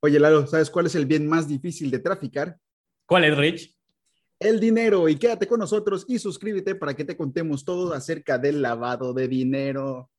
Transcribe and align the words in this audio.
Oye, 0.00 0.20
Lalo, 0.20 0.46
¿sabes 0.46 0.70
cuál 0.70 0.86
es 0.86 0.94
el 0.94 1.06
bien 1.06 1.26
más 1.26 1.48
difícil 1.48 1.90
de 1.90 1.98
traficar? 1.98 2.58
¿Cuál 3.06 3.24
es, 3.24 3.36
Rich? 3.36 3.76
El 4.38 4.60
dinero. 4.60 5.08
Y 5.08 5.16
quédate 5.16 5.48
con 5.48 5.58
nosotros 5.58 6.04
y 6.08 6.18
suscríbete 6.18 6.76
para 6.76 6.94
que 6.94 7.04
te 7.04 7.16
contemos 7.16 7.64
todo 7.64 7.92
acerca 7.92 8.38
del 8.38 8.62
lavado 8.62 9.12
de 9.12 9.26
dinero. 9.26 10.10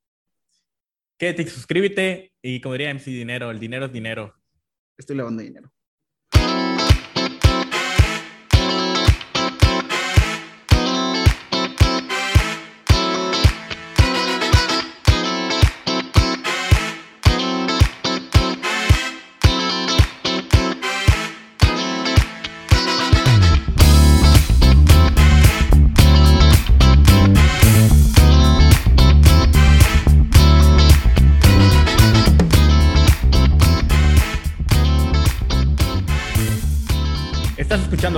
Quédate, 1.18 1.47
suscríbete 1.47 2.34
y 2.42 2.60
como 2.62 2.73
diría 2.73 2.94
MC 2.94 3.12
Dinero, 3.12 3.52
el 3.52 3.60
dinero 3.60 3.86
es 3.86 3.94
dinero. 3.94 4.34
Estoy 4.97 5.15
lavando 5.15 5.43
dinero. 5.43 5.71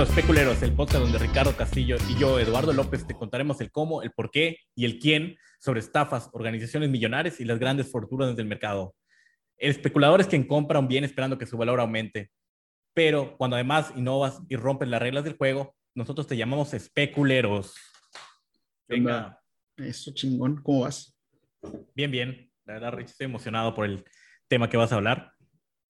Escuchando 0.02 0.20
Especuleros, 0.20 0.62
el 0.64 0.72
podcast 0.72 1.04
donde 1.04 1.18
Ricardo 1.18 1.56
Castillo 1.56 1.96
y 2.08 2.18
yo, 2.18 2.40
Eduardo 2.40 2.72
López, 2.72 3.06
te 3.06 3.14
contaremos 3.14 3.60
el 3.60 3.70
cómo, 3.70 4.02
el 4.02 4.10
por 4.10 4.32
qué 4.32 4.58
y 4.74 4.84
el 4.84 4.98
quién 4.98 5.36
sobre 5.60 5.78
estafas, 5.78 6.28
organizaciones 6.32 6.90
millonarias 6.90 7.38
y 7.38 7.44
las 7.44 7.60
grandes 7.60 7.88
fortunas 7.88 8.34
del 8.34 8.46
mercado. 8.46 8.96
El 9.56 9.70
especulador 9.70 10.20
es 10.20 10.26
quien 10.26 10.44
compra 10.44 10.80
un 10.80 10.88
bien 10.88 11.04
esperando 11.04 11.38
que 11.38 11.46
su 11.46 11.56
valor 11.56 11.78
aumente. 11.78 12.32
Pero 12.92 13.36
cuando 13.36 13.54
además 13.54 13.92
innovas 13.94 14.40
y 14.48 14.56
rompes 14.56 14.88
las 14.88 15.00
reglas 15.00 15.22
del 15.22 15.36
juego, 15.36 15.76
nosotros 15.94 16.26
te 16.26 16.36
llamamos 16.36 16.74
especuleros. 16.74 17.76
Venga. 18.88 19.40
Eso 19.76 20.12
chingón, 20.12 20.60
¿cómo 20.64 20.80
vas? 20.80 21.16
Bien, 21.94 22.10
bien. 22.10 22.50
La 22.64 22.74
verdad, 22.74 22.94
Rich, 22.94 23.10
estoy 23.10 23.26
emocionado 23.26 23.72
por 23.72 23.84
el 23.84 24.04
tema 24.48 24.68
que 24.68 24.76
vas 24.76 24.90
a 24.90 24.96
hablar. 24.96 25.32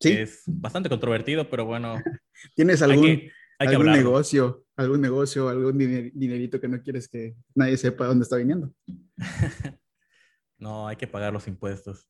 Sí. 0.01 0.13
Es 0.13 0.43
bastante 0.47 0.91
controvertido, 0.91 1.49
pero 1.49 1.65
bueno. 1.65 1.95
¿Tienes 2.55 2.83
algún, 2.83 3.07
que, 3.07 3.31
hay 3.63 3.69
que 3.69 3.75
algún 3.75 3.89
hablarlo. 3.89 4.11
negocio, 4.11 4.65
algún 4.77 5.01
negocio, 5.01 5.49
algún 5.49 5.79
diner- 5.79 6.13
dinerito 6.15 6.61
que 6.61 6.69
no 6.69 6.83
quieres 6.83 7.09
que 7.09 7.35
nadie 7.55 7.77
sepa 7.77 8.07
dónde 8.07 8.23
está 8.25 8.37
viniendo? 8.37 8.73
No, 10.59 10.87
hay 10.87 10.95
que 10.95 11.09
pagar 11.09 11.33
los 11.33 11.49
impuestos. 11.49 12.09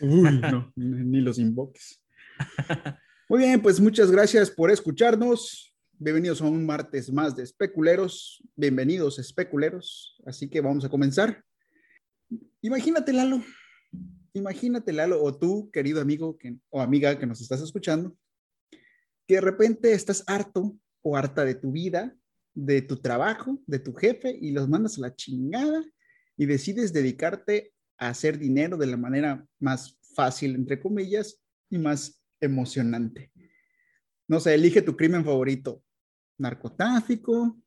Uy, 0.00 0.40
no, 0.40 0.72
ni 0.74 1.04
ni 1.04 1.20
los 1.20 1.38
invoques. 1.38 2.02
Muy 3.28 3.40
bien, 3.40 3.60
pues 3.60 3.78
muchas 3.78 4.10
gracias 4.10 4.50
por 4.50 4.70
escucharnos. 4.70 5.76
Bienvenidos 5.98 6.40
a 6.40 6.46
un 6.46 6.64
martes 6.64 7.12
más 7.12 7.36
de 7.36 7.42
Especuleros. 7.42 8.42
Bienvenidos, 8.56 9.18
Especuleros. 9.18 10.16
Así 10.24 10.48
que 10.48 10.62
vamos 10.62 10.82
a 10.86 10.88
comenzar. 10.88 11.44
Imagínate, 12.62 13.12
Lalo. 13.12 13.42
Imagínate, 14.32 14.92
Lalo, 14.94 15.22
o 15.22 15.36
tú, 15.36 15.70
querido 15.70 16.00
amigo 16.00 16.38
que, 16.38 16.56
o 16.70 16.80
amiga 16.80 17.18
que 17.18 17.26
nos 17.26 17.42
estás 17.42 17.60
escuchando, 17.60 18.16
que 19.28 19.34
de 19.34 19.40
repente 19.42 19.92
estás 19.92 20.24
harto 20.26 20.74
o 21.02 21.16
harta 21.16 21.44
de 21.44 21.54
tu 21.54 21.70
vida, 21.70 22.16
de 22.54 22.80
tu 22.80 22.96
trabajo, 22.96 23.60
de 23.66 23.78
tu 23.78 23.92
jefe, 23.94 24.36
y 24.40 24.50
los 24.52 24.68
mandas 24.68 24.96
a 24.96 25.02
la 25.02 25.14
chingada 25.14 25.84
y 26.36 26.46
decides 26.46 26.94
dedicarte 26.94 27.74
a 27.98 28.08
hacer 28.08 28.38
dinero 28.38 28.78
de 28.78 28.86
la 28.86 28.96
manera 28.96 29.46
más 29.60 29.98
fácil, 30.16 30.54
entre 30.54 30.80
comillas, 30.80 31.42
y 31.68 31.78
más 31.78 32.24
emocionante. 32.40 33.30
No 34.26 34.40
sé, 34.40 34.54
elige 34.54 34.80
tu 34.80 34.96
crimen 34.96 35.24
favorito. 35.24 35.84
Narcotráfico, 36.38 37.60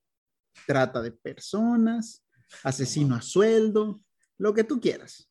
trata 0.66 1.02
de 1.02 1.12
personas, 1.12 2.26
asesino 2.64 3.16
a 3.16 3.22
sueldo, 3.22 4.04
lo 4.40 4.54
que 4.54 4.64
tú 4.64 4.82
quieras. 4.82 5.31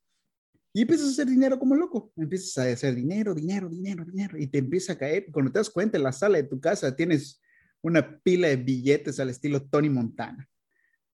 Y 0.72 0.82
empiezas 0.82 1.08
a 1.08 1.10
hacer 1.10 1.26
dinero 1.26 1.58
como 1.58 1.75
loco. 1.75 2.12
Empiezas 2.16 2.58
a 2.58 2.72
hacer 2.72 2.94
dinero, 2.94 3.34
dinero, 3.34 3.69
dinero, 3.69 4.04
dinero. 4.04 4.38
Y 4.38 4.47
te 4.47 4.58
empieza 4.58 4.92
a 4.92 4.98
caer. 4.98 5.26
Cuando 5.32 5.50
te 5.50 5.58
das 5.58 5.70
cuenta, 5.70 5.97
en 5.97 6.04
la 6.04 6.12
sala 6.12 6.38
de 6.38 6.44
tu 6.44 6.60
casa 6.60 6.94
tienes 6.94 7.41
una 7.82 8.19
pila 8.20 8.48
de 8.48 8.56
billetes 8.56 9.19
al 9.19 9.31
estilo 9.31 9.62
Tony 9.62 9.88
Montana. 9.88 10.48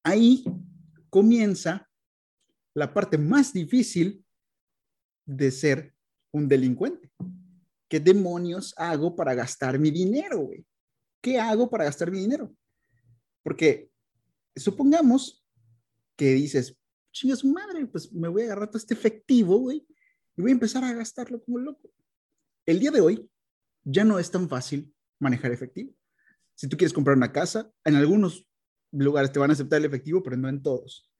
Ahí 0.02 0.44
comienza 1.08 1.88
la 2.74 2.92
parte 2.92 3.16
más 3.16 3.52
difícil 3.52 4.24
de 5.24 5.50
ser 5.50 5.94
un 6.30 6.46
delincuente. 6.48 7.10
¿Qué 7.88 8.00
demonios 8.00 8.74
hago 8.76 9.16
para 9.16 9.34
gastar 9.34 9.78
mi 9.78 9.90
dinero, 9.90 10.40
güey? 10.40 10.66
¿Qué 11.22 11.40
hago 11.40 11.70
para 11.70 11.84
gastar 11.84 12.10
mi 12.10 12.20
dinero? 12.20 12.54
Porque 13.42 13.90
supongamos 14.54 15.44
que 16.16 16.34
dices, 16.34 16.76
chinga 17.16 17.34
su 17.34 17.50
madre, 17.50 17.86
pues 17.86 18.12
me 18.12 18.28
voy 18.28 18.42
a 18.42 18.44
agarrar 18.46 18.68
todo 18.68 18.78
este 18.78 18.94
efectivo, 18.94 19.56
güey, 19.56 19.86
y 20.36 20.42
voy 20.42 20.50
a 20.50 20.54
empezar 20.54 20.84
a 20.84 20.92
gastarlo 20.92 21.42
como 21.42 21.58
loco. 21.58 21.90
El 22.66 22.78
día 22.78 22.90
de 22.90 23.00
hoy 23.00 23.30
ya 23.84 24.04
no 24.04 24.18
es 24.18 24.30
tan 24.30 24.48
fácil 24.48 24.94
manejar 25.18 25.50
efectivo. 25.50 25.94
Si 26.54 26.68
tú 26.68 26.76
quieres 26.76 26.92
comprar 26.92 27.16
una 27.16 27.32
casa, 27.32 27.70
en 27.84 27.96
algunos 27.96 28.46
lugares 28.92 29.32
te 29.32 29.38
van 29.38 29.50
a 29.50 29.54
aceptar 29.54 29.78
el 29.78 29.86
efectivo, 29.86 30.22
pero 30.22 30.36
no 30.36 30.48
en 30.48 30.62
todos. 30.62 31.10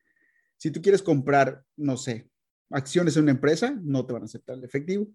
Si 0.58 0.70
tú 0.70 0.82
quieres 0.82 1.02
comprar, 1.02 1.64
no 1.76 1.96
sé, 1.96 2.30
acciones 2.70 3.16
en 3.16 3.22
una 3.22 3.32
empresa, 3.32 3.78
no 3.82 4.04
te 4.04 4.12
van 4.12 4.22
a 4.22 4.26
aceptar 4.26 4.56
el 4.56 4.64
efectivo. 4.64 5.08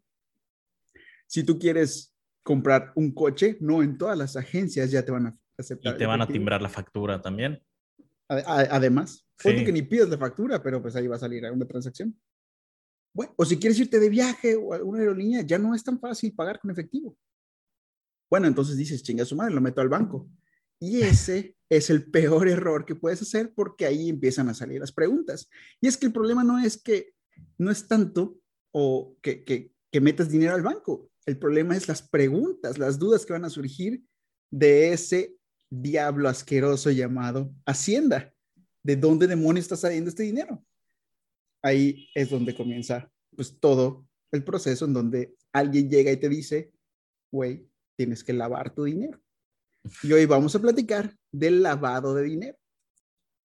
Si 1.28 1.44
tú 1.44 1.60
quieres 1.60 2.16
comprar 2.44 2.92
un 2.96 3.14
coche, 3.14 3.58
no 3.60 3.84
en 3.84 3.98
todas 4.00 4.18
las 4.18 4.36
agencias 4.36 4.90
ya 4.90 5.06
te 5.06 5.12
van 5.12 5.28
a 5.28 5.38
aceptar. 5.58 5.94
Y 5.94 5.98
te 5.98 6.04
el 6.06 6.08
van 6.08 6.22
a 6.22 6.28
timbrar 6.28 6.62
la 6.62 6.70
factura 6.70 7.22
también. 7.22 7.62
Además, 8.46 9.28
Sí. 9.38 9.66
que 9.66 9.72
ni 9.72 9.82
pides 9.82 10.08
la 10.10 10.18
factura, 10.18 10.62
pero 10.62 10.82
pues 10.82 10.96
ahí 10.96 11.08
va 11.08 11.16
a 11.16 11.20
salir 11.20 11.44
una 11.52 11.68
transacción. 11.68 12.16
Bueno, 13.14 13.34
o 13.38 13.44
si 13.44 13.58
quieres 13.58 13.80
irte 13.80 14.00
de 14.00 14.10
viaje 14.10 14.56
o 14.56 14.72
a 14.72 14.78
alguna 14.78 15.00
aerolínea, 15.00 15.42
ya 15.42 15.58
no 15.58 15.76
es 15.76 15.84
tan 15.84 16.00
fácil 16.00 16.34
pagar 16.34 16.60
con 16.60 16.72
efectivo. 16.72 17.18
Bueno, 18.30 18.48
entonces 18.48 18.78
dices, 18.78 19.04
chinga 19.04 19.26
su 19.26 19.36
madre, 19.36 19.54
lo 19.54 19.60
meto 19.62 19.82
al 19.82 19.90
banco. 19.90 20.30
Y 20.80 21.02
ese 21.02 21.58
es 21.70 21.90
el 21.90 22.10
peor 22.10 22.48
error 22.48 22.86
que 22.86 22.96
puedes 22.96 23.22
hacer 23.22 23.54
porque 23.54 23.86
ahí 23.86 24.10
empiezan 24.10 24.48
a 24.48 24.54
salir 24.54 24.80
las 24.80 24.92
preguntas. 24.92 25.50
Y 25.82 25.88
es 25.88 25.98
que 25.98 26.06
el 26.06 26.14
problema 26.14 26.44
no 26.44 26.58
es 26.60 26.82
que, 26.82 27.14
no 27.58 27.72
es 27.72 27.88
tanto 27.88 28.40
o 28.72 29.18
que, 29.22 29.44
que, 29.44 29.74
que 29.92 30.02
metas 30.02 30.30
dinero 30.30 30.56
al 30.56 30.62
banco. 30.62 31.10
El 31.26 31.38
problema 31.38 31.76
es 31.76 31.88
las 31.88 32.02
preguntas, 32.02 32.78
las 32.78 32.98
dudas 32.98 33.26
que 33.26 33.34
van 33.34 33.46
a 33.46 33.50
surgir 33.50 34.04
de 34.50 34.94
ese 34.94 35.36
diablo 35.72 36.30
asqueroso 36.30 36.92
llamado 36.92 37.52
Hacienda. 37.66 38.32
¿De 38.84 38.96
dónde 38.96 39.26
demonios 39.26 39.66
está 39.66 39.76
saliendo 39.76 40.10
este 40.10 40.24
dinero? 40.24 40.64
Ahí 41.64 42.10
es 42.14 42.30
donde 42.30 42.56
comienza 42.56 43.12
pues 43.36 43.60
todo 43.60 44.06
el 44.32 44.44
proceso 44.44 44.86
en 44.86 44.94
donde 44.94 45.36
alguien 45.54 45.90
llega 45.90 46.12
y 46.12 46.18
te 46.18 46.30
dice, 46.30 46.72
güey, 47.32 47.68
tienes 47.96 48.24
que 48.24 48.34
lavar 48.34 48.74
tu 48.74 48.84
dinero. 48.84 49.20
Y 50.04 50.12
hoy 50.14 50.26
vamos 50.26 50.56
a 50.56 50.60
platicar 50.60 51.16
del 51.32 51.64
lavado 51.64 52.14
de 52.14 52.24
dinero. 52.24 52.58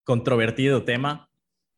Controvertido 0.05 0.85
tema, 0.85 1.31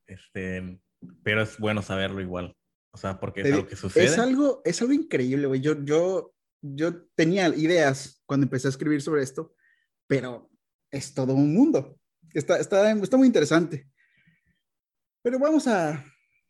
este, 0.06 0.80
pero 1.22 1.42
es 1.42 1.58
bueno 1.58 1.82
saberlo 1.82 2.20
igual. 2.20 2.56
O 2.90 2.96
sea, 2.96 3.20
porque 3.20 3.42
es 3.42 3.52
algo 3.52 3.66
que 3.66 3.76
sucede. 3.76 4.04
Es 4.04 4.18
algo, 4.18 4.62
es 4.64 4.80
algo 4.80 4.92
increíble, 4.92 5.46
güey. 5.46 5.60
Yo, 5.60 5.84
yo, 5.84 6.34
yo 6.62 7.04
tenía 7.14 7.48
ideas 7.48 8.22
cuando 8.26 8.44
empecé 8.44 8.68
a 8.68 8.70
escribir 8.70 9.02
sobre 9.02 9.22
esto, 9.22 9.54
pero 10.08 10.50
es 10.90 11.14
todo 11.14 11.34
un 11.34 11.54
mundo. 11.54 11.96
Está, 12.34 12.58
está, 12.58 12.90
está 12.90 13.16
muy 13.16 13.28
interesante. 13.28 13.86
Pero 15.22 15.38
vamos 15.38 15.66
a, 15.68 16.04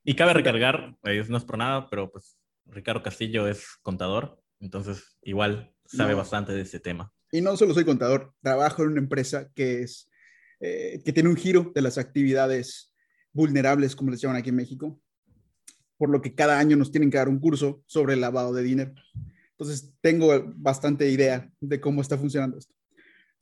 Y 0.04 0.14
cabe 0.14 0.32
recargar, 0.32 0.96
eh, 1.04 1.22
no 1.28 1.36
es 1.36 1.44
por 1.44 1.58
nada, 1.58 1.88
pero 1.90 2.10
pues 2.10 2.38
Ricardo 2.66 3.02
Castillo 3.02 3.46
es 3.48 3.76
contador, 3.82 4.40
entonces 4.60 5.16
igual 5.22 5.74
sabe 5.84 6.12
No. 6.12 6.18
bastante 6.18 6.52
de 6.52 6.62
ese 6.62 6.80
tema. 6.80 7.12
y 7.32 7.40
no 7.42 7.56
solo 7.56 7.74
soy 7.74 7.84
contador, 7.84 8.32
trabajo 8.40 8.82
en 8.82 8.90
una 8.90 9.00
empresa 9.00 9.50
que 9.54 9.82
es, 9.82 10.08
eh, 10.60 11.02
que 11.04 11.12
tiene 11.12 11.28
un 11.28 11.36
giro 11.36 11.72
de 11.74 11.82
las 11.82 11.98
actividades 11.98 12.94
vulnerables, 13.32 13.94
como 13.94 14.10
les 14.10 14.20
llaman 14.20 14.38
aquí 14.38 14.48
en 14.50 14.56
México, 14.56 15.00
por 15.98 16.08
lo 16.10 16.22
que 16.22 16.34
cada 16.34 16.58
año 16.58 16.76
nos 16.76 16.90
tienen 16.90 17.10
que 17.10 17.18
dar 17.18 17.28
un 17.28 17.38
curso 17.40 17.82
sobre 17.86 18.14
el 18.14 18.20
lavado 18.20 18.52
de 18.54 18.62
dinero. 18.62 18.94
Entonces, 19.50 19.92
tengo 20.00 20.28
bastante 20.56 21.10
idea 21.10 21.50
de 21.60 21.80
cómo 21.80 22.00
está 22.00 22.16
funcionando 22.16 22.56
esto. 22.58 22.74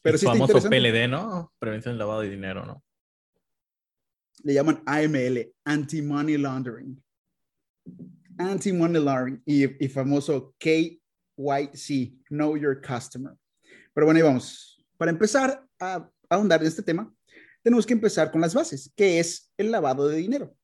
Pero 0.06 0.14
el 0.14 0.20
sí 0.20 0.26
famoso. 0.26 0.70
PLD, 0.70 1.08
¿no? 1.08 1.52
Prevención 1.58 1.92
del 1.92 1.98
lavado 1.98 2.20
de 2.20 2.30
dinero, 2.30 2.64
¿no? 2.64 2.84
Le 4.44 4.54
llaman 4.54 4.80
AML, 4.86 5.52
Anti-Money 5.64 6.38
Laundering. 6.38 7.02
Anti-Money 8.38 9.02
Laundering 9.02 9.42
y, 9.44 9.84
y 9.84 9.88
famoso 9.88 10.54
KYC, 10.58 12.22
Know 12.28 12.56
Your 12.56 12.80
Customer. 12.80 13.34
Pero 13.92 14.06
bueno, 14.06 14.18
ahí 14.18 14.22
vamos. 14.22 14.80
Para 14.96 15.10
empezar 15.10 15.66
a 15.80 16.08
ahondar 16.30 16.60
en 16.60 16.68
este 16.68 16.84
tema, 16.84 17.12
tenemos 17.64 17.84
que 17.84 17.94
empezar 17.94 18.30
con 18.30 18.40
las 18.40 18.54
bases. 18.54 18.92
¿Qué 18.94 19.18
es 19.18 19.52
el 19.56 19.72
lavado 19.72 20.06
de 20.06 20.18
dinero? 20.18 20.56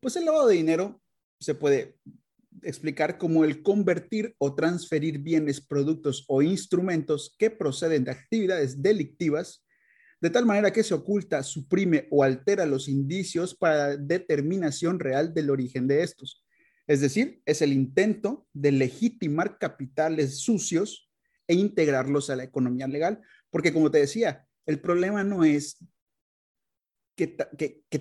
Pues 0.00 0.16
el 0.16 0.24
lavado 0.24 0.48
de 0.48 0.56
dinero 0.56 1.00
se 1.38 1.54
puede 1.54 1.96
explicar 2.62 3.18
como 3.18 3.44
el 3.44 3.62
convertir 3.62 4.34
o 4.38 4.54
transferir 4.54 5.18
bienes, 5.18 5.60
productos 5.60 6.24
o 6.28 6.42
instrumentos 6.42 7.34
que 7.38 7.50
proceden 7.50 8.04
de 8.04 8.12
actividades 8.12 8.82
delictivas 8.82 9.64
de 10.20 10.30
tal 10.30 10.46
manera 10.46 10.72
que 10.72 10.82
se 10.82 10.94
oculta, 10.94 11.42
suprime 11.42 12.08
o 12.10 12.24
altera 12.24 12.66
los 12.66 12.88
indicios 12.88 13.54
para 13.54 13.96
determinación 13.96 14.98
real 14.98 15.32
del 15.32 15.50
origen 15.50 15.86
de 15.86 16.02
estos. 16.02 16.44
Es 16.86 17.00
decir, 17.00 17.40
es 17.46 17.62
el 17.62 17.72
intento 17.72 18.46
de 18.52 18.72
legitimar 18.72 19.58
capitales 19.58 20.40
sucios 20.40 21.10
e 21.46 21.54
integrarlos 21.54 22.30
a 22.30 22.36
la 22.36 22.44
economía 22.44 22.88
legal, 22.88 23.20
porque 23.50 23.72
como 23.72 23.90
te 23.90 23.98
decía, 23.98 24.46
el 24.66 24.80
problema 24.80 25.22
no 25.22 25.44
es 25.44 25.78
que, 27.16 27.26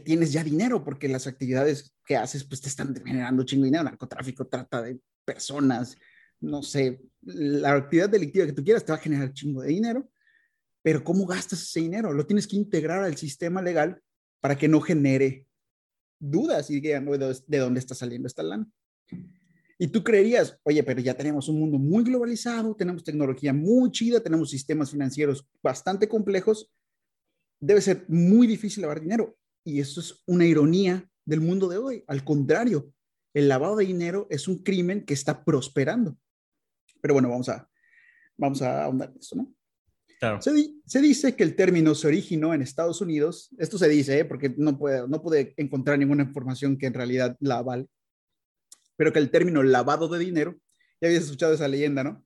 tienes 0.03 0.31
ya 0.31 0.43
dinero, 0.43 0.83
porque 0.83 1.07
las 1.07 1.27
actividades 1.27 1.95
que 2.07 2.15
haces 2.15 2.45
pues 2.45 2.61
te 2.61 2.69
están 2.69 2.95
generando 2.95 3.43
chingo 3.43 3.65
dinero, 3.65 3.83
narcotráfico, 3.83 4.47
trata 4.47 4.81
de 4.81 4.99
personas, 5.25 5.97
no 6.39 6.63
sé, 6.63 7.01
la 7.21 7.73
actividad 7.73 8.09
delictiva 8.09 8.45
que 8.45 8.53
tú 8.53 8.63
quieras 8.63 8.85
te 8.85 8.93
va 8.93 8.97
a 8.97 9.01
generar 9.01 9.33
chingo 9.33 9.61
de 9.61 9.67
dinero, 9.69 10.09
pero 10.81 11.03
¿cómo 11.03 11.25
gastas 11.25 11.61
ese 11.61 11.81
dinero? 11.81 12.13
Lo 12.13 12.25
tienes 12.25 12.47
que 12.47 12.55
integrar 12.55 13.03
al 13.03 13.17
sistema 13.17 13.61
legal 13.61 14.01
para 14.39 14.57
que 14.57 14.69
no 14.69 14.79
genere 14.79 15.45
dudas 16.17 16.69
y 16.69 16.79
digan 16.79 17.05
de 17.05 17.57
dónde 17.59 17.79
está 17.79 17.93
saliendo 17.93 18.27
esta 18.27 18.41
lana. 18.41 18.65
Y 19.77 19.87
tú 19.87 20.03
creerías, 20.03 20.57
oye, 20.63 20.81
pero 20.83 21.01
ya 21.01 21.13
tenemos 21.13 21.49
un 21.49 21.59
mundo 21.59 21.77
muy 21.77 22.05
globalizado, 22.05 22.73
tenemos 22.73 23.03
tecnología 23.03 23.53
muy 23.53 23.91
chida, 23.91 24.21
tenemos 24.21 24.49
sistemas 24.49 24.89
financieros 24.89 25.45
bastante 25.61 26.07
complejos, 26.07 26.71
debe 27.59 27.81
ser 27.81 28.05
muy 28.07 28.47
difícil 28.47 28.81
lavar 28.81 29.01
dinero. 29.01 29.37
Y 29.63 29.81
eso 29.81 29.99
es 29.99 30.23
una 30.25 30.45
ironía 30.45 31.07
del 31.27 31.41
mundo 31.41 31.67
de 31.67 31.77
hoy. 31.77 32.03
Al 32.07 32.23
contrario, 32.23 32.91
el 33.33 33.47
lavado 33.47 33.75
de 33.75 33.85
dinero 33.85 34.27
es 34.31 34.47
un 34.47 34.63
crimen 34.63 35.05
que 35.05 35.13
está 35.13 35.43
prosperando. 35.43 36.17
Pero 37.01 37.13
bueno, 37.13 37.29
vamos 37.29 37.49
a, 37.49 37.69
vamos 38.37 38.61
a 38.63 38.85
ahondar 38.85 39.11
en 39.11 39.19
esto, 39.19 39.35
¿no? 39.35 39.53
Se, 40.41 41.01
dice 41.01 41.35
que 41.35 41.43
el 41.43 41.55
término 41.55 41.93
se 41.93 42.07
originó 42.07 42.53
en 42.53 42.63
Estados 42.63 43.01
Unidos. 43.01 43.49
Esto 43.59 43.77
se 43.77 43.87
dice, 43.87 44.17
¿eh? 44.17 44.25
porque 44.25 44.51
no 44.57 44.79
pude, 44.79 45.07
no 45.07 45.21
pude 45.21 45.53
encontrar 45.57 45.99
ninguna 45.99 46.23
información 46.23 46.77
que 46.77 46.87
en 46.87 46.95
realidad 46.95 47.37
la 47.39 47.59
avale. 47.59 47.85
Pero 48.95 49.13
que 49.13 49.19
el 49.19 49.29
término 49.29 49.61
lavado 49.61 50.07
de 50.07 50.17
dinero, 50.17 50.55
ya 50.99 51.09
habías 51.09 51.25
escuchado 51.25 51.53
esa 51.53 51.67
leyenda, 51.67 52.03
¿no? 52.03 52.25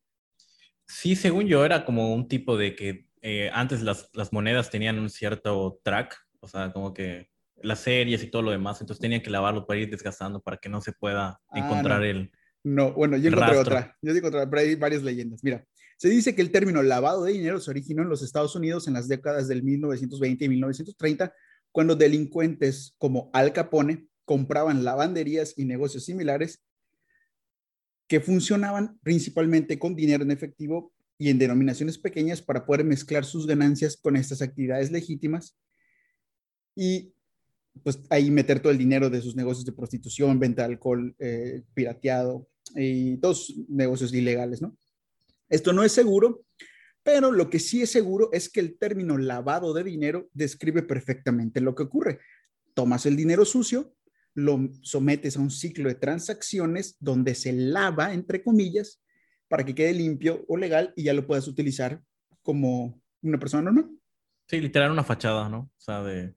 Sí, 0.88 1.18
según 1.18 1.48
yo 1.48 1.66
era 1.66 1.84
como 1.84 2.14
un 2.14 2.30
tipo 2.30 2.56
de 2.56 2.76
que 2.76 3.08
eh, 3.22 3.50
antes 3.54 3.82
las, 3.82 4.10
las, 4.14 4.32
monedas 4.32 4.70
tenían 4.70 4.98
un 4.98 5.10
cierto 5.10 5.82
track, 5.84 6.18
o 6.40 6.48
sea, 6.48 6.72
como 6.72 6.94
que 6.94 7.31
las 7.64 7.80
series 7.80 8.24
y 8.24 8.28
todo 8.28 8.42
lo 8.42 8.52
demás, 8.52 8.82
entonces 8.82 9.02
tenían 9.02 9.22
que 9.22 9.30
lavarlo 9.30 9.66
para 9.66 9.80
ir 9.80 9.90
desgastando 9.90 10.42
para 10.42 10.58
que 10.58 10.70
no 10.70 10.82
se 10.82 10.94
pueda 10.94 11.40
ah, 11.50 11.60
encontrar 11.60 12.04
el... 12.04 12.32
No, 12.64 12.94
bueno, 12.94 13.18
yo 13.18 13.30
encontré 13.30 13.58
otra, 13.58 13.98
yo 14.02 14.12
encontré 14.12 14.40
otra, 14.40 14.50
pero 14.50 14.62
hay 14.62 14.76
varias 14.76 15.04
leyendas. 15.04 15.44
Mira, 15.44 15.66
se 15.98 16.10
dice 16.10 16.36
que 16.36 16.42
el 16.42 16.52
término 16.52 16.82
lavado 16.84 17.24
de 17.24 17.34
dinero 17.34 17.60
se 17.60 17.72
originó 17.72 18.04
en 18.04 18.10
los 18.10 18.24
Estados 18.24 18.56
Unidos 18.56 18.88
en 18.88 18.94
las 18.94 19.08
décadas 19.08 19.48
del 19.48 19.64
1920 19.64 20.46
y 20.46 20.50
1930, 20.50 21.34
cuando 21.72 21.96
delincuentes 21.96 22.96
como 22.98 23.30
Al 23.34 23.54
Capone 23.54 24.08
compraban 24.26 24.84
lavanderías 24.84 25.54
y 25.58 25.66
negocios 25.66 26.06
similares 26.06 26.64
que 28.08 28.20
funcionaban 28.20 29.00
principalmente 29.04 29.80
con 29.80 29.96
dinero 29.96 30.24
en 30.24 30.32
efectivo 30.32 30.92
y 31.18 31.30
en 31.30 31.38
denominaciones 31.38 31.98
pequeñas 31.98 32.42
para 32.42 32.66
poder 32.66 32.84
mezclar 32.84 33.24
sus 33.24 33.46
ganancias 33.46 33.96
con 33.96 34.16
estas 34.16 34.42
actividades 34.42 34.92
legítimas 34.92 35.56
y 36.76 37.14
pues 37.84 38.00
ahí 38.10 38.30
meter 38.32 38.60
todo 38.60 38.72
el 38.72 38.78
dinero 38.78 39.10
de 39.10 39.22
sus 39.22 39.36
negocios 39.36 39.66
de 39.66 39.72
prostitución, 39.72 40.40
venta 40.40 40.64
de 40.64 40.74
alcohol 40.74 41.16
eh, 41.20 41.64
pirateado 41.74 42.48
y 42.76 43.18
todos 43.18 43.54
negocios 43.68 44.14
ilegales, 44.14 44.62
¿no? 44.62 44.76
Esto 45.50 45.74
no 45.74 45.84
es 45.84 45.92
seguro, 45.92 46.46
pero 47.04 47.32
lo 47.32 47.50
que 47.50 47.60
sí 47.60 47.82
es 47.82 47.92
seguro 47.92 48.30
es 48.32 48.50
que 48.50 48.60
el 48.60 48.78
término 48.78 49.18
lavado 49.18 49.74
de 49.74 49.84
dinero 49.84 50.30
describe 50.34 50.84
perfectamente 50.84 51.60
lo 51.60 51.76
que 51.76 51.84
ocurre. 51.84 52.20
Tomas 52.74 53.06
el 53.06 53.16
dinero 53.16 53.44
sucio, 53.44 53.94
lo 54.34 54.70
sometes 54.82 55.36
a 55.36 55.42
un 55.42 55.52
ciclo 55.52 55.90
de 55.90 55.96
transacciones 55.96 56.96
donde 57.00 57.36
se 57.36 57.52
lava, 57.52 58.14
entre 58.14 58.44
comillas, 58.44 59.02
para 59.50 59.66
que 59.66 59.76
quede 59.76 59.94
limpio 59.94 60.46
o 60.48 60.56
legal 60.56 60.94
y 60.96 61.04
ya 61.04 61.14
lo 61.14 61.28
puedas 61.28 61.48
utilizar 61.48 62.02
como 62.42 63.02
una 63.22 63.40
persona 63.40 63.64
normal. 63.64 63.90
Sí, 64.48 64.62
literal 64.62 64.92
una 64.92 65.04
fachada, 65.04 65.50
¿no? 65.50 65.72
O 65.78 65.82
sea, 65.82 66.04
de... 66.04 66.34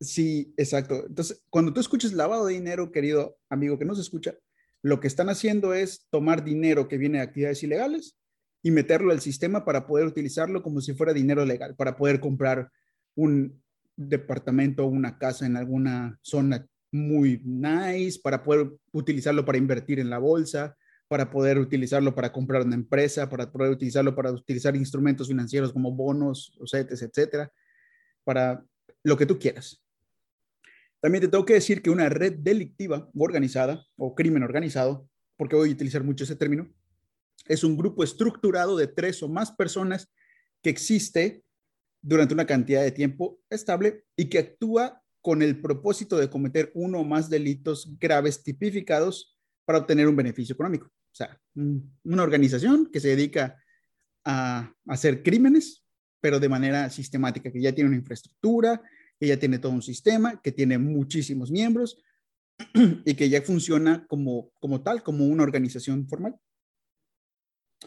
Sí, 0.00 0.54
exacto. 0.56 1.04
Entonces, 1.06 1.42
cuando 1.50 1.74
tú 1.74 1.80
escuches 1.80 2.14
lavado 2.14 2.46
de 2.46 2.54
dinero, 2.54 2.90
querido 2.90 3.36
amigo 3.50 3.78
que 3.78 3.84
nos 3.84 3.98
escucha, 3.98 4.34
lo 4.82 4.98
que 4.98 5.06
están 5.06 5.28
haciendo 5.28 5.74
es 5.74 6.06
tomar 6.10 6.42
dinero 6.42 6.88
que 6.88 6.96
viene 6.96 7.18
de 7.18 7.24
actividades 7.24 7.62
ilegales 7.62 8.16
y 8.62 8.70
meterlo 8.70 9.12
al 9.12 9.20
sistema 9.20 9.64
para 9.64 9.86
poder 9.86 10.06
utilizarlo 10.06 10.62
como 10.62 10.80
si 10.80 10.94
fuera 10.94 11.12
dinero 11.12 11.44
legal, 11.44 11.76
para 11.76 11.96
poder 11.96 12.18
comprar 12.18 12.70
un 13.14 13.62
departamento 13.94 14.84
o 14.84 14.88
una 14.88 15.18
casa 15.18 15.44
en 15.44 15.56
alguna 15.56 16.18
zona 16.22 16.66
muy 16.90 17.42
nice, 17.44 18.18
para 18.22 18.42
poder 18.42 18.72
utilizarlo 18.92 19.44
para 19.44 19.58
invertir 19.58 20.00
en 20.00 20.08
la 20.08 20.18
bolsa, 20.18 20.76
para 21.08 21.30
poder 21.30 21.58
utilizarlo 21.58 22.14
para 22.14 22.32
comprar 22.32 22.62
una 22.62 22.74
empresa, 22.74 23.28
para 23.28 23.50
poder 23.52 23.72
utilizarlo 23.72 24.14
para 24.14 24.32
utilizar 24.32 24.74
instrumentos 24.76 25.28
financieros 25.28 25.72
como 25.72 25.92
bonos, 25.92 26.58
CETES, 26.66 27.02
etcétera, 27.02 27.52
para 28.24 28.64
lo 29.02 29.16
que 29.16 29.26
tú 29.26 29.38
quieras. 29.38 29.82
También 31.00 31.22
te 31.22 31.28
tengo 31.28 31.44
que 31.44 31.54
decir 31.54 31.82
que 31.82 31.90
una 31.90 32.08
red 32.08 32.34
delictiva 32.38 33.08
organizada 33.14 33.86
o 33.96 34.14
crimen 34.14 34.42
organizado, 34.42 35.08
porque 35.36 35.56
voy 35.56 35.70
a 35.70 35.72
utilizar 35.72 36.04
mucho 36.04 36.24
ese 36.24 36.36
término, 36.36 36.70
es 37.46 37.64
un 37.64 37.76
grupo 37.76 38.04
estructurado 38.04 38.76
de 38.76 38.86
tres 38.86 39.22
o 39.22 39.28
más 39.28 39.50
personas 39.52 40.12
que 40.62 40.70
existe 40.70 41.42
durante 42.02 42.34
una 42.34 42.46
cantidad 42.46 42.82
de 42.82 42.92
tiempo 42.92 43.40
estable 43.48 44.04
y 44.16 44.26
que 44.26 44.38
actúa 44.38 45.02
con 45.22 45.42
el 45.42 45.60
propósito 45.60 46.16
de 46.16 46.30
cometer 46.30 46.70
uno 46.74 47.00
o 47.00 47.04
más 47.04 47.28
delitos 47.28 47.96
graves 47.98 48.42
tipificados 48.42 49.38
para 49.64 49.78
obtener 49.78 50.08
un 50.08 50.16
beneficio 50.16 50.54
económico. 50.54 50.86
O 50.86 51.14
sea, 51.14 51.40
una 51.54 52.22
organización 52.22 52.90
que 52.90 53.00
se 53.00 53.08
dedica 53.08 53.56
a 54.24 54.72
hacer 54.86 55.22
crímenes, 55.22 55.84
pero 56.20 56.38
de 56.38 56.48
manera 56.48 56.88
sistemática, 56.90 57.50
que 57.50 57.60
ya 57.60 57.74
tiene 57.74 57.88
una 57.88 57.98
infraestructura, 57.98 58.82
que 59.20 59.26
ya 59.26 59.38
tiene 59.38 59.58
todo 59.58 59.72
un 59.72 59.82
sistema, 59.82 60.40
que 60.42 60.50
tiene 60.50 60.78
muchísimos 60.78 61.50
miembros 61.50 62.02
y 63.04 63.14
que 63.14 63.28
ya 63.28 63.42
funciona 63.42 64.06
como, 64.08 64.50
como 64.58 64.82
tal, 64.82 65.02
como 65.02 65.26
una 65.26 65.42
organización 65.42 66.08
formal. 66.08 66.36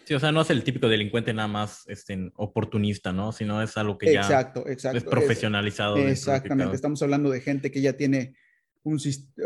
Sí, 0.06 0.14
o 0.14 0.20
sea, 0.20 0.32
no 0.32 0.42
es 0.42 0.50
el 0.52 0.64
típico 0.64 0.88
delincuente 0.88 1.34
nada 1.34 1.48
más 1.48 1.84
este, 1.88 2.32
oportunista, 2.36 3.12
¿no? 3.12 3.32
Sino 3.32 3.62
es 3.62 3.78
algo 3.78 3.98
que 3.98 4.14
ya 4.14 4.22
exacto, 4.22 4.68
exacto. 4.68 4.98
es 4.98 5.04
profesionalizado. 5.04 5.98
exactamente, 5.98 6.76
estamos 6.76 7.02
hablando 7.02 7.30
de 7.30 7.42
gente 7.42 7.72
que 7.72 7.82
ya 7.82 7.94
tiene 7.94 8.36
un 8.84 8.98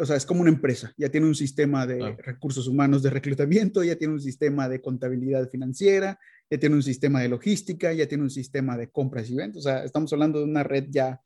o 0.02 0.06
sea, 0.06 0.16
es 0.16 0.26
como 0.26 0.42
una 0.42 0.50
empresa, 0.50 0.94
ya 0.98 1.10
tiene 1.10 1.28
un 1.28 1.36
sistema 1.36 1.86
de 1.86 2.16
recursos 2.18 2.68
humanos 2.68 3.04
de 3.04 3.12
reclutamiento, 3.12 3.84
ya 3.84 3.96
tiene 3.96 4.14
un 4.14 4.20
sistema 4.20 4.68
de 4.68 4.82
contabilidad 4.82 5.48
financiera, 5.50 6.20
ya 6.50 6.58
tiene 6.58 6.76
un 6.76 6.84
sistema 6.84 7.22
de 7.22 7.30
logística, 7.30 7.94
ya 7.94 8.08
tiene 8.08 8.24
un 8.24 8.32
sistema 8.32 8.78
de 8.78 8.90
compras 8.90 9.30
y 9.30 9.36
ventas, 9.36 9.60
o 9.60 9.62
sea, 9.62 9.84
estamos 9.84 10.12
hablando 10.12 10.40
de 10.40 10.46
una 10.46 10.64
red 10.64 10.86
ya 10.90 11.22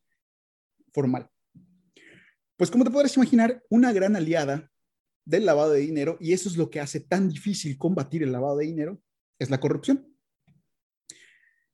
formal. 0.93 1.29
Pues 2.57 2.69
como 2.69 2.83
te 2.83 2.91
podrás 2.91 3.15
imaginar, 3.17 3.63
una 3.69 3.91
gran 3.91 4.15
aliada 4.15 4.69
del 5.25 5.45
lavado 5.45 5.71
de 5.71 5.79
dinero, 5.79 6.17
y 6.19 6.33
eso 6.33 6.49
es 6.49 6.57
lo 6.57 6.69
que 6.69 6.79
hace 6.79 6.99
tan 6.99 7.29
difícil 7.29 7.77
combatir 7.77 8.23
el 8.23 8.31
lavado 8.31 8.57
de 8.57 8.65
dinero, 8.65 9.01
es 9.39 9.49
la 9.49 9.59
corrupción. 9.59 10.07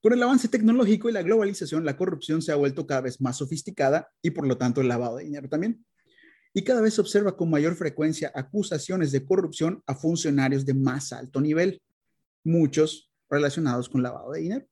Con 0.01 0.13
el 0.13 0.23
avance 0.23 0.47
tecnológico 0.47 1.09
y 1.09 1.11
la 1.11 1.23
globalización, 1.23 1.83
la 1.83 1.97
corrupción 1.97 2.41
se 2.41 2.51
ha 2.51 2.55
vuelto 2.55 2.85
cada 2.87 3.01
vez 3.01 3.19
más 3.19 3.37
sofisticada 3.37 4.09
y 4.21 4.29
por 4.29 4.47
lo 4.47 4.57
tanto 4.57 4.79
el 4.79 4.87
lavado 4.87 5.17
de 5.17 5.25
dinero 5.25 5.49
también. 5.49 5.85
Y 6.53 6.63
cada 6.63 6.81
vez 6.81 6.93
se 6.93 7.01
observa 7.01 7.35
con 7.35 7.49
mayor 7.49 7.75
frecuencia 7.75 8.31
acusaciones 8.33 9.11
de 9.11 9.25
corrupción 9.25 9.83
a 9.85 9.95
funcionarios 9.95 10.65
de 10.65 10.73
más 10.73 11.11
alto 11.11 11.41
nivel, 11.41 11.81
muchos 12.43 13.11
relacionados 13.29 13.89
con 13.89 14.01
lavado 14.01 14.31
de 14.31 14.41
dinero. 14.41 14.67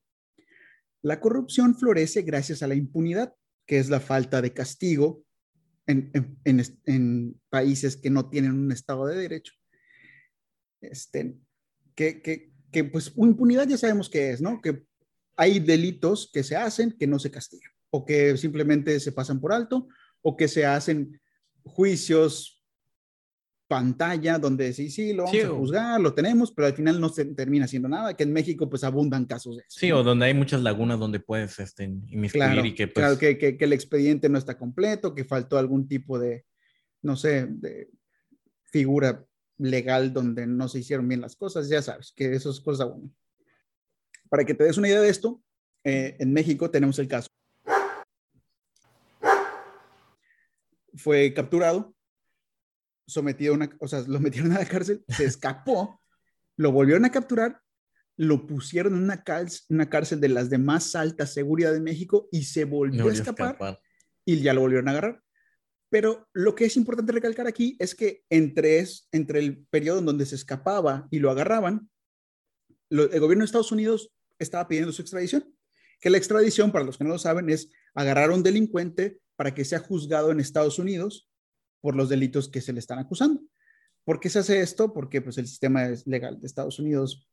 La 1.02 1.20
corrupción 1.20 1.76
florece 1.76 2.22
gracias 2.22 2.64
a 2.64 2.68
la 2.68 2.76
impunidad, 2.76 3.34
que 3.66 3.80
es 3.80 3.90
la 3.90 4.00
falta 4.00 4.42
de 4.42 4.54
castigo 4.54 5.24
en, 5.88 6.12
en, 6.44 7.42
países 7.50 7.98
que 7.98 8.10
no 8.10 8.30
tienen 8.30 8.52
un 8.52 8.72
Estado 8.72 9.06
de 9.06 9.18
Derecho. 9.18 9.54
Este, 10.82 11.38
que, 11.96 12.22
que, 12.22 12.52
que 12.72 12.84
pues 12.84 13.14
impunidad 13.16 13.68
ya 13.68 13.78
sabemos 13.78 14.10
qué 14.10 14.32
es, 14.32 14.42
¿no? 14.42 14.62
Que 14.62 14.84
hay 15.36 15.60
delitos 15.60 16.30
que 16.34 16.44
se 16.44 16.56
hacen 16.56 16.92
que 16.92 17.08
no 17.08 17.20
se 17.20 17.32
castigan 17.32 17.72
o 17.90 18.06
que 18.06 18.38
simplemente 18.38 19.00
se 19.00 19.12
pasan 19.12 19.40
por 19.40 19.54
alto 19.54 19.88
o 20.22 20.36
que 20.36 20.48
se 20.48 20.66
hacen 20.66 21.22
juicios 21.64 22.65
pantalla 23.68 24.38
donde 24.38 24.74
sí, 24.74 24.90
sí, 24.90 25.14
lo 25.14 25.24
vamos 25.24 25.44
a 25.44 25.50
juzgar, 25.50 26.02
lo 26.02 26.14
tenemos, 26.14 26.52
pero 26.52 26.68
al 26.68 26.74
final 26.74 27.00
no 27.00 27.10
se 27.10 27.26
termina 27.26 27.66
haciendo 27.66 27.90
nada, 27.90 28.16
que 28.16 28.24
en 28.24 28.34
México 28.34 28.70
pues 28.70 28.84
abundan 28.84 29.26
casos 29.26 29.58
de 29.58 29.64
eso. 29.68 29.80
Sí, 29.80 29.92
o 29.92 30.04
donde 30.04 30.28
hay 30.28 30.34
muchas 30.34 30.62
lagunas 30.62 31.00
donde 31.00 31.20
puedes 31.20 31.58
este, 31.60 31.86
inmiscuir 31.86 32.66
y 32.66 32.76
que 32.76 32.88
pues... 32.88 33.04
Claro, 33.04 33.18
que, 33.18 33.38
que, 33.38 33.58
que, 33.58 33.66
el 33.66 33.74
expediente 33.74 34.30
no 34.30 34.38
está 34.38 34.58
completo, 34.58 35.16
que 35.16 35.26
faltó 35.26 35.58
algún 35.58 35.88
tipo 35.88 36.20
de, 36.20 36.46
no 37.02 37.16
sé, 37.16 37.48
de 37.48 37.90
figura 38.66 39.26
legal 39.58 40.14
donde 40.14 40.46
no 40.46 40.68
se 40.68 40.80
hicieron 40.80 41.08
bien 41.08 41.22
las 41.22 41.36
cosas, 41.36 41.70
ya 41.70 41.82
sabes 41.82 42.14
que 42.16 42.34
eso 42.34 42.52
es 42.52 42.60
cosa 42.60 42.86
buena. 42.86 43.10
Para 44.30 44.44
que 44.44 44.54
te 44.54 44.64
des 44.64 44.78
una 44.78 44.90
idea 44.90 45.02
de 45.02 45.10
esto, 45.10 45.42
eh, 45.84 46.18
en 46.20 46.34
México 46.34 46.70
tenemos 46.70 47.00
el 47.00 47.08
caso. 47.08 47.30
Fue 50.96 51.34
capturado, 51.34 51.94
sometido 53.08 53.54
a 53.54 53.58
una, 53.58 53.78
o 53.80 53.88
sea, 53.88 54.04
lo 54.08 54.20
metieron 54.20 54.52
a 54.52 54.60
la 54.60 54.66
cárcel, 54.66 55.04
se 55.08 55.26
escapó, 55.26 56.02
lo 56.58 56.72
volvieron 56.72 57.06
a 57.06 57.12
capturar, 57.12 57.62
lo 58.18 58.48
pusieron 58.48 58.96
en 58.96 59.04
una, 59.04 59.24
cárcel, 59.24 59.62
una 59.70 59.90
cárcel 59.90 60.20
de 60.22 60.30
las 60.30 60.50
de 60.50 60.58
más 60.58 60.96
alta 60.96 61.28
seguridad 61.28 61.74
de 61.74 61.82
México 61.82 62.30
y 62.32 62.44
se 62.44 62.66
volvió 62.66 63.10
a 63.10 63.14
escapar, 63.14 63.80
y 64.26 64.42
ya 64.42 64.54
lo 64.54 64.62
volvieron 64.62 64.88
a 64.88 64.92
agarrar. 64.92 65.22
Pero 65.90 66.28
lo 66.34 66.56
que 66.56 66.66
es 66.66 66.78
importante 66.78 67.12
recalcar 67.12 67.48
aquí 67.48 67.78
es 67.80 67.94
que 67.96 68.24
entre, 68.30 68.80
es, 68.80 69.08
entre 69.12 69.40
el 69.40 69.66
periodo 69.68 70.00
en 70.00 70.06
donde 70.06 70.26
se 70.26 70.36
escapaba 70.36 71.08
y 71.12 71.20
lo 71.20 71.30
agarraban, 71.30 71.90
el 72.90 73.20
gobierno 73.20 73.44
de 73.44 73.46
Estados 73.46 73.72
Unidos 73.72 74.12
estaba 74.40 74.68
pidiendo 74.68 74.92
su 74.92 75.02
extradición. 75.02 75.54
Que 76.02 76.10
la 76.10 76.18
extradición, 76.18 76.72
para 76.72 76.86
los 76.86 76.98
que 76.98 77.04
no 77.04 77.12
lo 77.12 77.20
saben, 77.20 77.50
es 77.50 77.72
agarrar 77.94 78.32
a 78.32 78.34
un 78.34 78.44
delincuente 78.44 79.20
para 79.36 79.54
que 79.54 79.66
sea 79.66 79.80
juzgado 79.80 80.32
en 80.32 80.40
Estados 80.40 80.80
Unidos 80.80 81.30
por 81.86 81.96
los 81.96 82.10
delitos 82.10 82.50
que 82.50 82.62
se 82.62 82.74
le 82.74 82.80
están 82.80 82.98
acusando. 82.98 83.44
¿Por 84.04 84.20
qué 84.20 84.28
se 84.28 84.40
hace 84.40 84.60
esto? 84.60 84.92
Porque 84.92 85.22
pues, 85.22 85.38
el 85.38 85.46
sistema 85.46 85.88
legal 86.08 86.42
de 86.42 86.48
Estados 86.48 86.80
Unidos 86.80 87.30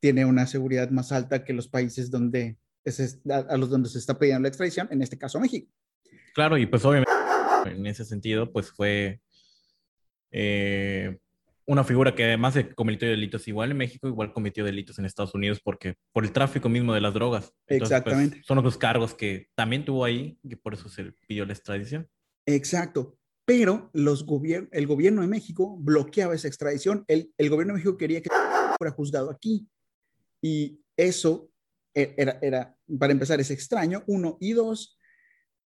tiene 0.00 0.24
una 0.24 0.48
seguridad 0.48 0.90
más 0.90 1.12
alta 1.12 1.44
que 1.44 1.52
los 1.52 1.68
países 1.68 2.10
donde 2.10 2.58
a, 3.30 3.56
los 3.56 3.70
donde 3.70 3.88
se 3.88 3.98
está 3.98 4.18
pidiendo 4.18 4.42
la 4.42 4.48
extradición, 4.48 4.88
en 4.90 5.02
este 5.02 5.16
caso 5.16 5.38
México. 5.38 5.70
Claro, 6.34 6.58
y 6.58 6.66
pues 6.66 6.84
obviamente 6.84 7.12
en 7.66 7.86
ese 7.86 8.04
sentido, 8.04 8.50
pues 8.50 8.72
fue 8.72 9.20
eh, 10.32 11.16
una 11.64 11.84
figura 11.84 12.16
que 12.16 12.24
además 12.24 12.54
de 12.54 12.74
cometió 12.74 13.08
delitos 13.08 13.46
igual 13.46 13.70
en 13.70 13.76
México, 13.76 14.08
igual 14.08 14.32
cometió 14.32 14.64
delitos 14.64 14.98
en 14.98 15.04
Estados 15.04 15.32
Unidos 15.36 15.60
porque 15.62 15.94
por 16.10 16.24
el 16.24 16.32
tráfico 16.32 16.68
mismo 16.68 16.92
de 16.92 17.02
las 17.02 17.14
drogas. 17.14 17.54
Pues, 17.68 17.82
Exactamente. 17.82 18.42
son 18.42 18.64
los 18.64 18.76
cargos 18.76 19.14
que 19.14 19.46
también 19.54 19.84
tuvo 19.84 20.04
ahí 20.04 20.40
y 20.42 20.56
por 20.56 20.74
eso 20.74 20.88
se 20.88 21.12
pidió 21.28 21.46
la 21.46 21.52
extradición. 21.52 22.08
Exacto. 22.46 23.16
Pero 23.54 23.90
el 23.92 24.86
gobierno 24.86 25.20
de 25.20 25.28
México 25.28 25.76
bloqueaba 25.78 26.34
esa 26.34 26.48
extradición. 26.48 27.04
El, 27.06 27.34
gobierno 27.50 27.74
de 27.74 27.80
México 27.80 27.98
quería 27.98 28.22
que 28.22 28.30
fuera 28.78 28.94
juzgado 28.94 29.30
aquí. 29.30 29.68
Y 30.40 30.80
eso 30.96 31.50
e, 31.92 32.14
era, 32.16 32.74
para 32.98 33.12
empezar, 33.12 33.42
es 33.42 33.50
extraño, 33.50 34.04
uno. 34.06 34.38
Y 34.40 34.54
dos, 34.54 34.98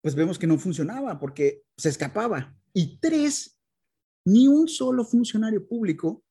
pues 0.00 0.14
vemos 0.14 0.38
que 0.38 0.46
no 0.46 0.58
funcionaba 0.58 1.18
porque 1.18 1.64
se 1.76 1.88
escapaba. 1.88 2.54
Y 2.72 2.98
tres, 3.00 3.58
ni 4.24 4.46
un 4.46 4.68
solo 4.68 5.04
funcionario 5.04 5.66
público 5.66 6.22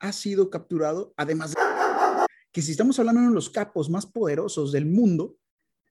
ha 0.00 0.10
sido 0.10 0.50
capturado, 0.50 1.14
además 1.16 1.52
de 1.52 1.60
que 2.50 2.62
si 2.62 2.72
estamos 2.72 2.98
hablando 2.98 3.20
de 3.20 3.30
los 3.30 3.48
capos 3.48 3.88
más 3.88 4.06
poderosos 4.06 4.72
del 4.72 4.86
mundo, 4.86 5.36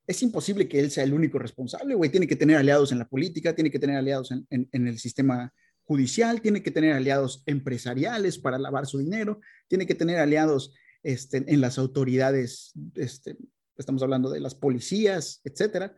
es 0.06 0.22
imposible 0.22 0.68
que 0.68 0.80
él 0.80 0.92
sea 0.92 1.04
el 1.04 1.14
único 1.14 1.40
responsable, 1.40 1.96
güey. 1.96 2.10
Tiene 2.10 2.28
que 2.28 2.36
tener 2.36 2.58
aliados 2.58 2.92
en 2.92 3.00
la 3.00 3.08
política, 3.08 3.56
tiene 3.56 3.72
que 3.72 3.80
tener 3.80 3.98
aliados 3.98 4.32
en, 4.32 4.68
el 4.72 5.00
sistema 5.00 5.54
judicial, 5.84 6.42
tiene 6.42 6.62
que 6.62 6.72
tener 6.72 6.94
aliados 6.94 7.44
empresariales 7.46 8.38
para 8.38 8.58
lavar 8.58 8.86
su 8.86 9.00
dinero, 9.00 9.40
tiene 9.68 9.86
que 9.86 9.96
tener 9.96 10.20
aliados 10.20 10.74
este, 11.04 11.44
en 11.48 11.62
las 11.62 11.78
autoridades, 11.78 12.74
este, 12.96 13.38
estamos 13.78 14.04
hablando 14.04 14.30
de 14.30 14.40
las 14.40 14.56
policías, 14.56 15.42
etcétera. 15.44 15.96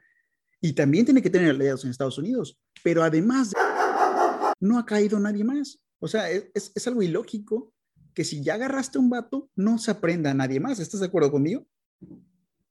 Y 0.62 0.74
también 0.74 1.05
tiene 1.05 1.21
que 1.21 1.29
tener 1.29 1.50
aliados 1.50 1.83
en 1.83 1.91
Estados 1.91 2.17
Unidos. 2.17 2.59
Pero 2.83 3.03
además, 3.03 3.53
no 4.59 4.79
ha 4.79 4.85
caído 4.85 5.19
nadie 5.19 5.43
más. 5.43 5.79
O 6.00 6.07
sea, 6.07 6.29
es, 6.29 6.71
es 6.74 6.88
algo 6.88 7.01
ilógico 7.01 7.74
que 8.13 8.24
si 8.24 8.41
ya 8.41 8.55
agarraste 8.55 8.97
un 8.97 9.09
vato, 9.09 9.50
no 9.55 9.77
se 9.77 9.91
aprenda 9.91 10.31
a 10.31 10.33
nadie 10.33 10.59
más. 10.59 10.79
¿Estás 10.79 11.01
de 11.01 11.07
acuerdo 11.07 11.31
conmigo? 11.31 11.67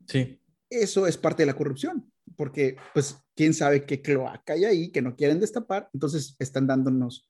Sí. 0.06 0.40
Eso 0.71 1.06
es 1.06 1.16
parte 1.16 1.42
de 1.42 1.47
la 1.47 1.56
corrupción, 1.56 2.11
porque 2.37 2.76
pues 2.92 3.16
quién 3.35 3.54
sabe 3.54 3.85
qué 3.85 4.00
cloaca 4.02 4.54
hay 4.54 4.64
ahí 4.64 4.92
que 4.92 5.02
no 5.02 5.16
quieren 5.16 5.40
destapar, 5.40 5.88
entonces 5.92 6.37
están 6.38 6.66
dándonos 6.66 7.28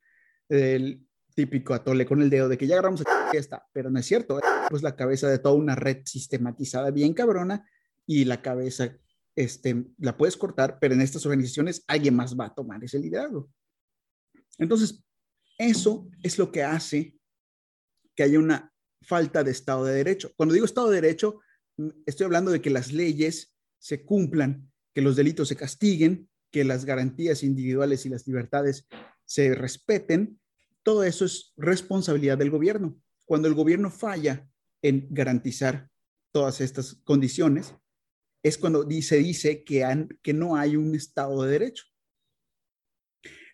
el 0.48 1.06
típico 1.34 1.74
atole 1.74 2.06
con 2.06 2.22
el 2.22 2.30
dedo 2.30 2.48
de 2.48 2.56
que 2.56 2.66
ya 2.66 2.74
agarramos 2.74 3.02
a 3.02 3.32
está, 3.32 3.66
pero 3.72 3.90
no 3.90 3.98
es 3.98 4.06
cierto, 4.06 4.40
pues 4.70 4.82
la 4.82 4.96
cabeza 4.96 5.28
de 5.28 5.38
toda 5.38 5.54
una 5.54 5.74
red 5.74 6.02
sistematizada 6.04 6.90
bien 6.90 7.12
cabrona 7.12 7.68
y 8.06 8.24
la 8.24 8.40
cabeza 8.40 8.96
este, 9.34 9.86
la 9.98 10.16
puedes 10.16 10.36
cortar, 10.36 10.78
pero 10.80 10.94
en 10.94 11.00
estas 11.00 11.26
organizaciones 11.26 11.84
alguien 11.88 12.14
más 12.14 12.38
va 12.38 12.46
a 12.46 12.54
tomar 12.54 12.82
ese 12.84 12.98
liderazgo. 12.98 13.50
Entonces, 14.58 15.04
eso 15.58 16.08
es 16.22 16.38
lo 16.38 16.52
que 16.52 16.62
hace 16.62 17.16
que 18.14 18.22
haya 18.22 18.38
una 18.38 18.72
falta 19.02 19.42
de 19.42 19.50
Estado 19.50 19.84
de 19.84 19.94
Derecho. 19.94 20.32
Cuando 20.36 20.54
digo 20.54 20.66
Estado 20.66 20.90
de 20.90 21.00
Derecho, 21.00 21.40
estoy 22.06 22.24
hablando 22.24 22.50
de 22.50 22.60
que 22.60 22.70
las 22.70 22.92
leyes 22.92 23.54
se 23.78 24.04
cumplan, 24.04 24.70
que 24.94 25.02
los 25.02 25.16
delitos 25.16 25.48
se 25.48 25.56
castiguen, 25.56 26.28
que 26.50 26.64
las 26.64 26.84
garantías 26.84 27.42
individuales 27.42 28.06
y 28.06 28.08
las 28.08 28.26
libertades 28.26 28.86
se 29.24 29.54
respeten. 29.54 30.40
Todo 30.82 31.04
eso 31.04 31.24
es 31.24 31.52
responsabilidad 31.56 32.38
del 32.38 32.50
gobierno. 32.50 32.96
Cuando 33.24 33.48
el 33.48 33.54
gobierno 33.54 33.90
falla 33.90 34.48
en 34.82 35.08
garantizar 35.10 35.90
todas 36.30 36.60
estas 36.60 36.96
condiciones, 37.04 37.74
es 38.42 38.58
cuando 38.58 38.86
se 39.00 39.16
dice 39.16 39.64
que, 39.64 40.06
que 40.22 40.32
no 40.34 40.56
hay 40.56 40.76
un 40.76 40.94
Estado 40.94 41.42
de 41.42 41.50
Derecho. 41.50 41.84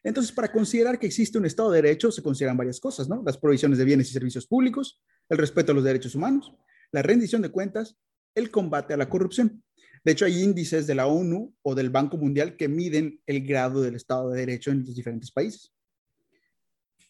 Entonces, 0.03 0.33
para 0.33 0.51
considerar 0.51 0.99
que 0.99 1.07
existe 1.07 1.39
un 1.39 1.47
Estado 1.47 1.71
de 1.71 1.83
Derecho, 1.83 2.11
se 2.11 2.23
consideran 2.23 2.57
varias 2.57 2.81
cosas, 2.81 3.09
¿no? 3.09 3.23
Las 3.25 3.39
provisiones 3.39 3.79
de 3.79 3.85
bienes 3.85 4.11
y 4.11 4.13
servicios 4.13 4.47
públicos, 4.47 5.01
el 5.29 5.39
respeto 5.39 5.73
a 5.73 5.75
los 5.75 5.85
derechos 5.85 6.15
humanos, 6.15 6.53
la 6.91 7.03
rendición 7.03 7.43
de 7.43 7.51
cuentas, 7.51 7.97
el 8.35 8.51
combate 8.51 8.95
a 8.95 8.97
la 8.97 9.09
corrupción. 9.09 9.63
De 10.05 10.13
hecho, 10.13 10.25
hay 10.25 10.43
índices 10.43 10.87
de 10.87 10.95
la 10.95 11.07
ONU 11.07 11.55
o 11.63 11.75
del 11.75 11.91
Banco 11.91 12.17
Mundial 12.17 12.57
que 12.57 12.69
miden 12.69 13.21
el 13.27 13.47
grado 13.47 13.83
del 13.83 13.97
Estado 13.97 14.31
de 14.31 14.41
Derecho 14.41 14.71
en 14.71 14.85
los 14.85 14.95
diferentes 14.95 15.31
países. 15.31 15.75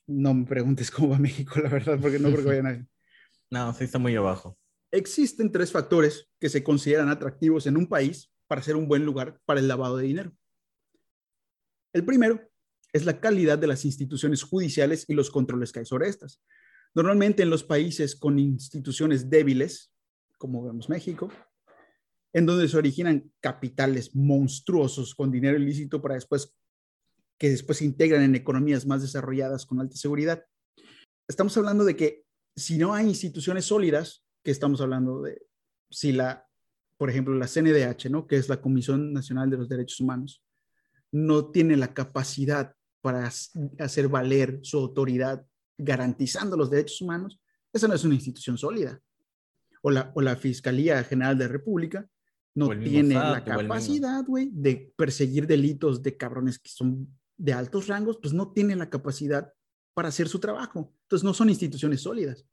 No 0.06 0.34
me 0.34 0.44
preguntes 0.44 0.90
cómo 0.90 1.10
va 1.10 1.18
México, 1.20 1.60
la 1.60 1.68
verdad, 1.68 1.98
porque 2.00 2.18
no 2.18 2.30
creo 2.30 2.42
que 2.42 2.48
vaya 2.48 2.62
nadie. 2.62 2.86
No, 3.52 3.74
sí 3.74 3.82
está 3.82 3.98
muy 3.98 4.14
abajo. 4.14 4.56
Existen 4.92 5.50
tres 5.50 5.72
factores 5.72 6.28
que 6.38 6.48
se 6.48 6.62
consideran 6.62 7.08
atractivos 7.08 7.66
en 7.66 7.76
un 7.76 7.88
país 7.88 8.32
para 8.46 8.62
ser 8.62 8.76
un 8.76 8.86
buen 8.86 9.04
lugar 9.04 9.40
para 9.44 9.58
el 9.58 9.66
lavado 9.66 9.96
de 9.96 10.06
dinero. 10.06 10.32
El 11.92 12.04
primero 12.04 12.40
es 12.92 13.04
la 13.04 13.20
calidad 13.20 13.58
de 13.58 13.66
las 13.66 13.84
instituciones 13.84 14.44
judiciales 14.44 15.04
y 15.08 15.14
los 15.14 15.30
controles 15.30 15.72
que 15.72 15.80
hay 15.80 15.86
sobre 15.86 16.08
estas. 16.08 16.40
Normalmente 16.94 17.42
en 17.42 17.50
los 17.50 17.64
países 17.64 18.16
con 18.16 18.38
instituciones 18.38 19.30
débiles, 19.30 19.89
como 20.40 20.64
vemos 20.64 20.88
México, 20.88 21.28
en 22.32 22.46
donde 22.46 22.66
se 22.66 22.78
originan 22.78 23.30
capitales 23.40 24.16
monstruosos 24.16 25.14
con 25.14 25.30
dinero 25.30 25.58
ilícito 25.58 26.00
para 26.00 26.14
después 26.14 26.56
que 27.38 27.50
después 27.50 27.78
se 27.78 27.84
integran 27.84 28.22
en 28.22 28.34
economías 28.34 28.86
más 28.86 29.02
desarrolladas 29.02 29.64
con 29.64 29.80
alta 29.80 29.96
seguridad. 29.96 30.44
Estamos 31.28 31.56
hablando 31.56 31.84
de 31.84 31.96
que 31.96 32.24
si 32.56 32.76
no 32.76 32.92
hay 32.92 33.06
instituciones 33.06 33.66
sólidas, 33.66 34.24
que 34.42 34.50
estamos 34.50 34.80
hablando 34.80 35.22
de 35.22 35.46
si 35.90 36.12
la, 36.12 36.46
por 36.98 37.08
ejemplo, 37.08 37.34
la 37.34 37.46
CNDH, 37.46 38.10
¿no? 38.10 38.26
que 38.26 38.36
es 38.36 38.48
la 38.48 38.60
Comisión 38.60 39.12
Nacional 39.12 39.48
de 39.48 39.56
los 39.56 39.68
Derechos 39.68 40.00
Humanos, 40.00 40.44
no 41.12 41.50
tiene 41.50 41.76
la 41.76 41.94
capacidad 41.94 42.74
para 43.00 43.30
hacer 43.78 44.08
valer 44.08 44.60
su 44.62 44.78
autoridad 44.78 45.44
garantizando 45.78 46.56
los 46.56 46.70
derechos 46.70 47.00
humanos, 47.00 47.40
esa 47.72 47.88
no 47.88 47.94
es 47.94 48.04
una 48.04 48.14
institución 48.14 48.58
sólida. 48.58 49.00
O 49.82 49.90
la, 49.90 50.12
o 50.14 50.20
la 50.20 50.36
Fiscalía 50.36 51.02
General 51.04 51.36
de 51.36 51.44
la 51.46 51.52
República 51.52 52.08
no 52.54 52.68
tiene 52.68 53.14
la 53.14 53.44
capacidad, 53.44 54.24
güey, 54.24 54.50
de 54.52 54.92
perseguir 54.96 55.46
delitos 55.46 56.02
de 56.02 56.16
cabrones 56.16 56.58
que 56.58 56.70
son 56.70 57.08
de 57.36 57.52
altos 57.52 57.86
rangos, 57.86 58.18
pues 58.20 58.34
no 58.34 58.52
tiene 58.52 58.76
la 58.76 58.90
capacidad 58.90 59.52
para 59.94 60.08
hacer 60.08 60.28
su 60.28 60.40
trabajo. 60.40 60.92
Entonces 61.02 61.24
no 61.24 61.32
son 61.32 61.48
instituciones 61.48 62.02
sólidas. 62.02 62.44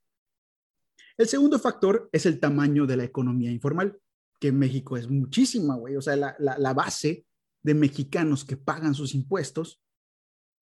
El 1.18 1.28
segundo 1.28 1.60
factor 1.60 2.10
es 2.12 2.26
el 2.26 2.40
tamaño 2.40 2.86
de 2.86 2.98
la 2.98 3.04
economía 3.04 3.52
informal, 3.52 4.00
que 4.40 4.50
en 4.50 4.60
México 4.60 4.98
es 4.98 5.10
muchísima, 5.10 5.76
güey. 5.76 5.96
O 5.96 6.02
sea, 6.02 6.16
la, 6.16 6.74
base 6.74 7.26
de 7.64 7.74
mexicanos 7.74 8.46
que 8.46 8.56
pagan 8.56 8.94
sus 8.94 9.16
impuestos 9.16 9.82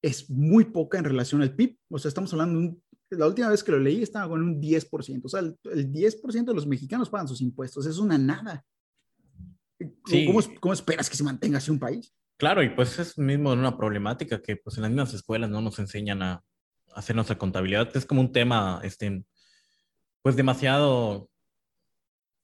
es 0.02 0.30
muy 0.30 0.66
poca 0.66 0.98
en 0.98 1.04
relación 1.04 1.42
al 1.42 1.56
PIB. 1.56 1.78
O 1.90 2.00
sea, 2.00 2.10
estamos 2.10 2.32
hablando, 2.34 2.60
de 2.62 2.78
la 3.10 3.28
última 3.28 3.50
vez 3.50 3.64
que 3.64 3.72
lo 3.72 3.80
leí 3.80 4.02
estaba 4.02 4.30
con 4.30 4.42
un 4.42 4.62
10%. 4.62 5.22
O 5.24 5.30
sea, 5.30 5.40
el, 5.40 5.58
10% 5.64 6.46
de 6.46 6.54
los 6.54 6.68
mexicanos 6.68 7.10
pagan 7.10 7.28
sus 7.28 7.42
impuestos. 7.42 7.86
Es 7.86 7.98
una 7.98 8.18
nada. 8.18 8.66
¿Cómo, 9.80 10.40
¿Cómo, 10.60 10.74
esperas 10.74 11.10
que 11.10 11.18
se 11.18 11.24
mantenga 11.24 11.58
así 11.58 11.70
un 11.70 11.80
país? 11.80 12.14
Claro, 12.38 12.64
y 12.64 12.70
pues 12.70 12.98
es 13.00 13.18
mismo 13.18 13.52
una 13.54 13.78
problemática 13.78 14.42
que 14.42 14.58
pues 14.58 14.78
en 14.78 14.84
las 14.84 14.92
mismas 14.92 15.14
escuelas 15.14 15.50
no 15.50 15.62
nos 15.62 15.80
enseñan 15.80 16.22
a 16.22 16.44
hacer 16.94 17.16
nuestra 17.16 17.38
contabilidad. 17.38 17.96
Es 17.96 18.06
como 18.06 18.22
un 18.22 18.32
tema, 18.32 18.82
este, 18.84 19.24
pues 20.22 20.36
demasiado 20.36 21.30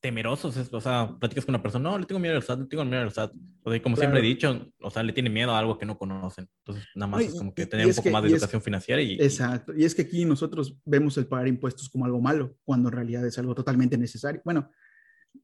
temerosos. 0.02 0.58
O 0.74 0.82
sea, 0.82 1.16
platicas 1.20 1.46
con 1.46 1.56
una 1.56 1.62
persona, 1.62 1.90
no, 1.90 1.98
le 1.98 2.06
tengo 2.06 2.20
miedo 2.20 2.36
al 2.36 2.44
SAT, 2.44 2.60
le 2.60 2.66
tengo 2.66 2.84
miedo 2.84 3.02
al 3.02 3.12
SAT. 3.12 3.32
O 3.64 3.72
sea, 3.72 3.82
como 3.82 3.96
siempre 3.96 4.20
he 4.20 4.24
dicho, 4.24 4.74
o 4.82 4.90
sea, 4.90 5.04
le 5.04 5.14
tiene 5.14 5.30
miedo 5.30 5.52
a 5.52 5.60
algo 5.60 5.78
que 5.78 5.86
no 5.86 5.98
conocen. 5.98 6.50
Entonces, 6.60 6.86
nada 6.96 7.12
más 7.12 7.22
es 7.22 7.36
como 7.36 7.54
que 7.54 7.66
tener 7.66 7.86
un 7.86 7.94
poco 7.94 8.10
más 8.10 8.24
de 8.24 8.30
educación 8.30 8.62
financiera. 8.62 9.02
Y, 9.02 9.14
exacto. 9.14 9.74
Y 9.76 9.86
es 9.86 9.96
que 9.96 10.02
aquí 10.02 10.26
nosotros 10.26 10.76
vemos 10.84 11.18
el 11.18 11.28
pagar 11.28 11.48
impuestos 11.48 11.88
como 11.88 12.06
algo 12.06 12.20
malo, 12.20 12.58
cuando 12.64 12.90
en 12.90 12.96
realidad 12.96 13.26
es 13.26 13.38
algo 13.38 13.56
totalmente 13.56 13.98
necesario. 13.98 14.42
Bueno, 14.44 14.70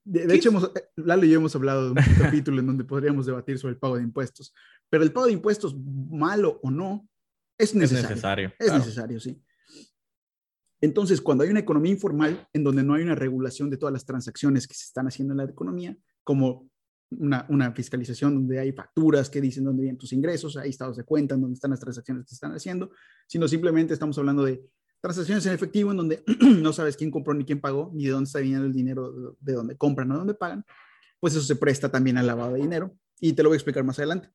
de, 0.03 0.35
hecho, 0.35 0.49
hemos, 0.49 0.65
eh, 0.75 0.89
Lalo 0.97 1.25
y 1.25 1.29
yo 1.29 1.37
hemos 1.37 1.55
hablado 1.55 1.85
de 1.85 1.91
un 1.91 1.95
capítulo 2.17 2.59
en 2.59 2.67
donde 2.67 2.83
podríamos 2.83 3.25
debatir 3.25 3.57
sobre 3.57 3.73
el 3.73 3.79
pago 3.79 3.97
de 3.97 4.03
impuestos. 4.03 4.53
Pero 4.89 5.03
el 5.03 5.13
pago 5.13 5.27
de 5.27 5.33
impuestos, 5.33 5.75
malo 5.77 6.59
o 6.63 6.71
no, 6.71 7.07
es 7.57 7.73
necesario. 7.73 8.05
Es 8.05 8.09
necesario. 8.09 8.53
Es 8.59 8.73
necesario, 8.73 9.19
sí. 9.19 9.41
Entonces, 10.79 11.21
cuando 11.21 11.43
hay 11.43 11.49
una 11.49 11.59
economía 11.59 11.91
informal 11.91 12.47
en 12.53 12.63
donde 12.63 12.83
no 12.83 12.93
hay 12.93 13.03
una 13.03 13.15
regulación 13.15 13.69
de 13.69 13.77
todas 13.77 13.93
las 13.93 14.05
transacciones 14.05 14.67
que 14.67 14.75
se 14.75 14.85
están 14.85 15.07
haciendo 15.07 15.33
en 15.33 15.37
la 15.37 15.43
economía, 15.45 15.97
como 16.23 16.69
una, 17.09 17.71
fiscalización 17.73 18.35
donde 18.35 18.59
hay 18.59 18.71
facturas 18.73 19.29
que 19.29 19.41
dicen 19.41 19.63
dónde 19.63 19.83
vienen 19.83 19.97
tus 19.97 20.13
ingresos, 20.13 20.57
hay 20.57 20.69
estados 20.69 20.97
de 20.97 21.03
cuenta 21.03 21.35
en 21.35 21.41
donde 21.41 21.55
están 21.55 21.71
las 21.71 21.79
transacciones 21.79 22.23
que 22.23 22.29
se 22.29 22.35
están 22.35 22.53
haciendo, 22.53 22.91
sino 23.27 23.47
simplemente 23.47 23.93
estamos 23.93 24.17
hablando 24.17 24.43
de 24.43 24.61
transacciones 24.99 25.45
en 25.45 25.53
efectivo 25.53 25.91
en 25.91 25.97
donde 25.97 26.23
no 26.61 26.73
sabes 26.73 26.97
quién 26.97 27.11
compró 27.11 27.33
ni 27.33 27.45
quién 27.45 27.61
pagó, 27.61 27.91
ni 27.93 28.05
de 28.05 28.11
dónde 28.11 28.27
está 28.27 28.39
viniendo 28.39 28.67
el 28.67 28.73
dinero, 28.73 29.37
de 29.39 29.53
dónde 29.53 29.77
compran 29.77 30.11
o 30.11 30.13
de 30.15 30.19
dónde 30.19 30.33
pagan, 30.33 30.65
pues 31.19 31.33
eso 31.33 31.43
se 31.43 31.55
presta 31.55 31.89
también 31.89 32.17
al 32.17 32.27
lavado 32.27 32.53
de 32.53 32.61
dinero 32.61 32.95
y 33.19 33.33
te 33.33 33.41
lo 33.41 33.49
voy 33.49 33.55
a 33.55 33.57
explicar 33.57 33.83
más 33.83 33.97
adelante. 33.99 34.29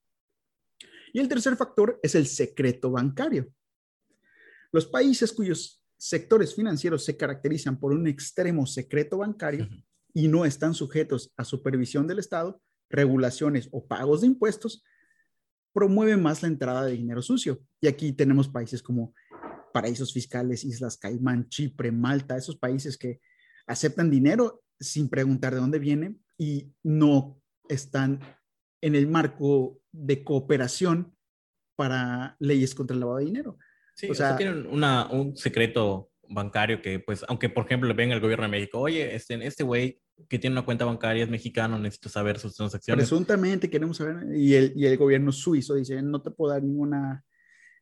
Y 1.12 1.20
el 1.20 1.28
tercer 1.28 1.56
factor 1.56 2.00
es 2.02 2.14
el 2.14 2.26
secreto 2.26 2.90
bancario. 2.90 3.52
Los 4.72 4.86
países 4.86 5.30
cuyos 5.32 5.81
sectores 6.02 6.52
financieros 6.52 7.04
se 7.04 7.16
caracterizan 7.16 7.78
por 7.78 7.92
un 7.92 8.08
extremo 8.08 8.66
secreto 8.66 9.18
bancario 9.18 9.68
y 10.12 10.26
no 10.26 10.44
están 10.44 10.74
sujetos 10.74 11.32
a 11.36 11.44
supervisión 11.44 12.08
del 12.08 12.18
Estado, 12.18 12.60
regulaciones 12.90 13.68
o 13.70 13.86
pagos 13.86 14.22
de 14.22 14.26
impuestos, 14.26 14.82
promueven 15.72 16.20
más 16.20 16.42
la 16.42 16.48
entrada 16.48 16.84
de 16.84 16.94
dinero 16.94 17.22
sucio. 17.22 17.62
Y 17.80 17.86
aquí 17.86 18.12
tenemos 18.12 18.48
países 18.48 18.82
como 18.82 19.14
paraísos 19.72 20.12
fiscales, 20.12 20.64
Islas 20.64 20.96
Caimán, 20.96 21.48
Chipre, 21.48 21.92
Malta, 21.92 22.36
esos 22.36 22.56
países 22.56 22.98
que 22.98 23.20
aceptan 23.68 24.10
dinero 24.10 24.64
sin 24.80 25.08
preguntar 25.08 25.54
de 25.54 25.60
dónde 25.60 25.78
viene 25.78 26.16
y 26.36 26.74
no 26.82 27.40
están 27.68 28.18
en 28.80 28.96
el 28.96 29.06
marco 29.06 29.78
de 29.92 30.24
cooperación 30.24 31.16
para 31.76 32.34
leyes 32.40 32.74
contra 32.74 32.94
el 32.94 33.00
lavado 33.00 33.18
de 33.18 33.26
dinero. 33.26 33.56
Sí, 33.94 34.10
o, 34.10 34.14
sea, 34.14 34.36
tienen 34.36 34.66
una, 34.66 35.06
un 35.10 35.36
secreto 35.36 36.10
bancario 36.28 36.80
que, 36.80 36.98
pues, 36.98 37.24
aunque 37.28 37.48
por 37.48 37.66
ejemplo 37.66 37.88
le 37.88 37.94
venga 37.94 38.14
el 38.14 38.20
gobierno 38.20 38.44
de 38.44 38.50
México, 38.50 38.80
oye, 38.80 39.14
este, 39.14 39.44
este 39.46 39.64
güey 39.64 40.00
que 40.28 40.38
tiene 40.38 40.54
una 40.54 40.64
cuenta 40.64 40.84
bancaria 40.84 41.24
es 41.24 41.30
mexicano, 41.30 41.78
necesito 41.78 42.08
saber 42.08 42.38
sus 42.38 42.54
transacciones. 42.54 43.08
Presuntamente 43.08 43.68
queremos 43.68 43.96
saber, 43.96 44.34
y 44.34 44.54
el, 44.54 44.72
y 44.76 44.86
el 44.86 44.96
gobierno 44.96 45.32
suizo 45.32 45.74
dice, 45.74 46.00
no 46.02 46.22
te 46.22 46.30
puedo 46.30 46.52
dar 46.52 46.62
ninguna, 46.62 47.24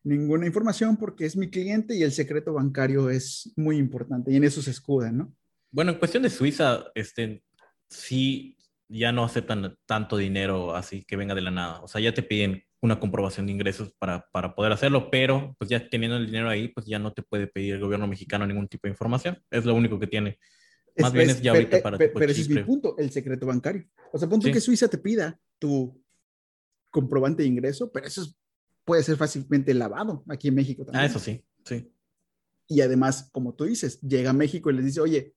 ninguna 0.02 0.46
información 0.46 0.96
porque 0.96 1.26
es 1.26 1.36
mi 1.36 1.50
cliente 1.50 1.96
y 1.96 2.02
el 2.02 2.12
secreto 2.12 2.52
bancario 2.52 3.10
es 3.10 3.52
muy 3.56 3.76
importante, 3.76 4.32
y 4.32 4.36
en 4.36 4.44
eso 4.44 4.62
se 4.62 4.70
escudan, 4.70 5.18
¿no? 5.18 5.34
Bueno, 5.70 5.92
en 5.92 5.98
cuestión 5.98 6.24
de 6.24 6.30
Suiza, 6.30 6.86
este, 6.94 7.44
sí, 7.88 8.56
ya 8.88 9.12
no 9.12 9.24
aceptan 9.24 9.76
tanto 9.86 10.16
dinero 10.16 10.74
así 10.74 11.04
que 11.04 11.16
venga 11.16 11.34
de 11.34 11.42
la 11.42 11.52
nada. 11.52 11.80
O 11.80 11.88
sea, 11.88 12.00
ya 12.00 12.12
te 12.12 12.24
piden 12.24 12.64
una 12.82 12.98
comprobación 12.98 13.46
de 13.46 13.52
ingresos 13.52 13.92
para, 13.98 14.26
para, 14.32 14.54
poder 14.54 14.72
hacerlo, 14.72 15.10
pero 15.10 15.54
pues 15.58 15.68
ya 15.68 15.88
teniendo 15.88 16.16
el 16.16 16.26
dinero 16.26 16.48
ahí, 16.48 16.68
pues 16.68 16.86
ya 16.86 16.98
no 16.98 17.12
te 17.12 17.22
puede 17.22 17.46
pedir 17.46 17.74
el 17.74 17.80
gobierno 17.80 18.06
mexicano 18.06 18.46
ningún 18.46 18.68
tipo 18.68 18.86
de 18.86 18.92
información. 18.92 19.38
Es 19.50 19.64
lo 19.64 19.74
único 19.74 19.98
que 19.98 20.06
tiene. 20.06 20.38
Más 20.96 21.12
bien 21.12 21.30
es 21.30 21.40
ya 21.42 21.52
ahorita 21.52 21.82
para... 21.82 21.98
Pero, 21.98 22.24
ese 22.24 22.40
es 22.40 22.48
mi 22.48 22.62
punto, 22.62 22.96
el 22.98 23.10
secreto 23.10 23.46
bancario. 23.46 23.86
O 24.12 24.18
sea, 24.18 24.28
punto 24.28 24.50
que 24.50 24.60
Suiza 24.60 24.88
te 24.88 24.98
pida 24.98 25.38
tu 25.58 26.02
comprobante 26.90 27.42
de 27.42 27.48
ingreso, 27.48 27.92
pero 27.92 28.06
eso 28.06 28.26
puede 28.84 29.02
ser 29.02 29.16
fácilmente 29.16 29.74
lavado 29.74 30.24
aquí 30.28 30.48
en 30.48 30.54
México 30.54 30.84
también. 30.84 31.04
Ah, 31.04 31.06
eso 31.06 31.18
sí, 31.18 31.44
sí. 31.64 31.92
Y 32.66 32.80
además, 32.80 33.28
como 33.32 33.54
tú 33.54 33.64
dices, 33.64 34.00
llega 34.00 34.30
a 34.30 34.34
México 34.34 34.70
y 34.70 34.74
les 34.74 34.84
dice, 34.84 35.00
oye, 35.00 35.34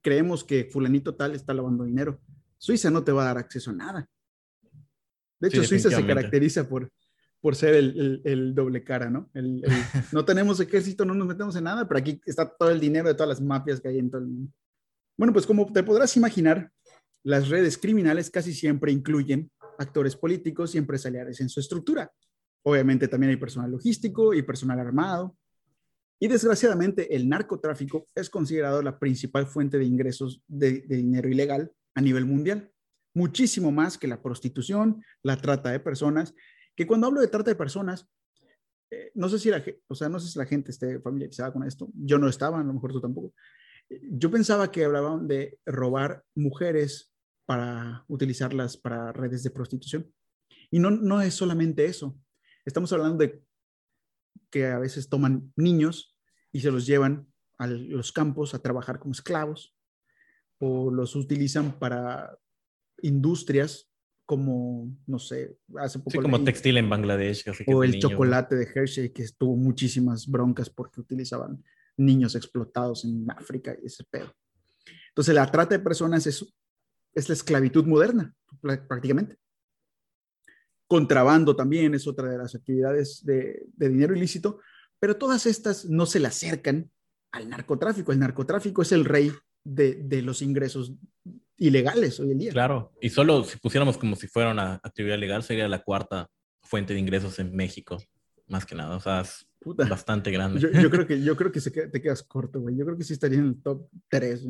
creemos 0.00 0.44
que 0.44 0.64
fulanito 0.64 1.14
tal 1.14 1.34
está 1.34 1.52
lavando 1.54 1.84
dinero. 1.84 2.20
Suiza 2.58 2.90
no 2.90 3.04
te 3.04 3.12
va 3.12 3.22
a 3.22 3.26
dar 3.26 3.38
acceso 3.38 3.70
a 3.70 3.74
nada. 3.74 4.08
De 5.42 5.48
hecho, 5.48 5.64
Suiza 5.64 5.90
se 5.90 6.06
caracteriza 6.06 6.68
por, 6.68 6.88
por 7.40 7.56
ser 7.56 7.74
el, 7.74 8.22
el, 8.24 8.54
doble 8.54 8.84
cara, 8.84 9.10
¿no? 9.10 9.28
El, 9.34 9.64
no 10.12 10.24
tenemos 10.24 10.60
ejército, 10.60 11.04
no 11.04 11.14
nos 11.14 11.26
metemos 11.26 11.56
en 11.56 11.64
nada, 11.64 11.88
pero 11.88 11.98
aquí 11.98 12.20
está 12.24 12.48
todo 12.48 12.70
el 12.70 12.78
dinero 12.78 13.08
de 13.08 13.14
todas 13.14 13.28
las 13.28 13.40
mafias 13.40 13.80
que 13.80 13.88
hay 13.88 13.98
en 13.98 14.08
todo 14.08 14.20
el 14.20 14.28
mundo. 14.28 14.52
Bueno, 15.18 15.32
pues 15.32 15.44
como 15.44 15.70
te 15.72 15.82
podrás 15.82 16.16
imaginar, 16.16 16.70
las 17.24 17.48
redes 17.48 17.76
criminales 17.76 18.30
casi 18.30 18.54
siempre 18.54 18.92
incluyen 18.92 19.50
actores 19.78 20.14
políticos 20.14 20.76
y 20.76 20.78
empresariales 20.78 21.40
en 21.40 21.48
su 21.48 21.58
estructura. 21.58 22.08
Obviamente 22.62 23.08
también 23.08 23.30
hay 23.30 23.36
personal 23.36 23.72
logístico 23.72 24.34
y 24.34 24.42
personal 24.42 24.78
armado. 24.78 25.36
Y 26.20 26.28
desgraciadamente 26.28 27.16
el 27.16 27.28
narcotráfico 27.28 28.06
es 28.14 28.30
considerado 28.30 28.80
la 28.80 28.96
principal 28.96 29.48
fuente 29.48 29.76
de 29.76 29.84
ingresos 29.86 30.40
de, 30.46 30.82
de 30.82 30.96
dinero 30.98 31.28
ilegal 31.28 31.72
a 31.96 32.00
nivel 32.00 32.26
mundial 32.26 32.72
muchísimo 33.14 33.70
más 33.72 33.98
que 33.98 34.08
la 34.08 34.22
prostitución, 34.22 35.02
la 35.22 35.36
trata 35.36 35.70
de 35.70 35.80
personas, 35.80 36.34
que 36.74 36.86
cuando 36.86 37.06
hablo 37.06 37.20
de 37.20 37.28
trata 37.28 37.50
de 37.50 37.56
personas, 37.56 38.08
eh, 38.90 39.10
no 39.14 39.28
sé 39.28 39.38
si 39.38 39.50
la, 39.50 39.62
o 39.88 39.94
sea, 39.94 40.08
no 40.08 40.20
sé 40.20 40.28
si 40.28 40.38
la 40.38 40.46
gente 40.46 40.70
esté 40.70 41.00
familiarizada 41.00 41.52
con 41.52 41.64
esto, 41.64 41.90
yo 41.94 42.18
no 42.18 42.28
estaba, 42.28 42.60
a 42.60 42.64
lo 42.64 42.72
mejor 42.72 42.92
tú 42.92 43.00
tampoco. 43.00 43.34
Yo 43.88 44.30
pensaba 44.30 44.70
que 44.70 44.84
hablaban 44.84 45.28
de 45.28 45.58
robar 45.66 46.24
mujeres 46.34 47.12
para 47.44 48.04
utilizarlas 48.08 48.76
para 48.76 49.12
redes 49.12 49.42
de 49.42 49.50
prostitución. 49.50 50.10
Y 50.70 50.78
no, 50.78 50.90
no 50.90 51.20
es 51.20 51.34
solamente 51.34 51.84
eso. 51.84 52.16
Estamos 52.64 52.92
hablando 52.92 53.18
de 53.18 53.42
que 54.50 54.66
a 54.66 54.78
veces 54.78 55.08
toman 55.08 55.52
niños 55.56 56.16
y 56.52 56.60
se 56.60 56.70
los 56.70 56.86
llevan 56.86 57.26
a 57.58 57.66
los 57.66 58.12
campos 58.12 58.54
a 58.54 58.60
trabajar 58.60 58.98
como 58.98 59.12
esclavos 59.12 59.76
o 60.58 60.90
los 60.90 61.16
utilizan 61.16 61.78
para 61.78 62.38
industrias 63.02 63.88
como, 64.24 64.96
no 65.06 65.18
sé, 65.18 65.58
hace 65.76 65.98
poco... 65.98 66.12
Sí, 66.12 66.18
como 66.18 66.42
textil 66.42 66.78
en 66.78 66.88
Bangladesh. 66.88 67.44
o 67.66 67.84
el 67.84 67.98
chocolate 67.98 68.54
de 68.54 68.68
Hershey, 68.72 69.10
que 69.10 69.22
estuvo 69.22 69.56
muchísimas 69.56 70.26
broncas 70.26 70.70
porque 70.70 71.00
utilizaban 71.00 71.62
niños 71.96 72.34
explotados 72.34 73.04
en 73.04 73.30
África 73.30 73.76
y 73.82 73.86
ese 73.86 74.04
pedo. 74.04 74.32
Entonces, 75.08 75.34
la 75.34 75.50
trata 75.50 75.76
de 75.76 75.84
personas 75.84 76.26
es, 76.26 76.54
es 77.14 77.28
la 77.28 77.34
esclavitud 77.34 77.84
moderna, 77.84 78.34
prácticamente. 78.88 79.36
Contrabando 80.86 81.54
también 81.54 81.94
es 81.94 82.06
otra 82.06 82.30
de 82.30 82.38
las 82.38 82.54
actividades 82.54 83.24
de, 83.24 83.66
de 83.74 83.88
dinero 83.88 84.16
ilícito, 84.16 84.60
pero 84.98 85.16
todas 85.16 85.46
estas 85.46 85.84
no 85.86 86.06
se 86.06 86.20
le 86.20 86.28
acercan 86.28 86.90
al 87.32 87.48
narcotráfico. 87.48 88.12
El 88.12 88.20
narcotráfico 88.20 88.82
es 88.82 88.92
el 88.92 89.04
rey 89.04 89.32
de, 89.64 89.94
de 89.94 90.22
los 90.22 90.42
ingresos 90.42 90.94
ilegales 91.56 92.18
hoy 92.20 92.32
en 92.32 92.38
día. 92.38 92.52
Claro, 92.52 92.92
y 93.00 93.10
solo 93.10 93.44
si 93.44 93.58
pusiéramos 93.58 93.98
como 93.98 94.16
si 94.16 94.26
fuera 94.26 94.50
una 94.50 94.74
actividad 94.82 95.18
legal, 95.18 95.42
sería 95.42 95.68
la 95.68 95.82
cuarta 95.82 96.28
fuente 96.62 96.94
de 96.94 97.00
ingresos 97.00 97.38
en 97.38 97.54
México, 97.54 98.02
más 98.46 98.66
que 98.66 98.74
nada. 98.74 98.96
O 98.96 99.00
sea, 99.00 99.20
es 99.20 99.46
bastante 99.88 100.30
grande. 100.30 100.60
Yo, 100.60 100.90
creo 100.90 101.06
que, 101.06 101.22
yo 101.22 101.36
creo 101.36 101.52
que 101.52 101.60
se 101.60 101.70
te 101.70 102.02
quedas 102.02 102.22
corto, 102.22 102.60
güey. 102.60 102.76
Yo 102.76 102.84
creo 102.84 102.96
que 102.96 103.04
sí 103.04 103.12
estaría 103.12 103.38
en 103.38 103.46
el 103.46 103.62
top 103.62 103.88
3, 104.08 104.46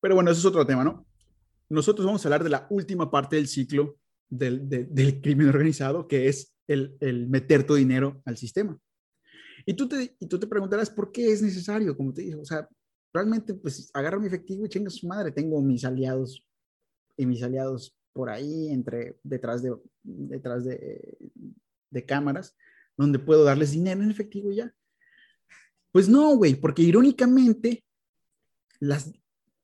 Pero 0.00 0.14
bueno, 0.14 0.30
eso 0.30 0.40
es 0.40 0.46
otro 0.46 0.66
tema, 0.66 0.84
¿no? 0.84 1.06
Nosotros 1.68 2.06
vamos 2.06 2.24
a 2.24 2.28
hablar 2.28 2.44
de 2.44 2.50
la 2.50 2.66
última 2.70 3.10
parte 3.10 3.36
del 3.36 3.48
ciclo 3.48 3.98
del, 4.28 4.68
del 4.68 5.20
crimen 5.20 5.48
organizado, 5.48 6.08
que 6.08 6.28
es 6.28 6.54
el, 6.66 6.96
el, 7.00 7.28
meter 7.28 7.64
tu 7.64 7.74
dinero 7.74 8.22
al 8.24 8.36
sistema. 8.36 8.78
Y 9.66 9.74
tú, 9.74 9.88
te, 9.88 10.16
y 10.18 10.26
tú 10.26 10.38
te 10.38 10.46
preguntarás 10.46 10.88
por 10.88 11.12
qué 11.12 11.30
es 11.30 11.42
necesario, 11.42 11.96
como 11.96 12.12
te 12.12 12.22
dije, 12.22 12.36
o 12.36 12.44
sea, 12.44 12.68
realmente 13.12 13.54
pues 13.54 13.90
agarro 13.94 14.20
mi 14.20 14.26
efectivo 14.26 14.64
y 14.64 14.68
chinga 14.68 14.90
su 14.90 15.06
madre, 15.06 15.32
tengo 15.32 15.60
mis 15.62 15.84
aliados 15.84 16.44
y 17.16 17.26
mis 17.26 17.42
aliados 17.42 17.96
por 18.12 18.30
ahí 18.30 18.68
entre 18.70 19.18
detrás 19.22 19.62
de 19.62 19.74
detrás 20.02 20.64
de, 20.64 21.18
cámaras 22.06 22.56
donde 22.96 23.18
puedo 23.18 23.44
darles 23.44 23.72
dinero 23.72 24.02
en 24.02 24.10
efectivo 24.10 24.50
ya. 24.50 24.72
Pues 25.92 26.08
no, 26.08 26.36
güey, 26.36 26.54
porque 26.54 26.82
irónicamente 26.82 27.84
las 28.80 29.10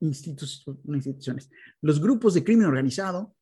instituciones, 0.00 1.50
los 1.80 2.00
grupos 2.00 2.34
de 2.34 2.44
crimen 2.44 2.66
organizado 2.66 3.34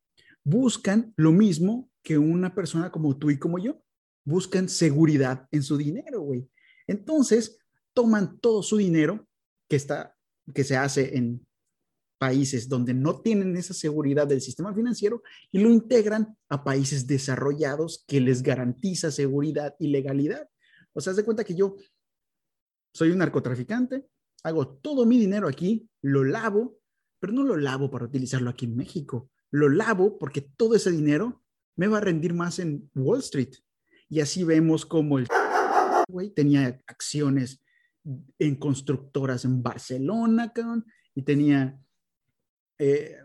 buscan 0.44 1.12
lo 1.16 1.32
mismo 1.32 1.90
que 2.02 2.18
una 2.18 2.54
persona 2.54 2.90
como 2.90 3.16
tú 3.16 3.30
y 3.30 3.38
como 3.38 3.58
yo. 3.58 3.82
Buscan 4.24 4.68
seguridad 4.68 5.48
en 5.50 5.62
su 5.62 5.76
dinero, 5.76 6.20
güey. 6.20 6.48
Entonces, 6.86 7.58
toman 7.92 8.38
todo 8.38 8.62
su 8.62 8.76
dinero 8.76 9.26
que, 9.72 9.76
está, 9.76 10.14
que 10.54 10.64
se 10.64 10.76
hace 10.76 11.16
en 11.16 11.46
países 12.18 12.68
donde 12.68 12.92
no 12.92 13.22
tienen 13.22 13.56
esa 13.56 13.72
seguridad 13.72 14.26
del 14.26 14.42
sistema 14.42 14.74
financiero 14.74 15.22
y 15.50 15.60
lo 15.60 15.70
integran 15.70 16.36
a 16.50 16.62
países 16.62 17.06
desarrollados 17.06 18.04
que 18.06 18.20
les 18.20 18.42
garantiza 18.42 19.10
seguridad 19.10 19.74
y 19.78 19.86
legalidad. 19.86 20.46
O 20.92 21.00
sea, 21.00 21.14
de 21.14 21.24
cuenta 21.24 21.42
que 21.42 21.54
yo 21.54 21.76
soy 22.92 23.12
un 23.12 23.18
narcotraficante 23.18 24.06
hago 24.42 24.68
todo 24.68 25.06
mi 25.06 25.18
dinero 25.18 25.48
aquí, 25.48 25.88
lo 26.02 26.22
lavo, 26.22 26.78
pero 27.18 27.32
no 27.32 27.42
lo 27.42 27.56
lavo 27.56 27.90
para 27.90 28.04
utilizarlo 28.04 28.50
aquí 28.50 28.66
en 28.66 28.76
México, 28.76 29.30
lo 29.50 29.70
lavo 29.70 30.18
porque 30.18 30.42
todo 30.42 30.74
ese 30.74 30.90
dinero 30.90 31.42
me 31.76 31.88
va 31.88 31.96
a 31.96 32.02
rendir 32.02 32.34
más 32.34 32.58
en 32.58 32.90
Wall 32.94 33.20
Street. 33.20 33.54
Y 34.10 34.20
así 34.20 34.44
vemos 34.44 34.84
como 34.84 35.18
el 35.18 35.28
güey 36.08 36.28
tenía 36.28 36.78
acciones 36.86 37.61
en 38.38 38.56
constructoras 38.56 39.44
en 39.44 39.62
Barcelona, 39.62 40.52
y 41.14 41.22
tenía, 41.22 41.78
eh, 42.78 43.18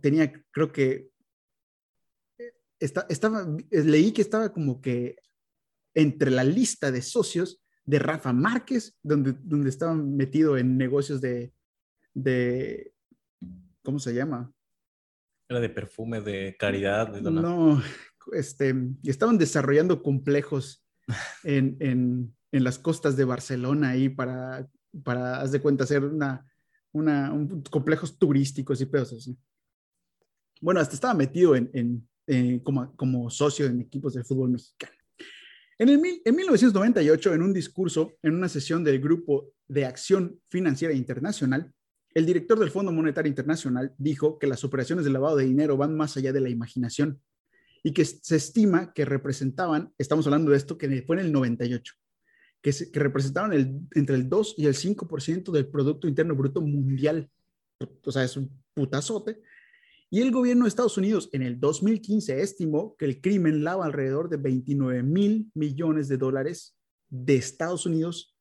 tenía, 0.00 0.32
creo 0.50 0.72
que, 0.72 1.10
eh, 2.38 2.52
estaba, 2.80 3.46
leí 3.70 4.12
que 4.12 4.22
estaba 4.22 4.52
como 4.52 4.80
que 4.80 5.16
entre 5.94 6.30
la 6.30 6.44
lista 6.44 6.90
de 6.90 7.02
socios 7.02 7.62
de 7.84 7.98
Rafa 7.98 8.32
Márquez, 8.32 8.96
donde, 9.02 9.34
donde 9.42 9.68
estaba 9.68 9.94
metido 9.94 10.56
en 10.56 10.76
negocios 10.76 11.20
de, 11.20 11.52
de, 12.14 12.92
¿cómo 13.82 13.98
se 13.98 14.14
llama? 14.14 14.52
Era 15.48 15.60
de 15.60 15.68
perfume, 15.68 16.20
de 16.20 16.56
caridad. 16.58 17.12
De 17.12 17.22
no, 17.22 17.82
este, 18.32 18.74
estaban 19.02 19.38
desarrollando 19.38 20.02
complejos 20.02 20.84
en, 21.42 21.76
en, 21.80 22.36
en, 22.52 22.64
las 22.64 22.78
costas 22.78 23.16
de 23.16 23.24
Barcelona 23.24 23.90
ahí 23.90 24.08
para, 24.08 24.68
para 25.02 25.40
haz 25.40 25.52
de 25.52 25.60
cuenta, 25.60 25.84
hacer 25.84 26.04
una, 26.04 26.46
una, 26.92 27.32
un, 27.32 27.62
complejos 27.62 28.18
turísticos 28.18 28.80
y 28.80 28.86
pedos 28.86 29.12
así. 29.12 29.36
Bueno, 30.60 30.80
hasta 30.80 30.94
estaba 30.94 31.14
metido 31.14 31.56
en, 31.56 31.70
en 31.72 32.08
eh, 32.26 32.60
como, 32.62 32.94
como 32.94 33.28
socio 33.28 33.66
en 33.66 33.80
equipos 33.80 34.14
de 34.14 34.22
fútbol 34.22 34.50
mexicano. 34.50 34.92
En, 35.78 35.88
el, 35.88 36.22
en 36.24 36.36
1998, 36.36 37.34
en 37.34 37.42
un 37.42 37.52
discurso 37.52 38.12
en 38.22 38.34
una 38.34 38.48
sesión 38.48 38.84
del 38.84 39.00
Grupo 39.00 39.52
de 39.66 39.86
Acción 39.86 40.38
Financiera 40.48 40.94
Internacional, 40.94 41.72
el 42.14 42.26
director 42.26 42.58
del 42.58 42.70
Fondo 42.70 42.92
Monetario 42.92 43.28
Internacional 43.28 43.94
dijo 43.98 44.38
que 44.38 44.46
las 44.46 44.62
operaciones 44.62 45.04
de 45.04 45.10
lavado 45.10 45.36
de 45.36 45.46
dinero 45.46 45.76
van 45.76 45.96
más 45.96 46.16
allá 46.16 46.32
de 46.32 46.40
la 46.40 46.50
imaginación 46.50 47.20
y 47.82 47.92
que 47.92 48.04
se 48.04 48.36
estima 48.36 48.92
que 48.92 49.04
representaban, 49.04 49.92
estamos 49.96 50.26
hablando 50.26 50.50
de 50.50 50.56
esto 50.56 50.76
que 50.76 51.02
fue 51.02 51.16
en 51.16 51.26
el 51.26 51.32
98, 51.32 51.94
que, 52.62 52.72
que 52.92 53.00
representaban 53.00 53.52
el, 53.52 53.80
entre 53.94 54.16
el 54.16 54.28
2 54.28 54.54
y 54.58 54.66
el 54.66 54.74
5% 54.74 55.50
del 55.50 55.68
Producto 55.68 56.08
Interno 56.08 56.34
Bruto 56.34 56.60
Mundial. 56.60 57.30
O 58.04 58.12
sea, 58.12 58.24
es 58.24 58.36
un 58.36 58.50
putazote. 58.74 59.40
Y 60.10 60.20
el 60.20 60.32
gobierno 60.32 60.64
de 60.64 60.68
Estados 60.68 60.98
Unidos 60.98 61.30
en 61.32 61.42
el 61.42 61.60
2015 61.60 62.40
estimó 62.40 62.96
que 62.96 63.04
el 63.04 63.20
crimen 63.20 63.62
lava 63.62 63.86
alrededor 63.86 64.28
de 64.28 64.38
29 64.38 65.04
mil 65.04 65.50
millones 65.54 66.08
de 66.08 66.16
dólares 66.16 66.76
de 67.08 67.36
Estados 67.36 67.86
Unidos 67.86 68.36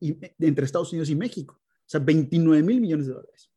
y 0.00 0.16
entre 0.38 0.64
Estados 0.64 0.92
Unidos 0.92 1.10
y 1.10 1.16
México. 1.16 1.60
O 1.62 1.88
sea, 1.90 2.00
29 2.00 2.62
mil 2.62 2.80
millones 2.80 3.06
de 3.06 3.12
dólares. 3.12 3.52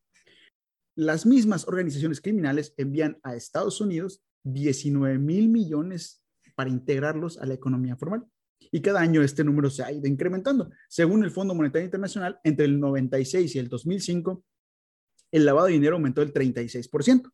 Las 0.95 1.25
mismas 1.25 1.67
organizaciones 1.67 2.19
criminales 2.19 2.73
envían 2.77 3.17
a 3.23 3.35
Estados 3.35 3.79
Unidos 3.79 4.21
19 4.43 5.17
mil 5.17 5.47
millones 5.47 6.21
para 6.55 6.69
integrarlos 6.69 7.37
a 7.37 7.45
la 7.45 7.53
economía 7.53 7.95
formal. 7.95 8.25
Y 8.71 8.81
cada 8.81 9.01
año 9.01 9.21
este 9.21 9.43
número 9.43 9.69
se 9.69 9.83
ha 9.83 9.91
ido 9.91 10.07
incrementando. 10.07 10.69
Según 10.89 11.23
el 11.23 11.31
Fondo 11.31 11.55
Monetario 11.55 11.85
Internacional, 11.85 12.39
entre 12.43 12.65
el 12.65 12.79
96 12.79 13.55
y 13.55 13.59
el 13.59 13.69
2005, 13.69 14.43
el 15.31 15.45
lavado 15.45 15.67
de 15.67 15.73
dinero 15.73 15.95
aumentó 15.95 16.21
el 16.21 16.33
36%, 16.33 17.31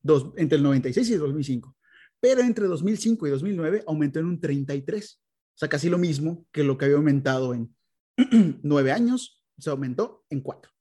dos, 0.00 0.32
entre 0.36 0.56
el 0.56 0.62
96 0.64 1.10
y 1.10 1.12
el 1.14 1.20
2005. 1.20 1.76
Pero 2.20 2.40
entre 2.40 2.66
2005 2.66 3.26
y 3.26 3.30
2009 3.30 3.84
aumentó 3.86 4.20
en 4.20 4.26
un 4.26 4.40
33%. 4.40 5.16
O 5.54 5.58
sea, 5.58 5.68
casi 5.68 5.90
lo 5.90 5.98
mismo 5.98 6.46
que 6.50 6.64
lo 6.64 6.78
que 6.78 6.86
había 6.86 6.96
aumentado 6.96 7.52
en 7.52 7.74
nueve 8.62 8.92
años 8.92 9.44
se 9.58 9.70
aumentó 9.70 10.24
en 10.30 10.40
cuatro. 10.40 10.72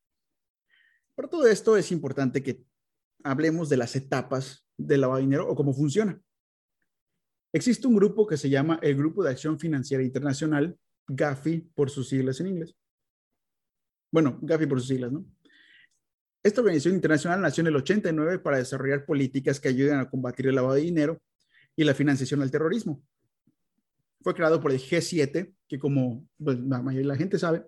Por 1.16 1.30
todo 1.30 1.48
esto 1.48 1.78
es 1.78 1.92
importante 1.92 2.42
que 2.42 2.66
hablemos 3.24 3.70
de 3.70 3.78
las 3.78 3.96
etapas 3.96 4.66
del 4.78 5.02
lavado 5.02 5.18
de 5.18 5.24
dinero 5.24 5.48
o 5.48 5.56
cómo 5.56 5.74
funciona. 5.74 6.20
Existe 7.54 7.88
un 7.88 7.96
grupo 7.96 8.26
que 8.26 8.38
se 8.38 8.50
llama 8.50 8.80
el 8.82 8.96
Grupo 8.96 9.24
de 9.24 9.32
Acción 9.32 9.60
Financiera 9.60 10.04
Internacional, 10.04 10.78
GAFI 11.08 11.60
por 11.76 11.90
sus 11.90 12.08
siglas 12.08 12.40
en 12.40 12.48
inglés. 12.48 12.76
Bueno, 14.12 14.40
GAFI 14.42 14.68
por 14.68 14.80
sus 14.80 14.88
siglas, 14.88 15.12
¿no? 15.12 15.26
Esta 16.44 16.62
organización 16.62 16.96
internacional 16.96 17.42
nació 17.42 17.62
en 17.62 17.68
el 17.68 17.76
89 17.76 18.40
para 18.40 18.58
desarrollar 18.58 19.06
políticas 19.06 19.60
que 19.60 19.68
ayuden 19.68 20.00
a 20.00 20.10
combatir 20.10 20.48
el 20.48 20.56
lavado 20.56 20.76
de 20.76 20.82
dinero 20.82 21.22
y 21.76 21.84
la 21.84 21.94
financiación 21.94 22.42
al 22.42 22.50
terrorismo. 22.50 23.04
Fue 24.22 24.34
creado 24.34 24.60
por 24.60 24.72
el 24.72 24.80
G7, 24.80 25.54
que 25.68 25.80
como 25.80 26.28
pues, 26.44 26.58
la 26.60 26.82
mayoría 26.82 27.08
de 27.08 27.14
la 27.14 27.18
gente 27.18 27.38
sabe, 27.38 27.64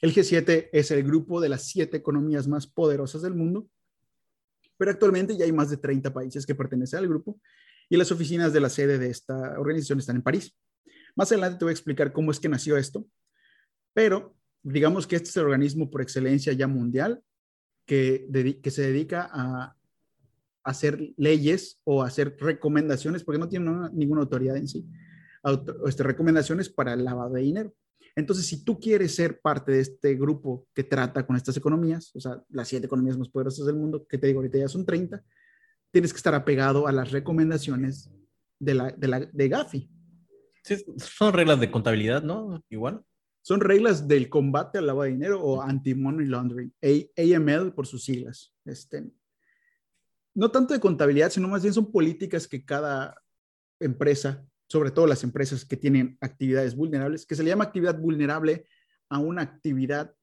el 0.00 0.14
G7 0.14 0.70
es 0.72 0.90
el 0.90 1.02
grupo 1.02 1.40
de 1.40 1.48
las 1.48 1.64
siete 1.64 1.96
economías 1.96 2.48
más 2.48 2.66
poderosas 2.66 3.22
del 3.22 3.34
mundo, 3.34 3.68
pero 4.78 4.90
actualmente 4.90 5.36
ya 5.36 5.44
hay 5.44 5.52
más 5.52 5.70
de 5.70 5.78
30 5.78 6.12
países 6.12 6.46
que 6.46 6.54
pertenecen 6.54 7.00
al 7.00 7.08
grupo 7.08 7.40
y 7.88 7.96
las 7.96 8.10
oficinas 8.12 8.52
de 8.52 8.60
la 8.60 8.68
sede 8.68 8.98
de 8.98 9.10
esta 9.10 9.58
organización 9.58 9.98
están 9.98 10.16
en 10.16 10.22
París. 10.22 10.56
Más 11.14 11.30
adelante 11.32 11.58
te 11.58 11.64
voy 11.64 11.72
a 11.72 11.72
explicar 11.72 12.12
cómo 12.12 12.30
es 12.30 12.40
que 12.40 12.48
nació 12.48 12.76
esto, 12.76 13.06
pero 13.94 14.36
digamos 14.62 15.06
que 15.06 15.16
este 15.16 15.28
es 15.28 15.36
el 15.36 15.44
organismo 15.44 15.90
por 15.90 16.02
excelencia 16.02 16.52
ya 16.52 16.66
mundial 16.66 17.22
que, 17.86 18.26
que 18.62 18.70
se 18.70 18.82
dedica 18.82 19.30
a 19.32 19.76
hacer 20.64 21.14
leyes 21.16 21.80
o 21.84 22.02
hacer 22.02 22.36
recomendaciones, 22.40 23.22
porque 23.22 23.38
no 23.38 23.48
tiene 23.48 23.70
ninguna 23.92 24.22
autoridad 24.22 24.56
en 24.56 24.66
sí, 24.66 24.84
este, 25.86 26.02
recomendaciones 26.02 26.68
para 26.68 26.92
el 26.92 27.04
lavado 27.04 27.34
de 27.34 27.42
dinero. 27.42 27.72
Entonces, 28.16 28.46
si 28.46 28.64
tú 28.64 28.80
quieres 28.80 29.14
ser 29.14 29.40
parte 29.40 29.72
de 29.72 29.80
este 29.80 30.14
grupo 30.14 30.66
que 30.74 30.82
trata 30.82 31.24
con 31.24 31.36
estas 31.36 31.56
economías, 31.56 32.10
o 32.16 32.20
sea, 32.20 32.42
las 32.50 32.66
siete 32.66 32.86
economías 32.86 33.16
más 33.16 33.28
poderosas 33.28 33.66
del 33.66 33.76
mundo, 33.76 34.06
que 34.08 34.18
te 34.18 34.26
digo 34.26 34.40
ahorita 34.40 34.58
ya 34.58 34.68
son 34.68 34.84
30, 34.84 35.22
tienes 35.96 36.12
que 36.12 36.18
estar 36.18 36.34
apegado 36.34 36.86
a 36.86 36.92
las 36.92 37.10
recomendaciones 37.10 38.10
de, 38.58 38.74
la, 38.74 38.90
de, 38.90 39.08
la, 39.08 39.20
de 39.20 39.48
Gafi. 39.48 39.90
Sí, 40.62 40.84
son 40.98 41.32
reglas 41.32 41.58
de 41.58 41.70
contabilidad, 41.70 42.22
¿no? 42.22 42.62
Igual. 42.68 43.02
Son 43.40 43.62
reglas 43.62 44.06
del 44.06 44.28
combate 44.28 44.76
al 44.76 44.88
lavado 44.88 45.04
de 45.04 45.12
dinero 45.12 45.40
o 45.40 45.62
anti-money 45.62 46.26
laundering, 46.26 46.70
AML 46.82 47.72
por 47.72 47.86
sus 47.86 48.04
siglas. 48.04 48.54
Este, 48.66 49.10
no 50.34 50.50
tanto 50.50 50.74
de 50.74 50.80
contabilidad, 50.80 51.30
sino 51.30 51.48
más 51.48 51.62
bien 51.62 51.72
son 51.72 51.90
políticas 51.90 52.46
que 52.46 52.62
cada 52.62 53.14
empresa 53.80 54.46
sobre 54.68 54.90
todo 54.90 55.06
las 55.06 55.24
empresas 55.24 55.64
que 55.64 55.78
tienen 55.78 56.18
actividades 56.20 56.76
vulnerables, 56.76 57.24
que 57.24 57.36
se 57.36 57.42
le 57.42 57.48
llama 57.48 57.64
actividad 57.64 57.98
vulnerable 57.98 58.66
a 59.08 59.18
una 59.18 59.40
actividad 59.40 60.14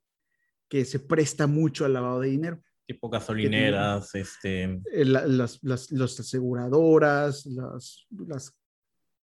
que 0.70 0.86
se 0.86 1.00
presta 1.00 1.48
mucho 1.48 1.84
al 1.84 1.94
lavado 1.94 2.20
de 2.20 2.30
dinero. 2.30 2.62
Tipo 2.86 3.10
gasolineras, 3.10 4.14
este... 4.16 4.82
Eh, 4.92 5.06
las, 5.06 5.60
aseguradoras, 6.20 7.46
las... 7.46 8.06
las 8.28 8.58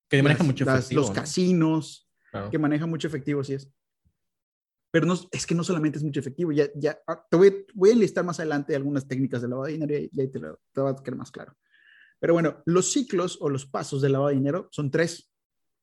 que 0.08 0.22
manejan 0.22 0.46
mucho 0.46 0.64
efectivo. 0.64 1.02
los 1.02 1.10
casinos, 1.10 2.10
que 2.50 2.58
manejan 2.58 2.90
mucho 2.90 3.06
efectivo, 3.06 3.44
sí 3.44 3.54
es. 3.54 3.70
Pero 4.90 5.06
no, 5.06 5.14
es 5.30 5.46
que 5.46 5.54
no 5.54 5.62
solamente 5.62 5.98
es 5.98 6.04
mucho 6.04 6.18
efectivo, 6.18 6.50
ya, 6.50 6.68
ya 6.74 6.98
ah, 7.06 7.24
te 7.30 7.36
voy, 7.36 7.64
voy 7.74 7.90
a 7.90 7.92
enlistar 7.92 8.24
más 8.24 8.40
adelante 8.40 8.74
algunas 8.74 9.06
técnicas 9.06 9.40
de 9.40 9.48
lavado 9.48 9.66
de 9.66 9.72
dinero 9.74 9.94
y 9.94 10.20
ahí 10.20 10.28
te, 10.28 10.40
te 10.40 10.80
va 10.80 10.90
a 10.90 10.96
quedar 10.96 11.16
más 11.16 11.30
claro. 11.30 11.56
Pero 12.18 12.34
bueno, 12.34 12.62
los 12.66 12.92
ciclos 12.92 13.38
o 13.40 13.48
los 13.48 13.66
pasos 13.66 14.02
del 14.02 14.12
lavado 14.12 14.30
de 14.30 14.34
dinero 14.36 14.68
son 14.72 14.90
tres. 14.90 15.32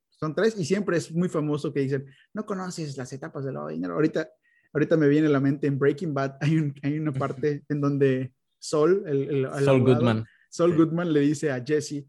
Son 0.09 0.35
tres 0.35 0.57
y 0.57 0.65
siempre 0.65 0.97
es 0.97 1.11
muy 1.11 1.29
famoso 1.29 1.71
que 1.71 1.79
dicen, 1.81 2.05
no 2.33 2.45
conoces 2.45 2.97
las 2.97 3.13
etapas 3.13 3.45
del 3.45 3.53
lavado 3.53 3.69
de 3.69 3.75
dinero. 3.75 3.93
Ahorita, 3.93 4.29
ahorita 4.73 4.97
me 4.97 5.07
viene 5.07 5.27
a 5.27 5.31
la 5.31 5.39
mente 5.39 5.67
en 5.67 5.77
Breaking 5.77 6.13
Bad, 6.13 6.37
hay, 6.41 6.73
hay 6.83 6.99
una 6.99 7.11
parte 7.11 7.63
en 7.69 7.81
donde 7.81 8.33
Sol, 8.59 9.03
el, 9.05 9.45
el, 9.45 9.81
Goodman. 9.81 10.25
Sol 10.49 10.75
Goodman 10.75 11.13
le 11.13 11.19
dice 11.21 11.51
a 11.51 11.63
Jesse, 11.63 12.05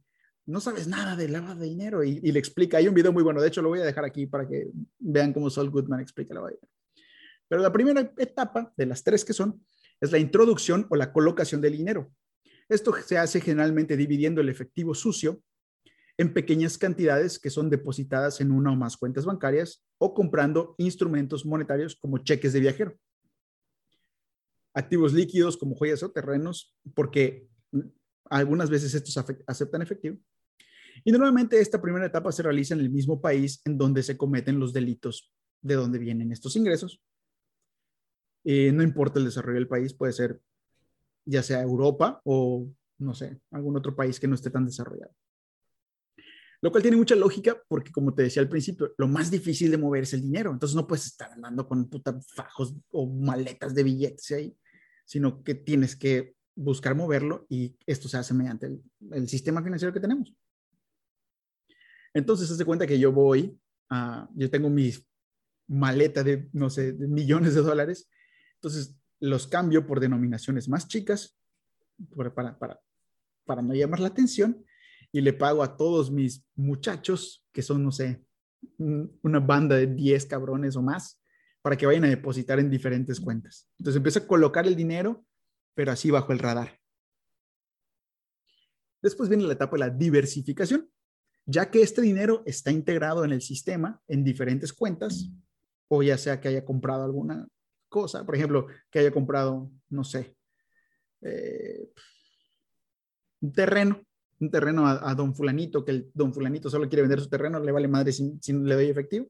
no 0.46 0.60
sabes 0.60 0.88
nada 0.88 1.14
del 1.14 1.32
lavado 1.32 1.60
de 1.60 1.66
dinero 1.66 2.02
y, 2.02 2.20
y, 2.22 2.32
le 2.32 2.38
explica. 2.38 2.78
Hay 2.78 2.88
un 2.88 2.94
video 2.94 3.12
muy 3.12 3.22
bueno, 3.22 3.40
de 3.40 3.48
hecho 3.48 3.60
lo 3.60 3.68
voy 3.68 3.80
a 3.80 3.84
dejar 3.84 4.04
aquí 4.04 4.26
para 4.26 4.48
que 4.48 4.68
vean 4.98 5.32
cómo 5.32 5.50
Sol 5.50 5.70
Goodman 5.70 6.00
explica 6.00 6.32
el 6.32 6.36
lavado 6.36 6.52
de 6.52 6.56
dinero. 6.56 6.72
Pero 7.48 7.62
la 7.62 7.72
primera 7.72 8.12
etapa 8.16 8.72
de 8.76 8.86
las 8.86 9.02
tres 9.02 9.24
que 9.24 9.32
son 9.32 9.62
es 10.00 10.12
la 10.12 10.18
introducción 10.18 10.86
o 10.90 10.96
la 10.96 11.12
colocación 11.12 11.60
del 11.60 11.76
dinero. 11.76 12.10
Esto 12.68 12.94
se 13.04 13.18
hace 13.18 13.40
generalmente 13.40 13.96
dividiendo 13.96 14.40
el 14.40 14.48
efectivo 14.48 14.94
sucio 14.94 15.42
en 16.18 16.35
pequeñas 16.35 16.76
cantidades 16.76 17.38
que 17.38 17.48
son 17.48 17.70
depositadas 17.70 18.40
en 18.40 18.50
una 18.50 18.72
o 18.72 18.76
más 18.76 18.96
cuentas 18.96 19.24
bancarias 19.24 19.85
o 19.98 20.12
comprando 20.12 20.74
instrumentos 20.76 21.46
monetarios 21.46 21.94
como 21.94 22.18
cheques 22.18 22.52
de 22.52 22.61
viajero. 22.61 22.98
Activos 24.74 25.12
líquidos 25.12 25.57
como 25.57 25.76
joyas 25.76 26.02
o 26.02 26.11
terrenos, 26.11 26.76
porque 26.94 27.46
algunas 28.24 28.68
veces 28.68 28.94
estos 28.94 29.16
aceptan 29.46 29.81
efectivo. 29.81 30.18
Y 31.04 31.12
normalmente 31.12 31.61
esta 31.61 31.81
primera 31.81 32.07
etapa 32.07 32.33
se 32.33 32.42
realiza 32.42 32.74
en 32.74 32.81
el 32.81 32.90
mismo 32.90 33.20
país 33.20 33.62
en 33.64 33.78
donde 33.78 34.02
se 34.02 34.16
cometen 34.16 34.59
los 34.59 34.72
delitos 34.72 35.33
de 35.62 35.74
donde 35.74 36.00
vienen 36.00 36.33
estos 36.33 36.57
ingresos. 36.57 37.00
Eh, 38.44 38.72
no 38.72 38.83
importa 38.83 39.20
el 39.20 39.24
desarrollo 39.24 39.59
del 39.59 39.68
país, 39.68 39.94
puede 39.94 40.12
ser 40.12 40.40
ya 41.24 41.42
sea 41.42 41.62
Europa 41.62 42.20
o, 42.24 42.68
no 42.98 43.14
sé, 43.14 43.40
algún 43.52 43.76
otro 43.76 43.94
país 43.94 44.18
que 44.18 44.26
no 44.26 44.35
esté 44.35 44.50
tan 44.50 44.64
desarrollado. 44.64 45.12
Lo 46.60 46.72
cual 46.72 46.82
tiene 46.82 46.96
mucha 46.96 47.14
lógica 47.14 47.62
porque, 47.68 47.92
como 47.92 48.12
te 48.12 48.22
decía 48.22 48.42
al 48.42 48.48
principio, 48.48 48.92
lo 48.98 49.06
más 49.06 49.30
difícil 49.30 49.70
de 49.70 49.78
mover 49.78 50.02
es 50.02 50.14
el 50.14 50.22
dinero. 50.22 50.50
Entonces 50.50 50.74
no 50.74 50.86
puedes 50.86 51.06
estar 51.06 51.30
andando 51.30 51.68
con 51.68 51.88
puta 51.88 52.18
fajos 52.34 52.74
o 52.90 53.06
maletas 53.06 53.74
de 53.74 53.84
billetes 53.84 54.30
ahí, 54.32 54.56
sino 55.04 55.44
que 55.44 55.54
tienes 55.54 55.94
que 55.94 56.34
buscar 56.56 56.96
moverlo 56.96 57.46
y 57.48 57.76
esto 57.86 58.08
se 58.08 58.16
hace 58.16 58.34
mediante 58.34 58.66
el, 59.12 59.28
sistema 59.28 59.62
financiero 59.62 59.94
que 59.94 60.00
tenemos. 60.00 60.34
Entonces, 62.12 62.48
se 62.48 62.64
cuenta 62.64 62.86
que 62.86 62.98
yo 62.98 63.12
voy, 63.12 63.56
a, 63.90 64.28
yo 64.34 64.50
tengo 64.50 64.68
mis 64.68 65.06
maleta 65.68 66.24
de, 66.24 66.48
no 66.52 66.70
sé, 66.70 66.94
millones 66.94 67.54
de 67.54 67.60
dólares, 67.60 68.08
entonces 68.54 68.98
los 69.20 69.46
cambio 69.46 69.86
por 69.86 70.00
denominaciones 70.00 70.68
más 70.68 70.88
chicas 70.88 71.38
para, 72.16 72.58
para, 72.58 72.80
para 73.44 73.62
no 73.62 73.74
llamar 73.74 74.00
la 74.00 74.08
atención 74.08 74.64
y 75.12 75.20
le 75.20 75.32
pago 75.32 75.62
a 75.62 75.76
todos 75.76 76.10
mis 76.10 76.44
muchachos, 76.54 77.46
que 77.52 77.62
son, 77.62 77.82
no 77.82 77.92
sé, 77.92 78.24
una 79.22 79.40
banda 79.40 79.76
de 79.76 79.86
10 79.86 80.26
cabrones 80.26 80.76
o 80.76 80.82
más, 80.82 81.20
para 81.62 81.76
que 81.76 81.86
vayan 81.86 82.04
a 82.04 82.08
depositar 82.08 82.58
en 82.58 82.70
diferentes 82.70 83.20
cuentas. 83.20 83.68
Entonces 83.78 83.96
empiezo 83.96 84.20
a 84.20 84.26
colocar 84.26 84.66
el 84.66 84.76
dinero, 84.76 85.24
pero 85.74 85.92
así 85.92 86.10
bajo 86.10 86.32
el 86.32 86.38
radar. 86.38 86.78
Después 89.00 89.28
viene 89.28 89.44
la 89.44 89.52
etapa 89.52 89.76
de 89.76 89.80
la 89.80 89.90
diversificación, 89.90 90.90
ya 91.46 91.70
que 91.70 91.82
este 91.82 92.02
dinero 92.02 92.42
está 92.46 92.70
integrado 92.70 93.24
en 93.24 93.32
el 93.32 93.42
sistema 93.42 94.02
en 94.08 94.24
diferentes 94.24 94.72
cuentas, 94.72 95.30
o 95.88 96.02
ya 96.02 96.18
sea 96.18 96.40
que 96.40 96.48
haya 96.48 96.64
comprado 96.64 97.04
alguna 97.04 97.48
cosa, 97.88 98.26
por 98.26 98.34
ejemplo, 98.34 98.66
que 98.90 98.98
haya 98.98 99.10
comprado, 99.10 99.70
no 99.88 100.04
sé, 100.04 100.36
eh, 101.22 101.90
un 103.40 103.52
terreno 103.52 104.07
un 104.40 104.51
terreno 104.51 104.87
a, 104.87 105.14
don 105.14 105.35
fulanito, 105.35 105.85
que 105.85 105.92
el 105.92 106.11
don 106.14 106.33
fulanito 106.33 106.70
solo 106.70 106.88
quiere 106.88 107.03
vender 107.03 107.20
su 107.20 107.29
terreno, 107.29 107.59
le 107.59 107.72
vale 107.72 107.88
madre 107.88 108.12
si, 108.12 108.53
no 108.53 108.64
le 108.64 108.74
doy 108.74 108.87
efectivo. 108.87 109.29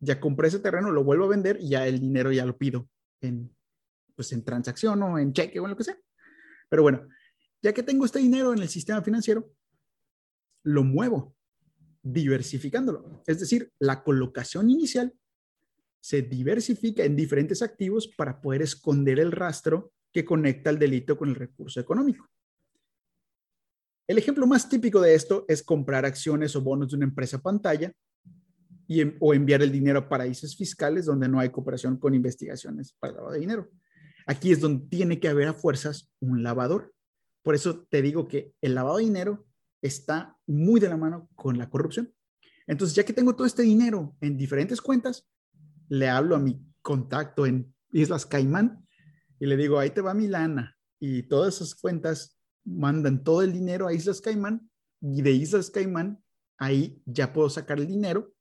Ya 0.00 0.20
compré 0.20 0.48
ese 0.48 0.60
terreno, 0.60 0.90
lo 0.90 1.04
vuelvo 1.04 1.24
a 1.24 1.28
vender 1.28 1.58
y 1.60 1.70
ya 1.70 1.86
el 1.86 2.00
dinero 2.00 2.32
ya 2.32 2.46
lo 2.46 2.56
pido 2.56 2.88
en, 3.20 3.54
pues 4.14 4.32
en 4.32 4.44
transacción 4.44 5.02
o 5.02 5.18
en 5.18 5.32
cheque 5.32 5.60
o 5.60 5.64
en 5.64 5.70
lo 5.70 5.76
que 5.76 5.84
sea. 5.84 5.98
Pero 6.68 6.82
bueno, 6.82 7.06
ya 7.62 7.72
que 7.72 7.82
tengo 7.82 8.04
este 8.04 8.20
dinero 8.20 8.52
en 8.52 8.60
el 8.60 8.68
sistema 8.68 9.02
financiero, 9.02 9.50
lo 10.62 10.84
muevo, 10.84 11.36
diversificándolo. 12.02 13.22
Es 13.26 13.40
decir, 13.40 13.72
la 13.78 14.02
colocación 14.02 14.70
inicial 14.70 15.12
se 16.00 16.22
diversifica 16.22 17.04
en 17.04 17.16
diferentes 17.16 17.60
activos 17.60 18.08
para 18.08 18.40
poder 18.40 18.62
esconder 18.62 19.18
el 19.18 19.32
rastro 19.32 19.92
que 20.12 20.24
conecta 20.24 20.70
el 20.70 20.78
delito 20.78 21.18
con 21.18 21.28
el 21.28 21.34
recurso 21.34 21.80
económico. 21.80 22.28
El 24.08 24.16
ejemplo 24.16 24.46
más 24.46 24.66
típico 24.70 25.02
de 25.02 25.14
esto 25.14 25.44
es 25.48 25.62
comprar 25.62 26.06
acciones 26.06 26.56
o 26.56 26.62
bonos 26.62 26.88
de 26.90 26.96
una 26.96 27.04
empresa 27.04 27.42
pantalla 27.42 27.92
y, 28.86 29.02
o 29.20 29.34
enviar 29.34 29.60
el 29.60 29.70
dinero 29.70 29.98
a 29.98 30.08
paraísos 30.08 30.56
fiscales 30.56 31.04
donde 31.04 31.28
no 31.28 31.38
hay 31.38 31.50
cooperación 31.50 31.98
con 31.98 32.14
investigaciones 32.14 32.94
para 32.98 33.12
lavado 33.12 33.34
de 33.34 33.40
dinero. 33.40 33.68
Aquí 34.26 34.50
es 34.50 34.60
donde 34.60 34.86
tiene 34.88 35.20
que 35.20 35.28
haber 35.28 35.48
a 35.48 35.52
fuerzas 35.52 36.10
un 36.20 36.42
lavador. 36.42 36.94
Por 37.42 37.54
eso 37.54 37.86
te 37.90 38.00
digo 38.00 38.28
que 38.28 38.54
el 38.62 38.74
lavado 38.74 38.96
de 38.96 39.04
dinero 39.04 39.46
está 39.82 40.38
muy 40.46 40.80
de 40.80 40.88
la 40.88 40.96
mano 40.96 41.28
con 41.36 41.58
la 41.58 41.68
corrupción. 41.68 42.10
Entonces, 42.66 42.96
ya 42.96 43.04
que 43.04 43.12
tengo 43.12 43.36
todo 43.36 43.46
este 43.46 43.62
dinero 43.62 44.16
en 44.22 44.38
diferentes 44.38 44.80
cuentas, 44.80 45.28
le 45.90 46.08
hablo 46.08 46.34
a 46.34 46.38
mi 46.38 46.58
contacto 46.80 47.44
en 47.44 47.74
Islas 47.92 48.24
Caimán 48.24 48.86
y 49.38 49.44
le 49.44 49.58
digo, 49.58 49.78
ahí 49.78 49.90
te 49.90 50.00
va 50.00 50.14
mi 50.14 50.28
lana. 50.28 50.78
Y 50.98 51.24
todas 51.24 51.56
esas 51.56 51.74
cuentas 51.74 52.37
mandan 52.68 53.24
todo 53.24 53.42
el 53.42 53.52
dinero 53.52 53.86
a 53.86 53.92
Islas 53.92 54.20
Caimán 54.20 54.70
y 55.00 55.22
de 55.22 55.30
Islas 55.30 55.70
Caimán 55.70 56.22
ahí 56.58 57.00
ya 57.06 57.32
puedo 57.32 57.48
sacar 57.48 57.78
el 57.78 57.86
dinero 57.86 58.34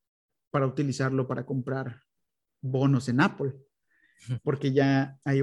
para 0.51 0.65
utilizarlo 0.65 1.27
para 1.27 1.45
comprar 1.45 2.01
bonos 2.61 3.07
en 3.09 3.21
Apple. 3.21 3.53
Porque 4.43 4.73
ya 4.73 5.19
ahí, 5.23 5.41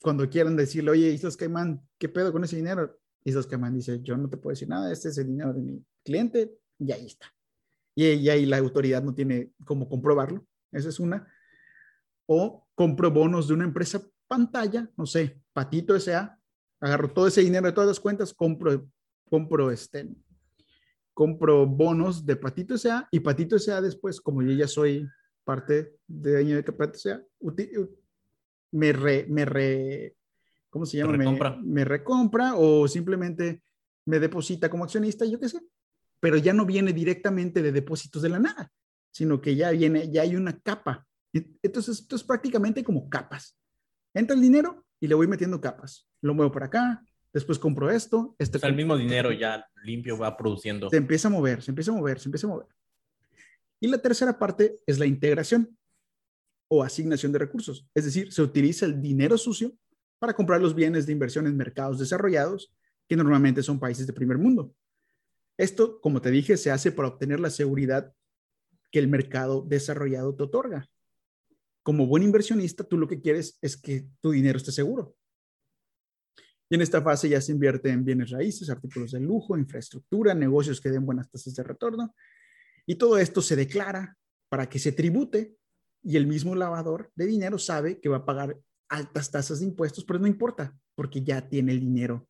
cuando 0.00 0.28
quieran 0.28 0.56
decirle, 0.56 0.90
oye, 0.90 1.10
Islas 1.10 1.36
Caimán, 1.36 1.82
¿qué 1.98 2.08
pedo 2.08 2.32
con 2.32 2.44
ese 2.44 2.56
dinero? 2.56 2.98
Islas 3.24 3.46
Caimán 3.46 3.74
dice, 3.74 4.00
yo 4.02 4.16
no 4.16 4.28
te 4.28 4.36
puedo 4.36 4.52
decir 4.52 4.68
nada, 4.68 4.90
este 4.92 5.08
es 5.08 5.18
el 5.18 5.26
dinero 5.26 5.52
de 5.52 5.60
mi 5.60 5.84
cliente 6.04 6.58
y 6.78 6.92
ahí 6.92 7.06
está. 7.06 7.26
Y, 7.94 8.28
ahí 8.28 8.46
la 8.46 8.58
autoridad 8.58 9.02
no 9.02 9.12
tiene 9.12 9.52
cómo 9.64 9.88
comprobarlo. 9.88 10.46
Esa 10.70 10.88
es 10.88 11.00
una. 11.00 11.26
O 12.26 12.68
compro 12.74 13.10
bonos 13.10 13.48
de 13.48 13.54
una 13.54 13.64
empresa 13.64 14.00
pantalla, 14.28 14.88
no 14.96 15.04
sé, 15.04 15.42
Patito 15.52 15.96
S.A., 15.96 16.37
agarro 16.80 17.10
todo 17.10 17.26
ese 17.26 17.42
dinero 17.42 17.66
de 17.66 17.72
todas 17.72 17.88
las 17.88 18.00
cuentas, 18.00 18.32
compro, 18.32 18.88
compro 19.28 19.70
este, 19.70 20.08
compro 21.14 21.66
bonos 21.66 22.24
de 22.24 22.36
Patito 22.36 22.74
S.A. 22.74 23.08
y 23.10 23.20
Patito 23.20 23.56
S.A. 23.56 23.80
después, 23.80 24.20
como 24.20 24.42
yo 24.42 24.52
ya 24.52 24.68
soy 24.68 25.06
parte 25.44 25.96
de 26.06 26.38
año 26.38 26.56
de 26.56 26.62
Patito 26.62 26.96
S.A., 26.96 27.22
me 28.70 28.92
re, 28.92 29.26
me 29.28 29.44
re, 29.44 30.16
¿cómo 30.68 30.84
se 30.84 30.98
llama? 30.98 31.16
Recompra. 31.16 31.56
Me, 31.56 31.62
me, 31.62 31.84
recompra 31.84 32.54
o 32.56 32.86
simplemente 32.86 33.62
me 34.04 34.20
deposita 34.20 34.68
como 34.68 34.84
accionista, 34.84 35.24
yo 35.24 35.40
qué 35.40 35.48
sé. 35.48 35.60
Pero 36.20 36.36
ya 36.36 36.52
no 36.52 36.66
viene 36.66 36.92
directamente 36.92 37.62
de 37.62 37.72
depósitos 37.72 38.20
de 38.22 38.28
la 38.28 38.38
nada, 38.38 38.70
sino 39.10 39.40
que 39.40 39.56
ya 39.56 39.70
viene, 39.70 40.10
ya 40.10 40.22
hay 40.22 40.36
una 40.36 40.58
capa. 40.60 41.06
Entonces, 41.32 42.00
esto 42.00 42.16
es 42.16 42.24
prácticamente 42.24 42.84
como 42.84 43.08
capas. 43.08 43.56
Entra 44.12 44.34
el 44.34 44.42
dinero 44.42 44.84
y 45.00 45.06
le 45.06 45.14
voy 45.14 45.28
metiendo 45.28 45.60
capas 45.60 46.07
lo 46.20 46.34
muevo 46.34 46.52
por 46.52 46.64
acá, 46.64 47.04
después 47.32 47.58
compro 47.58 47.90
esto. 47.90 48.34
Este 48.38 48.58
el 48.66 48.74
mismo 48.74 48.96
dinero 48.96 49.32
ya 49.32 49.66
limpio 49.84 50.18
va 50.18 50.36
produciendo. 50.36 50.90
Se 50.90 50.96
empieza 50.96 51.28
a 51.28 51.30
mover, 51.30 51.62
se 51.62 51.70
empieza 51.70 51.90
a 51.90 51.94
mover, 51.94 52.18
se 52.18 52.28
empieza 52.28 52.46
a 52.46 52.50
mover. 52.50 52.66
Y 53.80 53.88
la 53.88 53.98
tercera 53.98 54.38
parte 54.38 54.80
es 54.86 54.98
la 54.98 55.06
integración 55.06 55.76
o 56.68 56.82
asignación 56.82 57.32
de 57.32 57.38
recursos. 57.38 57.86
Es 57.94 58.04
decir, 58.04 58.32
se 58.32 58.42
utiliza 58.42 58.86
el 58.86 59.00
dinero 59.00 59.38
sucio 59.38 59.72
para 60.18 60.34
comprar 60.34 60.60
los 60.60 60.74
bienes 60.74 61.06
de 61.06 61.12
inversión 61.12 61.46
en 61.46 61.56
mercados 61.56 61.98
desarrollados, 61.98 62.72
que 63.08 63.16
normalmente 63.16 63.62
son 63.62 63.78
países 63.78 64.06
de 64.06 64.12
primer 64.12 64.36
mundo. 64.36 64.74
Esto, 65.56 66.00
como 66.00 66.20
te 66.20 66.30
dije, 66.30 66.56
se 66.56 66.70
hace 66.70 66.92
para 66.92 67.08
obtener 67.08 67.40
la 67.40 67.50
seguridad 67.50 68.12
que 68.90 68.98
el 68.98 69.08
mercado 69.08 69.64
desarrollado 69.66 70.34
te 70.34 70.42
otorga. 70.44 70.88
Como 71.82 72.06
buen 72.06 72.22
inversionista, 72.22 72.84
tú 72.84 72.98
lo 72.98 73.08
que 73.08 73.20
quieres 73.20 73.58
es 73.62 73.76
que 73.76 74.06
tu 74.20 74.32
dinero 74.32 74.58
esté 74.58 74.72
seguro. 74.72 75.16
Y 76.70 76.74
en 76.74 76.82
esta 76.82 77.00
fase 77.00 77.28
ya 77.28 77.40
se 77.40 77.52
invierte 77.52 77.90
en 77.90 78.04
bienes 78.04 78.30
raíces, 78.30 78.68
artículos 78.68 79.12
de 79.12 79.20
lujo, 79.20 79.56
infraestructura, 79.56 80.34
negocios 80.34 80.80
que 80.80 80.90
den 80.90 81.06
buenas 81.06 81.30
tasas 81.30 81.54
de 81.54 81.62
retorno. 81.62 82.14
Y 82.86 82.96
todo 82.96 83.18
esto 83.18 83.40
se 83.40 83.56
declara 83.56 84.16
para 84.48 84.68
que 84.68 84.78
se 84.78 84.92
tribute 84.92 85.56
y 86.02 86.16
el 86.16 86.26
mismo 86.26 86.54
lavador 86.54 87.10
de 87.14 87.26
dinero 87.26 87.58
sabe 87.58 88.00
que 88.00 88.08
va 88.08 88.18
a 88.18 88.24
pagar 88.24 88.58
altas 88.88 89.30
tasas 89.30 89.60
de 89.60 89.66
impuestos, 89.66 90.04
pero 90.04 90.18
no 90.18 90.26
importa 90.26 90.76
porque 90.94 91.22
ya 91.22 91.48
tiene 91.48 91.72
el 91.72 91.80
dinero 91.80 92.28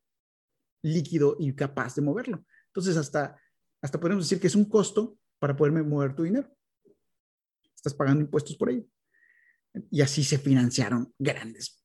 líquido 0.81 1.35
y 1.39 1.53
capaz 1.53 1.95
de 1.95 2.01
moverlo. 2.01 2.45
Entonces, 2.67 2.97
hasta, 2.97 3.39
hasta 3.81 3.99
podemos 3.99 4.25
decir 4.25 4.39
que 4.39 4.47
es 4.47 4.55
un 4.55 4.65
costo 4.65 5.17
para 5.39 5.55
poderme 5.55 5.83
mover 5.83 6.15
tu 6.15 6.23
dinero. 6.23 6.49
Estás 7.75 7.93
pagando 7.93 8.21
impuestos 8.21 8.55
por 8.55 8.69
ello. 8.69 8.85
Y 9.91 10.01
así 10.01 10.23
se 10.23 10.37
financiaron 10.37 11.13
grandes 11.17 11.79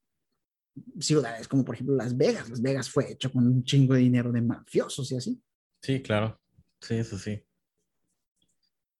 ciudades 0.98 1.48
como 1.48 1.64
por 1.64 1.74
ejemplo 1.74 1.94
Las 1.96 2.16
Vegas. 2.16 2.50
Las 2.50 2.62
Vegas 2.62 2.90
fue 2.90 3.12
hecho 3.12 3.30
con 3.30 3.46
un 3.46 3.64
chingo 3.64 3.94
de 3.94 4.00
dinero 4.00 4.32
de 4.32 4.42
mafiosos 4.42 5.10
y 5.12 5.16
así. 5.16 5.40
Sí, 5.80 6.00
claro. 6.00 6.40
Sí, 6.80 6.94
eso 6.94 7.18
sí. 7.18 7.42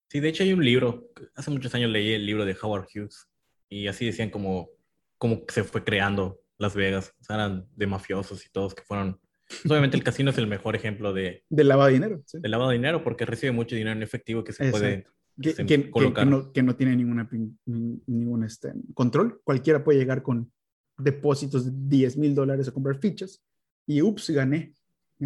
Sí, 0.08 0.20
de 0.20 0.28
hecho 0.28 0.44
hay 0.44 0.52
un 0.52 0.64
libro, 0.64 1.10
hace 1.34 1.50
muchos 1.50 1.74
años 1.74 1.90
leí 1.90 2.12
el 2.12 2.24
libro 2.24 2.44
de 2.44 2.56
Howard 2.60 2.87
Hughes 2.94 3.28
y 3.68 3.88
así 3.88 4.06
decían 4.06 4.30
como, 4.30 4.70
cómo 5.18 5.42
se 5.48 5.64
fue 5.64 5.82
creando 5.82 6.40
Las 6.58 6.74
Vegas. 6.74 7.14
O 7.20 7.24
sea, 7.24 7.37
eran 7.37 7.66
de 7.74 7.87
mafiosos 7.87 8.44
y 8.46 8.50
todos 8.50 8.74
que 8.74 8.82
fueron... 8.82 9.20
Pues, 9.48 9.66
obviamente 9.66 9.96
el 9.96 10.04
casino 10.04 10.30
es 10.30 10.38
el 10.38 10.46
mejor 10.46 10.76
ejemplo 10.76 11.12
de... 11.12 11.44
De 11.48 11.64
lavado 11.64 11.88
de 11.88 11.94
dinero. 11.94 12.22
De 12.32 12.48
lavado 12.48 12.70
de 12.70 12.76
dinero 12.76 13.02
porque 13.02 13.26
recibe 13.26 13.52
mucho 13.52 13.74
dinero 13.74 13.96
en 13.96 14.02
efectivo 14.02 14.44
que 14.44 14.52
se 14.52 14.70
puede... 14.70 15.06
Que, 15.40 15.90
colocar. 15.90 16.28
no, 16.28 16.52
que, 16.52 16.62
no, 16.62 16.76
tiene 16.76 16.94
ninguna, 16.94 17.28
ningún 17.66 18.44
este, 18.44 18.72
control. 18.94 19.40
Cualquiera 19.42 19.82
puede 19.82 19.98
llegar 19.98 20.22
con 20.22 20.52
depósitos 20.96 21.64
de 21.64 21.72
10 21.74 22.16
mil 22.16 22.35
dólares 22.35 22.68
a 22.68 22.72
comprar 22.72 22.98
fichas 22.98 23.42
y 23.87 24.02
ups, 24.02 24.30
gané. 24.30 24.74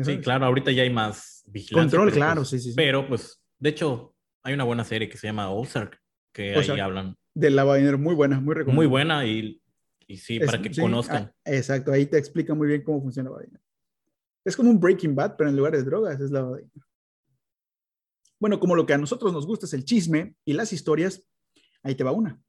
Sí, 0.03 0.19
claro, 0.19 0.47
ahorita 0.47 0.71
ya 0.71 0.83
hay 0.83 0.91
más 0.91 1.45
vigilancia. 1.47 1.99
Control, 1.99 2.13
claro, 2.13 2.41
pues, 2.43 2.49
sí, 2.51 2.61
sí, 2.61 2.73
Pero 2.77 3.07
pues, 3.09 3.41
de 3.59 3.71
hecho, 3.71 4.15
hay 4.43 4.55
una 4.55 4.65
buena 4.65 4.85
serie 4.85 5.09
que 5.09 5.17
se 5.17 5.27
llama 5.27 5.51
Ozark, 5.51 6.01
que 6.33 6.55
ahí 6.55 6.81
hablan. 6.81 7.17
De 7.35 7.51
la 7.51 7.65
muy 7.97 8.15
buena, 8.15 8.41
muy 8.41 8.55
recomendable. 8.55 8.75
Muy 8.75 8.87
buena 8.87 9.27
y, 9.27 9.61
y 10.07 10.17
sí, 10.17 10.41
para 10.41 10.61
que 10.61 10.71
conozcan. 10.71 11.33
Ah, 11.45 11.53
exacto, 11.53 11.93
ahí 11.93 12.07
te 12.07 12.19
explica 12.19 12.55
muy 12.55 12.69
bien 12.69 12.83
cómo 12.83 13.01
funciona 13.01 13.31
la. 13.31 13.61
Es 14.45 14.57
como 14.57 14.71
un 14.71 14.81
Breaking 14.81 15.15
Bad, 15.15 15.37
pero 15.37 15.51
en 15.51 15.57
lugar 15.57 15.73
de 15.73 15.83
drogas 15.83 16.21
es 16.21 16.31
la 16.31 16.41
dinero. 16.43 16.87
Bueno, 18.41 18.61
como 18.61 18.77
lo 18.77 18.87
que 18.87 18.95
a 18.95 18.99
nosotros 18.99 19.33
nos 19.33 19.47
gusta 19.47 19.67
es 19.67 19.75
el 19.75 19.85
chisme 19.85 20.35
y 20.45 20.53
las 20.53 20.73
historias, 20.73 21.25
ahí 21.83 21.95
te 21.95 22.05
va 22.05 22.13
una. 22.13 22.41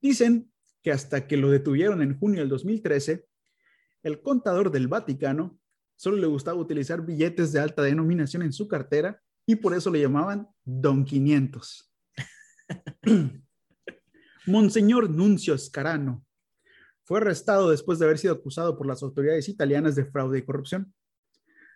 Dicen 0.00 0.51
que 0.82 0.92
hasta 0.92 1.26
que 1.26 1.36
lo 1.36 1.50
detuvieron 1.50 2.02
en 2.02 2.18
junio 2.18 2.40
del 2.40 2.48
2013, 2.48 3.26
el 4.02 4.20
contador 4.20 4.70
del 4.70 4.88
Vaticano 4.88 5.58
solo 5.96 6.16
le 6.16 6.26
gustaba 6.26 6.58
utilizar 6.58 7.06
billetes 7.06 7.52
de 7.52 7.60
alta 7.60 7.82
denominación 7.82 8.42
en 8.42 8.52
su 8.52 8.66
cartera 8.66 9.22
y 9.46 9.56
por 9.56 9.74
eso 9.74 9.90
le 9.90 10.00
llamaban 10.00 10.48
Don 10.64 11.04
500. 11.04 11.92
Monseñor 14.46 15.08
Nuncio 15.08 15.56
Scarano 15.56 16.24
fue 17.04 17.18
arrestado 17.18 17.70
después 17.70 17.98
de 17.98 18.06
haber 18.06 18.18
sido 18.18 18.34
acusado 18.34 18.76
por 18.76 18.86
las 18.86 19.02
autoridades 19.02 19.48
italianas 19.48 19.94
de 19.94 20.04
fraude 20.04 20.38
y 20.38 20.44
corrupción. 20.44 20.92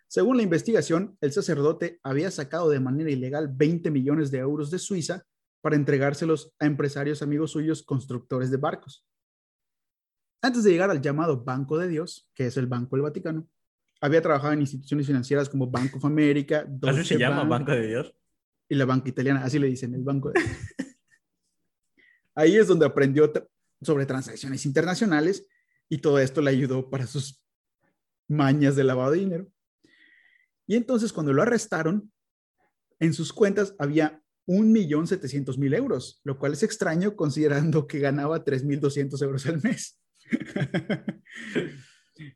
Según 0.07 0.37
la 0.37 0.43
investigación, 0.43 1.17
el 1.21 1.31
sacerdote 1.31 1.99
había 2.03 2.31
sacado 2.31 2.69
de 2.69 2.79
manera 2.79 3.11
ilegal 3.11 3.49
20 3.53 3.91
millones 3.91 4.31
de 4.31 4.39
euros 4.39 4.71
de 4.71 4.79
Suiza 4.79 5.25
para 5.67 5.75
entregárselos 5.75 6.55
a 6.59 6.65
empresarios 6.65 7.21
amigos 7.21 7.51
suyos 7.51 7.83
constructores 7.83 8.49
de 8.49 8.55
barcos. 8.55 9.05
Antes 10.41 10.63
de 10.63 10.71
llegar 10.71 10.89
al 10.89 11.01
llamado 11.01 11.43
Banco 11.43 11.77
de 11.77 11.89
Dios, 11.89 12.31
que 12.33 12.45
es 12.45 12.55
el 12.55 12.67
Banco 12.67 12.95
del 12.95 13.03
Vaticano, 13.03 13.49
había 13.99 14.21
trabajado 14.21 14.53
en 14.53 14.61
instituciones 14.61 15.07
financieras 15.07 15.49
como 15.49 15.67
Banco 15.69 15.97
of 15.97 16.05
America, 16.05 16.65
¿Así 16.83 17.03
se 17.03 17.17
llama 17.17 17.43
Banco 17.43 17.73
de 17.73 17.85
Dios? 17.85 18.15
Y 18.69 18.75
la 18.75 18.85
banca 18.85 19.09
italiana, 19.09 19.43
así 19.43 19.59
le 19.59 19.67
dicen, 19.67 19.93
el 19.93 20.05
Banco 20.05 20.31
de 20.31 20.39
Dios. 20.39 20.55
Ahí 22.33 22.55
es 22.55 22.69
donde 22.69 22.85
aprendió 22.85 23.29
sobre 23.81 24.05
transacciones 24.05 24.65
internacionales 24.65 25.49
y 25.89 25.97
todo 25.97 26.17
esto 26.19 26.39
le 26.39 26.51
ayudó 26.51 26.89
para 26.89 27.07
sus 27.07 27.43
mañas 28.29 28.77
de 28.77 28.85
lavado 28.85 29.11
de 29.11 29.19
dinero. 29.19 29.47
Y 30.65 30.77
entonces 30.77 31.11
cuando 31.11 31.33
lo 31.33 31.41
arrestaron, 31.41 32.09
en 33.01 33.13
sus 33.13 33.33
cuentas 33.33 33.75
había 33.77 34.23
1.700.000 34.47 35.75
euros, 35.75 36.21
lo 36.23 36.39
cual 36.39 36.53
es 36.53 36.63
extraño 36.63 37.15
considerando 37.15 37.85
que 37.85 37.99
ganaba 37.99 38.43
3.200 38.43 39.21
euros 39.21 39.45
al 39.45 39.61
mes. 39.61 39.99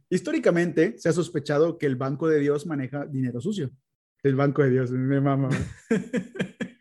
Históricamente 0.10 0.98
se 0.98 1.10
ha 1.10 1.14
sospechado 1.14 1.78
que 1.78 1.86
el 1.86 1.96
Banco 1.96 2.28
de 2.28 2.40
Dios 2.40 2.66
maneja 2.66 3.06
dinero 3.06 3.42
sucio. 3.42 3.72
El 4.24 4.36
Banco 4.36 4.62
de 4.62 4.70
Dios, 4.70 4.92
me 4.92 5.22
mama. 5.22 5.50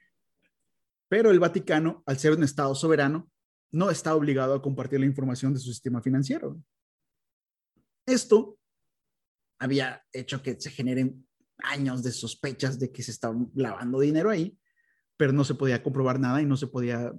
Pero 1.08 1.30
el 1.30 1.40
Vaticano, 1.40 2.02
al 2.06 2.18
ser 2.18 2.32
un 2.32 2.44
Estado 2.44 2.74
soberano, 2.74 3.30
no 3.72 3.90
está 3.90 4.14
obligado 4.14 4.54
a 4.54 4.62
compartir 4.62 5.00
la 5.00 5.06
información 5.06 5.54
de 5.54 5.60
su 5.60 5.70
sistema 5.70 6.02
financiero. 6.02 6.60
Esto 8.04 8.58
había 9.58 10.02
hecho 10.12 10.42
que 10.42 10.60
se 10.60 10.70
generen 10.70 11.26
años 11.58 12.02
de 12.02 12.12
sospechas 12.12 12.78
de 12.78 12.90
que 12.90 13.02
se 13.02 13.12
estaba 13.12 13.36
lavando 13.54 14.00
dinero 14.00 14.30
ahí, 14.30 14.56
pero 15.20 15.34
no 15.34 15.44
se 15.44 15.54
podía 15.54 15.82
comprobar 15.82 16.18
nada 16.18 16.40
y 16.40 16.46
no 16.46 16.56
se 16.56 16.66
podía 16.66 17.12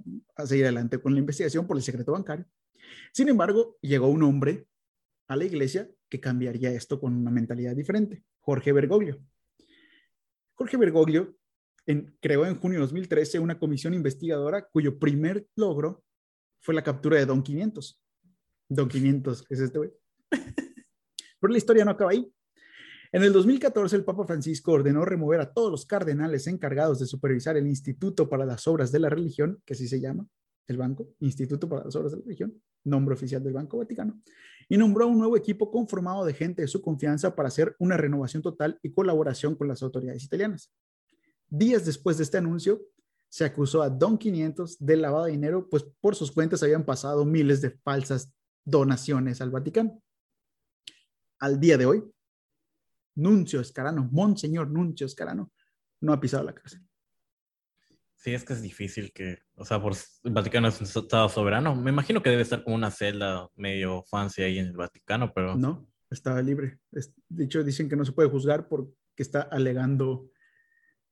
seguir 0.44 0.64
adelante 0.64 0.98
con 0.98 1.12
la 1.12 1.20
investigación 1.20 1.68
por 1.68 1.76
el 1.76 1.84
secreto 1.84 2.10
bancario. 2.10 2.44
Sin 3.12 3.28
embargo, 3.28 3.78
llegó 3.80 4.08
un 4.08 4.24
hombre 4.24 4.66
a 5.28 5.36
la 5.36 5.44
iglesia 5.44 5.88
que 6.08 6.18
cambiaría 6.18 6.72
esto 6.72 6.98
con 6.98 7.14
una 7.14 7.30
mentalidad 7.30 7.76
diferente, 7.76 8.24
Jorge 8.40 8.72
Bergoglio. 8.72 9.24
Jorge 10.54 10.76
Bergoglio 10.78 11.36
creó 12.18 12.44
en 12.44 12.58
junio 12.58 12.80
de 12.80 12.86
2013 12.86 13.38
una 13.38 13.60
comisión 13.60 13.94
investigadora 13.94 14.66
cuyo 14.66 14.98
primer 14.98 15.46
logro 15.54 16.02
fue 16.58 16.74
la 16.74 16.82
captura 16.82 17.18
de 17.18 17.26
Don 17.26 17.40
500. 17.40 18.02
Don 18.68 18.88
500, 18.88 19.44
es 19.48 19.60
este 19.60 19.78
güey. 19.78 19.92
Pero 21.40 21.52
la 21.52 21.58
historia 21.58 21.84
no 21.84 21.92
acaba 21.92 22.10
ahí. 22.10 22.28
En 23.14 23.22
el 23.22 23.32
2014, 23.34 23.94
el 23.94 24.04
Papa 24.04 24.24
Francisco 24.24 24.72
ordenó 24.72 25.04
remover 25.04 25.42
a 25.42 25.52
todos 25.52 25.70
los 25.70 25.84
cardenales 25.84 26.46
encargados 26.46 26.98
de 26.98 27.04
supervisar 27.04 27.58
el 27.58 27.66
Instituto 27.66 28.26
para 28.26 28.46
las 28.46 28.66
Obras 28.66 28.90
de 28.90 29.00
la 29.00 29.10
Religión, 29.10 29.60
que 29.66 29.74
así 29.74 29.86
se 29.86 30.00
llama, 30.00 30.26
el 30.66 30.78
banco, 30.78 31.08
Instituto 31.20 31.68
para 31.68 31.84
las 31.84 31.94
Obras 31.94 32.12
de 32.12 32.18
la 32.18 32.24
Religión, 32.24 32.58
nombre 32.84 33.14
oficial 33.14 33.44
del 33.44 33.52
Banco 33.52 33.76
Vaticano, 33.76 34.18
y 34.66 34.78
nombró 34.78 35.08
un 35.08 35.18
nuevo 35.18 35.36
equipo 35.36 35.70
conformado 35.70 36.24
de 36.24 36.32
gente 36.32 36.62
de 36.62 36.68
su 36.68 36.80
confianza 36.80 37.36
para 37.36 37.48
hacer 37.48 37.76
una 37.78 37.98
renovación 37.98 38.42
total 38.42 38.78
y 38.82 38.94
colaboración 38.94 39.56
con 39.56 39.68
las 39.68 39.82
autoridades 39.82 40.24
italianas. 40.24 40.72
Días 41.50 41.84
después 41.84 42.16
de 42.16 42.22
este 42.22 42.38
anuncio, 42.38 42.80
se 43.28 43.44
acusó 43.44 43.82
a 43.82 43.90
Don 43.90 44.16
500 44.16 44.78
de 44.78 44.96
lavado 44.96 45.26
de 45.26 45.32
dinero, 45.32 45.68
pues 45.68 45.84
por 46.00 46.16
sus 46.16 46.32
cuentas 46.32 46.62
habían 46.62 46.86
pasado 46.86 47.26
miles 47.26 47.60
de 47.60 47.70
falsas 47.70 48.32
donaciones 48.64 49.42
al 49.42 49.50
Vaticano. 49.50 50.02
Al 51.38 51.60
día 51.60 51.76
de 51.76 51.84
hoy, 51.84 52.04
Nuncio 53.14 53.60
Escarano, 53.60 54.08
Monseñor 54.10 54.70
Nuncio 54.70 55.06
Escarano, 55.06 55.52
no 56.00 56.12
ha 56.12 56.20
pisado 56.20 56.44
la 56.44 56.54
cárcel. 56.54 56.82
Sí, 58.16 58.32
es 58.32 58.44
que 58.44 58.52
es 58.52 58.62
difícil 58.62 59.12
que, 59.12 59.40
o 59.56 59.64
sea, 59.64 59.82
por 59.82 59.94
el 60.22 60.32
Vaticano 60.32 60.68
es 60.68 60.80
un 60.80 60.86
estado 60.86 61.28
soberano. 61.28 61.74
Me 61.74 61.90
imagino 61.90 62.22
que 62.22 62.30
debe 62.30 62.42
estar 62.42 62.62
como 62.62 62.76
una 62.76 62.92
celda 62.92 63.48
medio 63.56 64.04
fancy 64.04 64.42
ahí 64.42 64.58
en 64.58 64.66
el 64.66 64.76
Vaticano, 64.76 65.32
pero... 65.34 65.56
No, 65.56 65.88
estaba 66.08 66.40
libre. 66.40 66.78
de 66.90 67.44
hecho, 67.44 67.64
dicen 67.64 67.88
que 67.88 67.96
no 67.96 68.04
se 68.04 68.12
puede 68.12 68.28
juzgar 68.28 68.68
porque 68.68 68.94
está 69.16 69.42
alegando 69.42 70.30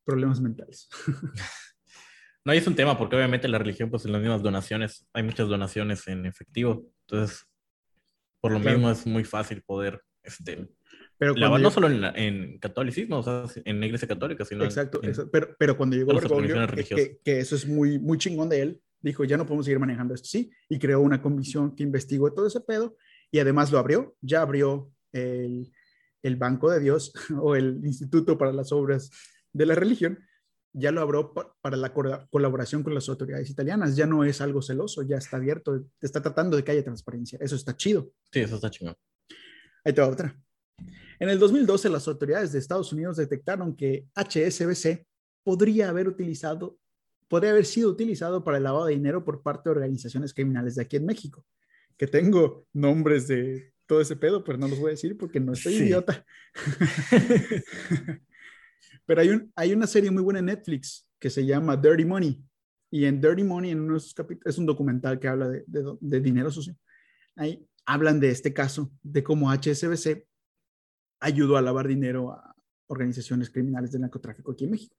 problemas 0.05 0.41
mentales. 0.41 0.89
no, 2.45 2.53
es 2.53 2.67
un 2.67 2.77
tema 2.77 2.97
porque 2.97 3.17
obviamente 3.17 3.49
la 3.49 3.59
religión, 3.59 3.91
pues 3.91 4.05
en 4.05 4.13
las 4.13 4.21
mismas 4.21 4.43
donaciones, 4.43 5.09
hay 5.13 5.25
muchas 5.25 5.49
donaciones 5.49 6.07
en 6.07 6.27
efectivo. 6.27 6.87
Entonces, 7.09 7.45
por 8.41 8.53
lo 8.53 8.61
mismo 8.61 8.89
es 8.91 9.05
muy 9.07 9.25
fácil 9.25 9.63
poder 9.63 10.01
este, 10.23 10.69
pero 11.21 11.35
no 11.35 11.71
solo 11.71 11.89
en, 12.17 12.59
catolicismo, 12.59 13.19
o 13.19 13.23
sea, 13.23 13.45
en 13.67 13.79
la 13.79 13.85
iglesia 13.85 14.09
católica, 14.09 14.47
sino 14.47 14.65
exacto, 14.65 15.03
Pero, 15.31 15.55
pero 15.59 15.77
cuando 15.77 15.95
llegó 15.95 16.15
Bergoglio, 16.15 16.67
que, 16.75 17.21
que, 17.23 17.41
eso 17.41 17.55
es 17.57 17.67
muy, 17.67 17.99
muy 17.99 18.17
chingón 18.17 18.49
de 18.49 18.63
él, 18.63 18.81
dijo, 19.03 19.25
ya 19.25 19.37
no 19.37 19.45
podemos 19.45 19.67
seguir 19.67 19.79
manejando 19.79 20.15
esto, 20.15 20.27
sí, 20.27 20.51
y 20.71 20.79
creó 20.79 21.01
una 21.01 21.21
comisión 21.21 21.77
que 21.77 21.83
investigó 21.83 22.33
todo 22.33 22.47
ese 22.47 22.63
pedo, 22.63 22.97
y 23.31 23.39
además 23.39 23.71
lo 23.71 23.79
abrió, 23.79 24.17
ya 24.23 24.41
abrió 24.41 24.91
el, 25.13 25.71
el 26.23 26.37
Banco 26.37 26.71
de 26.71 26.81
Dios 26.81 27.13
o 27.39 27.55
el 27.55 27.85
Instituto 27.85 28.39
para 28.39 28.55
las 28.55 28.73
Obras 28.73 29.11
de 29.53 29.67
la 29.67 29.75
Religión, 29.75 30.21
ya 30.73 30.91
lo 30.91 31.03
abrió 31.03 31.35
para 31.35 31.77
la 31.77 31.93
colaboración 31.93 32.83
con 32.83 32.95
las 32.95 33.11
autoridades 33.11 33.51
italianas, 33.51 33.95
ya 33.95 34.07
no 34.07 34.25
es 34.25 34.41
algo 34.41 34.63
celoso, 34.63 35.03
ya 35.03 35.19
está 35.19 35.37
abierto, 35.37 35.85
está 36.01 36.23
tratando 36.23 36.57
de 36.57 36.65
que 36.65 36.71
haya 36.73 36.83
transparencia, 36.83 37.39
eso 37.43 37.57
está 37.57 37.77
chido. 37.77 38.11
Sí, 38.33 38.41
eso 38.41 38.55
está 38.55 38.71
chingón. 38.71 38.97
Ahí 39.85 39.93
te 39.93 40.01
va 40.01 40.09
otra. 40.09 40.35
En 41.21 41.29
el 41.29 41.39
2012, 41.39 41.91
las 41.91 42.09
autoridades 42.09 42.51
de 42.51 42.59
Estados 42.59 42.95
Unidos 42.95 43.19
detectaron 43.19 43.77
que 43.77 44.07
HSBC 44.15 45.07
podría 45.45 45.91
haber 45.91 46.09
utilizado, 46.09 46.79
podría 47.29 47.51
haber 47.51 47.67
sido 47.67 47.91
utilizado 47.91 48.43
para 48.43 48.57
el 48.57 48.65
lavado 48.65 48.87
de 48.87 48.95
dinero 48.95 49.23
por 49.23 49.43
parte 49.43 49.69
de 49.69 49.73
organizaciones 49.73 50.33
criminales 50.33 50.77
de 50.77 50.83
aquí 50.83 50.97
en 50.97 51.05
México, 51.05 51.45
que 51.99 52.07
tengo 52.07 52.67
nombres 52.73 53.29
de 53.29 53.75
todo 53.85 54.01
ese 54.01 54.17
pedo, 54.17 54.43
pero 54.43 54.57
no 54.57 54.67
los 54.67 54.79
voy 54.79 54.89
a 54.89 54.91
decir 54.93 55.19
porque 55.19 55.41
no 55.41 55.53
estoy 55.53 55.75
idiota. 55.75 56.25
pero 59.05 59.21
hay, 59.21 59.29
un, 59.29 59.53
hay 59.55 59.75
una 59.75 59.87
serie 59.87 60.11
muy 60.11 60.23
buena 60.23 60.39
en 60.39 60.47
Netflix 60.47 61.07
que 61.19 61.29
se 61.29 61.45
llama 61.45 61.77
Dirty 61.77 62.07
Money. 62.07 62.43
Y 62.91 63.05
en 63.05 63.21
Dirty 63.21 63.45
Money, 63.45 63.73
en 63.73 63.81
uno 63.81 63.95
de 63.95 64.01
sus 64.01 64.15
capítulos, 64.15 64.55
es 64.55 64.59
un 64.59 64.65
documental 64.65 65.21
que 65.21 65.29
habla 65.29 65.51
de, 65.51 65.65
de, 65.67 65.85
de 66.01 66.21
dinero 66.21 66.51
sucio. 66.51 66.75
Ahí 67.37 67.63
hablan 67.85 68.21
de 68.21 68.31
este 68.31 68.55
caso, 68.55 68.91
de 69.03 69.23
cómo 69.23 69.53
HSBC 69.53 70.30
ayudó 71.21 71.57
a 71.57 71.63
lavar 71.63 71.87
dinero 71.87 72.33
a 72.33 72.55
organizaciones 72.89 73.51
criminales 73.51 73.93
de 73.93 73.99
narcotráfico 73.99 74.53
aquí 74.53 74.65
en 74.65 74.73
México. 74.73 74.97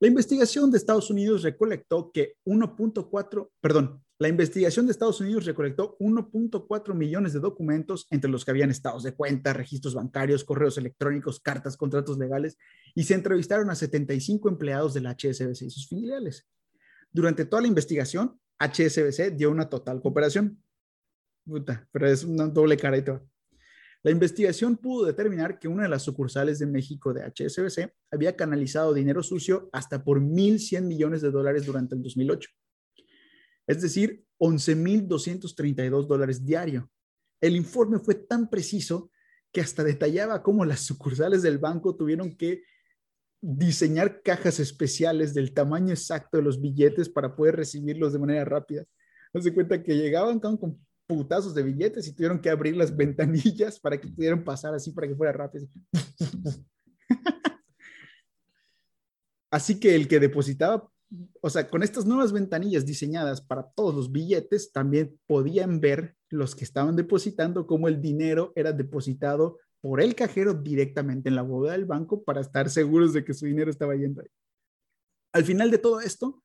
La 0.00 0.08
investigación 0.08 0.70
de 0.70 0.78
Estados 0.78 1.10
Unidos 1.10 1.42
recolectó 1.42 2.10
que 2.10 2.36
1.4, 2.46 3.50
perdón, 3.60 4.02
la 4.18 4.28
investigación 4.28 4.86
de 4.86 4.92
Estados 4.92 5.20
Unidos 5.20 5.44
recolectó 5.44 5.96
1.4 5.98 6.94
millones 6.94 7.32
de 7.32 7.40
documentos, 7.40 8.06
entre 8.10 8.30
los 8.30 8.44
que 8.44 8.50
habían 8.50 8.70
estados 8.70 9.02
de 9.02 9.14
cuenta, 9.14 9.52
registros 9.52 9.94
bancarios, 9.94 10.44
correos 10.44 10.78
electrónicos, 10.78 11.40
cartas, 11.40 11.76
contratos 11.76 12.18
legales, 12.18 12.58
y 12.94 13.04
se 13.04 13.14
entrevistaron 13.14 13.70
a 13.70 13.74
75 13.74 14.48
empleados 14.48 14.94
del 14.94 15.06
HSBC 15.06 15.62
y 15.62 15.70
sus 15.70 15.88
filiales. 15.88 16.46
Durante 17.10 17.44
toda 17.44 17.62
la 17.62 17.68
investigación, 17.68 18.38
HSBC 18.58 19.36
dio 19.36 19.50
una 19.50 19.68
total 19.68 20.00
cooperación. 20.00 20.62
Puta, 21.44 21.88
pero 21.90 22.08
es 22.08 22.24
una 22.24 22.46
doble 22.46 22.76
cara 22.76 22.98
y 22.98 23.02
todo. 23.02 23.26
La 24.02 24.10
investigación 24.10 24.78
pudo 24.78 25.04
determinar 25.04 25.58
que 25.58 25.68
una 25.68 25.82
de 25.82 25.90
las 25.90 26.02
sucursales 26.02 26.58
de 26.58 26.66
México 26.66 27.12
de 27.12 27.22
HSBC 27.22 27.92
había 28.10 28.34
canalizado 28.34 28.94
dinero 28.94 29.22
sucio 29.22 29.68
hasta 29.72 30.02
por 30.02 30.20
1.100 30.20 30.82
millones 30.82 31.20
de 31.20 31.30
dólares 31.30 31.66
durante 31.66 31.94
el 31.94 32.02
2008. 32.02 32.48
Es 33.66 33.82
decir, 33.82 34.24
11.232 34.38 36.06
dólares 36.06 36.44
diario. 36.44 36.90
El 37.42 37.56
informe 37.56 37.98
fue 37.98 38.14
tan 38.14 38.48
preciso 38.48 39.10
que 39.52 39.60
hasta 39.60 39.84
detallaba 39.84 40.42
cómo 40.42 40.64
las 40.64 40.80
sucursales 40.80 41.42
del 41.42 41.58
banco 41.58 41.94
tuvieron 41.94 42.36
que 42.36 42.62
diseñar 43.42 44.22
cajas 44.22 44.60
especiales 44.60 45.34
del 45.34 45.52
tamaño 45.52 45.90
exacto 45.90 46.38
de 46.38 46.42
los 46.42 46.60
billetes 46.60 47.08
para 47.08 47.36
poder 47.36 47.56
recibirlos 47.56 48.12
de 48.12 48.18
manera 48.18 48.44
rápida. 48.44 48.84
Se 49.38 49.52
cuenta 49.54 49.82
que 49.82 49.96
llegaban 49.96 50.40
con 50.40 50.78
putazos 51.10 51.54
de 51.54 51.64
billetes 51.64 52.06
y 52.06 52.14
tuvieron 52.14 52.40
que 52.40 52.50
abrir 52.50 52.76
las 52.76 52.96
ventanillas 52.96 53.80
para 53.80 54.00
que 54.00 54.06
pudieran 54.08 54.44
pasar 54.44 54.74
así, 54.74 54.92
para 54.92 55.08
que 55.08 55.16
fuera 55.16 55.32
rápido. 55.32 55.66
Así 59.52 59.80
que 59.80 59.96
el 59.96 60.06
que 60.06 60.20
depositaba, 60.20 60.88
o 61.40 61.50
sea, 61.50 61.68
con 61.68 61.82
estas 61.82 62.06
nuevas 62.06 62.32
ventanillas 62.32 62.86
diseñadas 62.86 63.40
para 63.40 63.64
todos 63.64 63.92
los 63.92 64.12
billetes, 64.12 64.70
también 64.70 65.18
podían 65.26 65.80
ver 65.80 66.14
los 66.28 66.54
que 66.54 66.62
estaban 66.62 66.94
depositando 66.94 67.66
cómo 67.66 67.88
el 67.88 68.00
dinero 68.00 68.52
era 68.54 68.72
depositado 68.72 69.58
por 69.80 70.00
el 70.00 70.14
cajero 70.14 70.54
directamente 70.54 71.28
en 71.28 71.34
la 71.34 71.42
bóveda 71.42 71.72
del 71.72 71.86
banco 71.86 72.22
para 72.22 72.40
estar 72.40 72.70
seguros 72.70 73.12
de 73.12 73.24
que 73.24 73.34
su 73.34 73.46
dinero 73.46 73.72
estaba 73.72 73.96
yendo 73.96 74.20
ahí. 74.20 74.28
Al 75.32 75.44
final 75.44 75.72
de 75.72 75.78
todo 75.78 76.00
esto, 76.00 76.44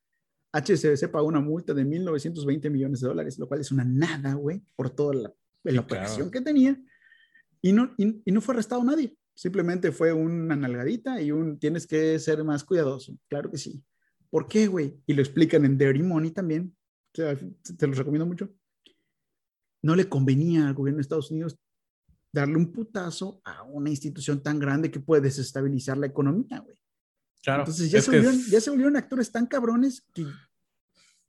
HSBC 0.56 1.10
pagó 1.12 1.28
una 1.28 1.42
multa 1.42 1.74
de 1.74 1.86
1.920 1.86 2.70
millones 2.70 3.02
de 3.02 3.08
dólares, 3.10 3.38
lo 3.38 3.48
cual 3.48 3.60
es 3.60 3.72
una 3.72 3.84
nada, 3.84 4.36
güey, 4.36 4.64
por 4.76 4.90
toda 4.90 5.14
la, 5.14 5.34
la 5.64 5.82
operación 5.82 6.32
que 6.32 6.40
tenía. 6.40 6.82
Y 7.62 7.74
no, 7.74 7.94
y, 7.98 8.32
no 8.32 8.42
fue 8.42 8.54
arrestado 8.54 8.84
nadie. 8.84 9.18
Simplemente 9.34 9.92
fue 9.92 10.14
una 10.14 10.56
nalgadita 10.56 11.22
y 11.22 11.32
un 11.32 11.60
tienes 11.60 11.86
que 11.86 12.18
ser 12.20 12.44
más 12.46 12.64
cuidadoso. 12.64 13.18
Claro 13.28 13.52
que 13.52 13.58
sí. 13.58 13.84
¿Por 14.30 14.48
qué, 14.48 14.68
güey? 14.68 14.98
Y 15.06 15.14
lo 15.14 15.22
explican 15.22 15.66
en 15.66 15.78
Dirty 15.78 16.04
Money 16.04 16.32
también. 16.32 16.74
te 17.12 17.88
los 17.88 17.98
recomiendo 17.98 18.26
mucho. 18.26 18.50
No 19.82 19.96
le 19.96 20.08
convenía 20.08 20.68
al 20.68 20.74
gobierno 20.74 20.98
de 20.98 21.02
Estados 21.02 21.32
Unidos 21.32 21.60
darle 22.32 22.56
un 22.56 22.72
putazo 22.72 23.42
a 23.44 23.64
una 23.64 23.90
institución 23.90 24.42
tan 24.42 24.60
grande 24.60 24.90
que 24.92 25.00
puede 25.00 25.24
desestabilizar 25.24 25.98
la 25.98 26.08
economía, 26.08 26.60
güey. 26.60 26.78
Claro. 27.46 27.62
Entonces 27.62 27.92
ya, 27.92 28.02
se 28.02 28.10
volvieron, 28.10 28.42
ya 28.50 28.60
se 28.60 28.70
volvieron 28.72 28.98
actores 28.98 29.32
tan 29.32 29.46
cabrones 29.46 30.04
que, 30.14 30.26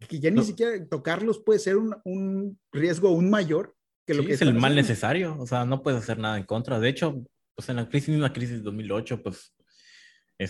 que 0.09 0.19
ya 0.19 0.31
ni 0.31 0.43
siquiera 0.43 0.73
tocarlos 0.89 1.41
puede 1.41 1.59
ser 1.59 1.77
un, 1.77 1.95
un 2.05 2.59
riesgo 2.73 3.09
aún 3.09 3.29
mayor 3.29 3.77
que 4.07 4.15
lo 4.15 4.25
que 4.25 4.33
es 4.33 4.41
el 4.41 4.55
mal 4.55 4.75
necesario. 4.75 5.39
O 5.39 5.47
sea, 5.47 5.67
no 5.67 5.83
puedes 5.83 6.03
hacer 6.03 6.19
nada 6.19 6.39
en 6.39 6.45
contra. 6.45 6.81
De 6.81 6.89
hecho, 6.89 7.23
pues 7.55 7.69
en 7.69 7.77
la 7.77 7.89
crisis, 7.89 8.09
misma 8.09 8.33
crisis 8.33 8.57
de 8.57 8.63
2008, 8.63 9.23
pues 9.23 9.55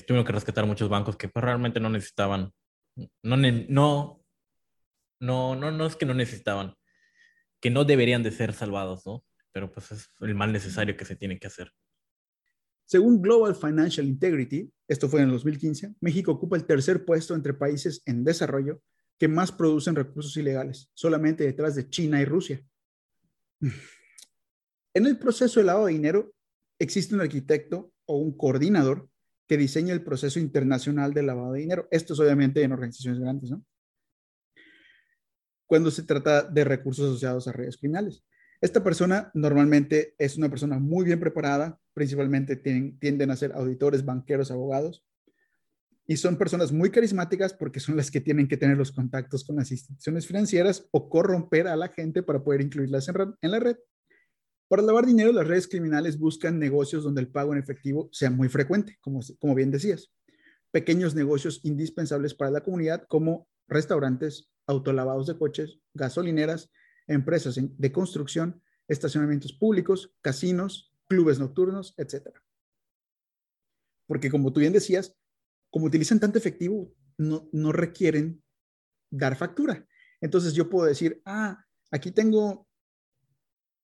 tuvieron 0.07 0.25
que 0.25 0.33
rescatar 0.33 0.67
muchos 0.67 0.89
bancos 0.89 1.17
que 1.17 1.29
pues, 1.29 1.45
realmente 1.45 1.81
no 1.81 1.91
necesitaban. 1.91 2.53
No, 3.23 3.37
no, 3.37 4.23
no, 5.21 5.57
no, 5.57 5.71
no 5.73 5.87
es 5.87 5.97
que 5.97 6.07
no 6.07 6.15
necesitaban, 6.15 6.75
que 7.61 7.71
no 7.71 7.85
deberían 7.85 8.23
de 8.23 8.31
ser 8.31 8.53
salvados, 8.53 9.05
¿no? 9.05 9.25
pero 9.57 9.73
pues 9.73 9.91
es 9.91 10.11
el 10.21 10.35
mal 10.35 10.53
necesario 10.53 10.99
que 10.99 11.07
se 11.07 11.17
tiene 11.17 11.39
que 11.39 11.47
hacer. 11.47 11.73
Según 12.87 13.21
Global 13.21 13.57
Financial 13.57 14.07
Integrity, 14.07 14.73
esto 14.87 15.09
fue 15.09 15.21
en 15.21 15.27
el 15.27 15.33
2015, 15.33 15.97
México 16.01 16.31
ocupa 16.31 16.57
el 16.57 16.65
tercer 16.65 17.05
puesto 17.05 17.35
entre 17.35 17.53
países 17.53 18.01
en 18.07 18.23
desarrollo 18.23 18.81
que 19.19 19.27
más 19.27 19.51
producen 19.51 19.97
recursos 19.97 20.37
ilegales, 20.37 20.91
solamente 20.95 21.45
detrás 21.45 21.75
de 21.75 21.89
China 21.91 22.21
y 22.21 22.25
Rusia. 22.25 22.65
En 24.95 25.07
el 25.07 25.19
proceso 25.19 25.59
de 25.59 25.67
lavado 25.67 25.87
de 25.87 25.95
dinero 25.95 26.33
existe 26.79 27.15
un 27.15 27.21
arquitecto 27.21 27.93
o 28.05 28.19
un 28.19 28.37
coordinador 28.37 29.09
que 29.49 29.57
diseña 29.57 29.93
el 29.93 30.05
proceso 30.05 30.39
internacional 30.39 31.13
de 31.13 31.23
lavado 31.23 31.53
de 31.53 31.61
dinero. 31.61 31.89
Esto 31.91 32.15
es 32.15 32.21
obviamente 32.21 32.63
en 32.63 32.73
organizaciones 32.73 33.21
grandes, 33.21 33.51
¿no? 33.51 33.65
Cuando 35.67 35.91
se 35.91 36.05
trata 36.05 36.43
de 36.45 36.65
recursos 36.65 37.09
asociados 37.09 37.49
a 37.49 37.53
redes 37.53 37.77
criminales. 37.77 38.25
Esta 38.61 38.83
persona 38.83 39.31
normalmente 39.35 40.15
es 40.19 40.37
una 40.37 40.49
persona 40.49 40.79
muy 40.79 41.05
bien 41.05 41.21
preparada, 41.21 41.79
principalmente 41.93 42.57
tienden, 42.57 43.31
a 43.31 43.37
ser 43.37 43.53
auditores, 43.53 44.05
banqueros, 44.05 44.51
abogados, 44.51 45.05
y 46.07 46.17
son 46.17 46.37
personas 46.37 46.73
muy 46.73 46.91
carismáticas 46.91 47.53
porque 47.53 47.81
son 47.81 47.97
las 47.97 48.11
que 48.11 48.21
tienen 48.21 48.47
que 48.47 48.57
tener 48.57 48.77
los 48.77 48.93
contactos 48.93 49.45
con 49.45 49.57
las 49.57 49.73
instituciones 49.73 50.27
financieras 50.27 50.87
o 50.93 51.09
corromper 51.09 51.67
a 51.67 51.77
la 51.77 51.89
gente 51.89 52.23
para 52.23 52.43
poder 52.43 52.61
incluirlas 52.61 53.09
en, 53.09 53.51
la 53.51 53.59
red. 53.59 53.77
Para 54.69 54.83
lavar 54.83 55.05
dinero, 55.05 55.33
las 55.33 55.47
redes 55.47 55.67
criminales 55.67 56.19
buscan 56.19 56.59
negocios 56.59 57.03
donde 57.03 57.21
el 57.21 57.29
pago 57.29 57.53
en 57.53 57.59
efectivo 57.59 58.09
sea 58.13 58.31
muy 58.31 58.49
frecuente, 58.49 58.97
como, 59.01 59.21
como 59.39 59.55
bien 59.55 59.71
decías. 59.71 60.13
Pequeños 60.71 61.15
negocios 61.15 61.61
indispensables 61.65 62.35
para 62.35 62.53
la 62.53 62.61
comunidad 62.63 63.05
como 63.09 63.49
restaurantes, 63.69 64.49
autolavados 64.67 65.27
de 65.27 65.37
coches, 65.37 65.81
gasolineras, 65.93 66.71
empresas 67.07 67.59
de 67.59 67.93
construcción, 67.93 68.63
estacionamientos 68.89 69.53
públicos, 69.53 70.15
casinos, 70.21 70.93
clubes 71.09 71.39
nocturnos, 71.39 71.95
etc. 71.97 72.29
Porque 74.07 74.31
como 74.31 74.53
tú 74.53 74.61
bien 74.61 74.73
decías, 74.73 75.17
como 75.71 75.87
utilizan 75.87 76.21
tanto 76.21 76.39
efectivo, 76.39 76.93
no, 77.19 77.49
no 77.53 77.73
requieren 77.73 78.43
dar 79.11 79.37
factura. 79.37 79.87
Entonces 80.21 80.55
yo 80.55 80.69
puedo 80.69 80.87
decir, 80.87 81.21
ah, 81.25 81.65
aquí 81.91 82.11
tengo 82.11 82.67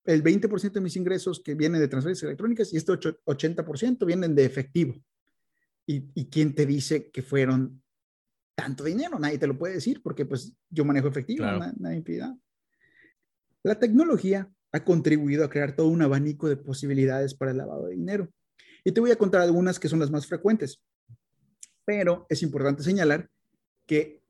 el 0.04 0.22
20% 0.22 0.72
de 0.72 0.80
mis 0.80 0.96
ingresos 0.96 1.40
que 1.40 1.54
vienen 1.54 1.80
de 1.80 1.88
transferencias 1.88 2.28
electrónicas 2.28 2.72
y 2.72 2.76
este 2.76 2.92
80% 2.92 4.04
vienen 4.04 4.34
de 4.34 4.44
efectivo. 4.44 4.94
¿Y, 5.86 6.10
¿Y, 6.14 6.26
quién 6.26 6.54
te 6.54 6.64
dice 6.64 7.10
que 7.10 7.22
fueron 7.22 7.82
tanto 8.54 8.84
dinero? 8.84 9.18
Nadie 9.18 9.38
te 9.38 9.48
lo 9.48 9.58
puede 9.58 9.74
decir 9.74 10.00
porque 10.00 10.24
pues 10.24 10.54
yo 10.70 10.84
manejo 10.84 11.08
efectivo, 11.08 11.44
nadie 11.76 12.02
pide. 12.02 12.32
La 13.62 13.78
tecnología 13.78 14.50
ha 14.72 14.84
contribuido 14.84 15.44
a 15.44 15.50
crear 15.50 15.76
todo 15.76 15.88
un 15.88 16.02
abanico 16.02 16.48
de 16.48 16.56
posibilidades 16.56 17.34
para 17.34 17.50
el 17.50 17.58
lavado 17.58 17.86
de 17.86 17.94
dinero. 17.94 18.28
Y 18.84 18.92
te 18.92 19.00
voy 19.00 19.10
a 19.10 19.16
contar 19.16 19.42
algunas 19.42 19.78
que 19.78 19.88
son 19.88 20.00
las 20.00 20.10
más 20.10 20.26
frecuentes. 20.26 20.82
Pero 21.84 22.26
es 22.28 22.42
importante 22.42 22.82
señalar 22.82 23.28
que 23.86 24.22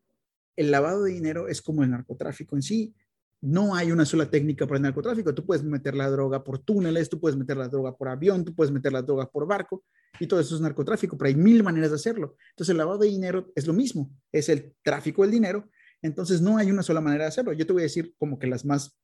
el 0.56 0.70
lavado 0.70 1.04
de 1.04 1.12
dinero 1.12 1.48
es 1.48 1.62
como 1.62 1.82
el 1.82 1.90
narcotráfico 1.90 2.56
en 2.56 2.62
sí. 2.62 2.94
No 3.40 3.74
hay 3.74 3.90
una 3.90 4.04
sola 4.04 4.30
técnica 4.30 4.66
para 4.66 4.76
el 4.76 4.82
narcotráfico. 4.82 5.34
Tú 5.34 5.46
puedes 5.46 5.64
meter 5.64 5.94
la 5.94 6.10
droga 6.10 6.44
por 6.44 6.58
túneles, 6.58 7.08
tú 7.08 7.18
puedes 7.18 7.36
meter 7.36 7.56
la 7.56 7.68
droga 7.68 7.96
por 7.96 8.08
avión, 8.08 8.44
tú 8.44 8.54
puedes 8.54 8.72
meter 8.72 8.92
la 8.92 9.02
droga 9.02 9.30
por 9.30 9.46
barco 9.46 9.84
y 10.20 10.26
todo 10.26 10.40
eso 10.40 10.54
es 10.54 10.60
narcotráfico, 10.60 11.16
pero 11.16 11.28
hay 11.28 11.34
mil 11.34 11.62
maneras 11.62 11.90
de 11.90 11.96
hacerlo. 11.96 12.36
Entonces 12.50 12.70
el 12.70 12.78
lavado 12.78 12.98
de 12.98 13.08
dinero 13.08 13.50
es 13.54 13.66
lo 13.66 13.72
mismo, 13.72 14.10
es 14.30 14.48
el 14.48 14.74
tráfico 14.82 15.22
del 15.22 15.30
dinero. 15.30 15.68
Entonces 16.02 16.40
no 16.40 16.58
hay 16.58 16.70
una 16.70 16.82
sola 16.82 17.00
manera 17.00 17.24
de 17.24 17.28
hacerlo. 17.28 17.52
Yo 17.52 17.66
te 17.66 17.72
voy 17.72 17.82
a 17.82 17.84
decir 17.84 18.14
como 18.18 18.38
que 18.38 18.46
las 18.46 18.64
más 18.64 18.98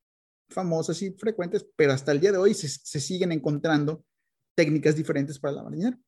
famosas 0.48 1.00
y 1.02 1.10
frecuentes, 1.12 1.66
pero 1.76 1.92
hasta 1.92 2.12
el 2.12 2.20
día 2.20 2.32
de 2.32 2.38
hoy 2.38 2.54
se, 2.54 2.68
siguen 3.00 3.32
encontrando 3.32 4.04
técnicas 4.54 4.96
diferentes 4.96 5.38
para 5.38 5.54
lavar 5.54 5.72
dinero. 5.72 5.98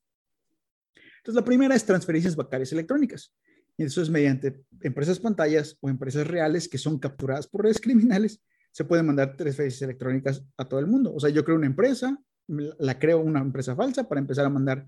Entonces, 1.19 1.35
la 1.35 1.45
primera 1.45 1.75
es 1.75 1.85
transferencias 1.85 2.35
bancarias 2.35 2.73
electrónicas. 2.73 3.35
Y 3.77 3.85
eso 3.85 4.03
es 4.03 4.11
mediante 4.11 4.65
empresas 4.81 5.19
pantallas 5.19 5.77
o 5.81 5.89
empresas 5.89 6.27
reales 6.27 6.69
que 6.69 6.79
son 6.79 6.99
capturadas 6.99 7.47
por 7.47 7.63
redes 7.63 7.81
criminales. 7.81 8.43
Se 8.73 8.85
pueden 8.85 9.07
mandar 9.07 9.37
transferencias 9.37 9.83
electrónicas 9.83 10.43
a 10.57 10.69
todo 10.69 10.81
el 10.81 10.87
mundo. 10.87 11.15
O 11.15 11.21
sea, 11.21 11.31
yo 11.31 11.45
creo 11.45 11.57
una 11.57 11.67
empresa, 11.67 12.19
la 12.47 12.99
creo 12.99 13.21
una 13.21 13.41
empresa 13.41 13.77
falsa 13.77 14.09
para 14.09 14.21
empezar 14.21 14.45
a 14.45 14.51
mandar 14.51 14.87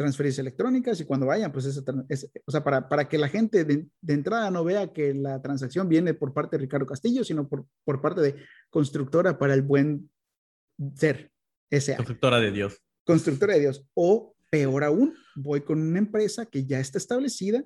transferencias 0.00 0.38
electrónicas 0.38 0.98
y 0.98 1.04
cuando 1.04 1.26
vayan, 1.26 1.52
pues 1.52 1.66
esa, 1.66 1.82
o 2.46 2.50
sea, 2.50 2.64
para, 2.64 2.88
para 2.88 3.06
que 3.06 3.18
la 3.18 3.28
gente 3.28 3.66
de, 3.66 3.86
de, 4.00 4.14
entrada 4.14 4.50
no 4.50 4.64
vea 4.64 4.94
que 4.94 5.12
la 5.12 5.42
transacción 5.42 5.90
viene 5.90 6.14
por 6.14 6.32
parte 6.32 6.56
de 6.56 6.62
Ricardo 6.62 6.86
Castillo, 6.86 7.22
sino 7.22 7.46
por, 7.46 7.66
por 7.84 8.00
parte 8.00 8.22
de 8.22 8.36
constructora 8.70 9.38
para 9.38 9.52
el 9.52 9.60
buen 9.60 10.10
ser. 10.94 11.30
Esa. 11.68 11.96
Constructora 11.96 12.40
de 12.40 12.50
Dios. 12.50 12.80
Constructora 13.04 13.52
de 13.52 13.60
Dios. 13.60 13.86
O 13.92 14.34
peor 14.48 14.84
aún, 14.84 15.14
voy 15.36 15.60
con 15.60 15.82
una 15.82 15.98
empresa 15.98 16.46
que 16.46 16.64
ya 16.64 16.80
está 16.80 16.96
establecida 16.96 17.62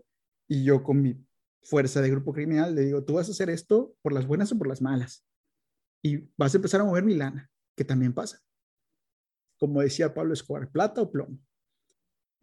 y 0.48 0.64
yo 0.64 0.82
con 0.82 1.02
mi 1.02 1.24
fuerza 1.62 2.02
de 2.02 2.10
grupo 2.10 2.32
criminal 2.32 2.74
le 2.74 2.82
digo, 2.82 3.04
tú 3.04 3.14
vas 3.14 3.28
a 3.28 3.30
hacer 3.30 3.48
esto 3.48 3.94
por 4.02 4.12
las 4.12 4.26
buenas 4.26 4.50
o 4.50 4.58
por 4.58 4.66
las 4.66 4.82
malas. 4.82 5.24
Y 6.02 6.28
vas 6.36 6.52
a 6.52 6.58
empezar 6.58 6.80
a 6.80 6.84
mover 6.84 7.04
mi 7.04 7.14
lana, 7.14 7.48
que 7.76 7.84
también 7.84 8.12
pasa. 8.12 8.40
Como 9.56 9.82
decía 9.82 10.12
Pablo 10.12 10.34
Escobar, 10.34 10.68
plata 10.68 11.00
o 11.00 11.12
plomo. 11.12 11.38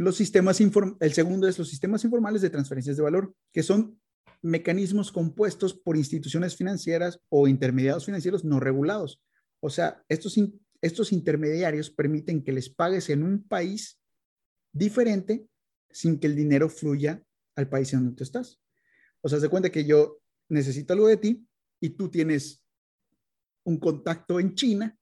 Los 0.02 0.16
sistemas 0.16 0.60
el 0.60 1.14
segundo 1.14 1.48
es 1.48 1.60
los 1.60 1.70
sistemas 1.70 2.04
informales 2.04 2.42
de 2.42 2.50
transferencias 2.50 2.98
de 2.98 3.04
valor, 3.04 3.36
que 3.54 3.62
son 3.62 4.02
mecanismos 4.42 5.12
compuestos 5.12 5.76
por 5.76 5.96
instituciones 5.96 6.56
financieras 6.56 7.20
o 7.30 7.48
intermediarios 7.48 8.08
financieros 8.08 8.44
no 8.44 8.60
regulados. 8.60 9.22
O 9.60 9.70
sea, 9.70 10.04
estos, 10.10 10.40
estos 10.82 11.12
intermediarios 11.12 11.92
permiten 11.92 12.44
que 12.44 12.52
les 12.52 12.68
pagues 12.68 13.12
en 13.12 13.22
un 13.22 13.44
país 13.44 14.02
diferente 14.74 15.46
sin 15.92 16.20
que 16.20 16.26
el 16.26 16.36
dinero 16.36 16.68
fluya 16.68 17.22
al 17.56 17.70
país 17.70 17.94
en 17.94 18.00
donde 18.00 18.16
tú 18.16 18.24
estás. 18.24 18.60
O 19.22 19.30
sea, 19.30 19.40
se 19.40 19.50
cuenta 19.50 19.70
que 19.70 19.86
yo 19.86 20.20
necesito 20.50 20.94
algo 20.94 21.10
de 21.10 21.18
ti 21.18 21.48
y 21.80 21.92
tú 21.92 22.10
tienes 22.10 22.64
un 23.66 23.78
contacto 23.78 24.40
en 24.40 24.56
China 24.56 24.98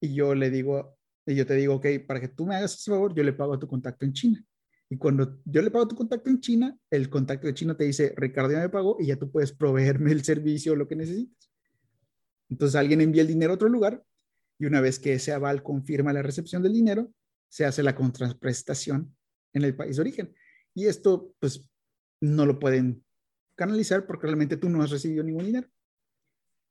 y 0.00 0.14
yo 0.14 0.34
le 0.34 0.50
digo 0.50 0.98
y 1.26 1.34
yo 1.34 1.46
te 1.46 1.54
digo, 1.54 1.74
ok, 1.74 1.86
para 2.06 2.20
que 2.20 2.28
tú 2.28 2.46
me 2.46 2.56
hagas 2.56 2.74
ese 2.74 2.90
favor, 2.90 3.14
yo 3.14 3.22
le 3.22 3.32
pago 3.32 3.54
a 3.54 3.58
tu 3.58 3.68
contacto 3.68 4.04
en 4.04 4.12
China. 4.12 4.44
Y 4.88 4.98
cuando 4.98 5.38
yo 5.44 5.62
le 5.62 5.70
pago 5.70 5.84
a 5.84 5.88
tu 5.88 5.96
contacto 5.96 6.28
en 6.28 6.40
China, 6.40 6.76
el 6.90 7.08
contacto 7.08 7.46
de 7.46 7.54
China 7.54 7.76
te 7.76 7.84
dice, 7.84 8.12
Ricardo 8.16 8.52
ya 8.52 8.60
me 8.60 8.68
pagó 8.68 8.96
y 9.00 9.06
ya 9.06 9.16
tú 9.16 9.30
puedes 9.30 9.52
proveerme 9.52 10.12
el 10.12 10.22
servicio 10.24 10.72
o 10.72 10.76
lo 10.76 10.86
que 10.86 10.96
necesites. 10.96 11.50
Entonces 12.50 12.74
alguien 12.74 13.00
envía 13.00 13.22
el 13.22 13.28
dinero 13.28 13.52
a 13.52 13.54
otro 13.54 13.68
lugar 13.68 14.04
y 14.58 14.66
una 14.66 14.80
vez 14.80 14.98
que 14.98 15.14
ese 15.14 15.32
aval 15.32 15.62
confirma 15.62 16.12
la 16.12 16.22
recepción 16.22 16.62
del 16.62 16.74
dinero, 16.74 17.12
se 17.48 17.64
hace 17.64 17.82
la 17.82 17.94
contraprestación 17.94 19.16
en 19.52 19.64
el 19.64 19.74
país 19.74 19.96
de 19.96 20.02
origen. 20.02 20.34
Y 20.74 20.86
esto, 20.86 21.34
pues, 21.38 21.68
no 22.20 22.46
lo 22.46 22.58
pueden 22.58 23.04
canalizar 23.54 24.06
porque 24.06 24.26
realmente 24.26 24.56
tú 24.56 24.68
no 24.68 24.82
has 24.82 24.90
recibido 24.90 25.24
ningún 25.24 25.46
dinero. 25.46 25.68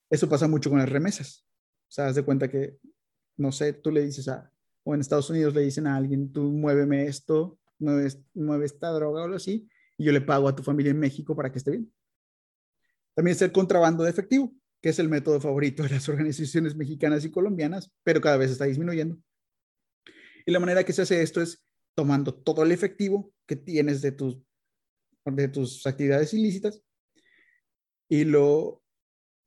Eso 0.10 0.30
pasa 0.30 0.48
mucho 0.48 0.70
con 0.70 0.80
las 0.80 0.90
remesas. 0.90 1.46
O 1.88 1.92
sea, 1.92 2.08
haz 2.08 2.16
de 2.16 2.24
cuenta 2.24 2.50
que 2.50 2.78
no 3.42 3.52
sé, 3.52 3.74
tú 3.74 3.92
le 3.92 4.04
dices 4.04 4.28
a, 4.28 4.52
o 4.84 4.94
en 4.94 5.02
Estados 5.02 5.30
Unidos 5.30 5.54
le 5.54 5.62
dicen 5.62 5.88
a 5.88 5.96
alguien, 5.96 6.32
tú 6.32 6.44
muéveme 6.44 7.06
esto, 7.06 7.60
mueve, 7.80 8.66
esta 8.66 8.90
droga 8.90 9.22
o 9.22 9.24
algo 9.24 9.36
así, 9.36 9.68
y 9.98 10.06
yo 10.06 10.12
le 10.12 10.22
pago 10.22 10.48
a 10.48 10.56
tu 10.56 10.64
familia 10.64 10.92
en 10.92 11.00
México 11.00 11.36
para 11.36 11.52
que 11.52 11.58
esté 11.58 11.72
bien. 11.72 11.92
También 13.16 13.36
es 13.36 13.42
el 13.42 13.52
contrabando 13.52 14.04
de 14.04 14.10
efectivo, 14.10 14.54
que 14.82 14.90
es 14.90 15.00
el 15.00 15.10
método 15.10 15.40
favorito 15.40 15.84
de 15.84 15.90
las 15.90 16.08
organizaciones 16.10 16.76
mexicanas 16.76 17.26
y 17.26 17.32
colombianas, 17.32 17.92
pero 18.04 18.22
cada 18.22 18.38
vez 18.38 18.52
está 18.52 18.66
disminuyendo. 18.66 19.18
Y 20.46 20.52
la 20.52 20.60
manera 20.60 20.84
que 20.84 20.94
se 20.94 21.04
hace 21.04 21.22
esto 21.22 21.42
es 21.42 21.64
tomando 21.94 22.34
todo 22.34 22.64
el 22.64 22.72
efectivo 22.72 23.32
que 23.46 23.56
tienes 23.56 24.02
de 24.02 24.12
tus, 24.12 24.40
de 25.26 25.48
tus 25.50 25.86
actividades 25.86 26.34
ilícitas 26.34 26.82
y 28.10 28.24
lo 28.24 28.81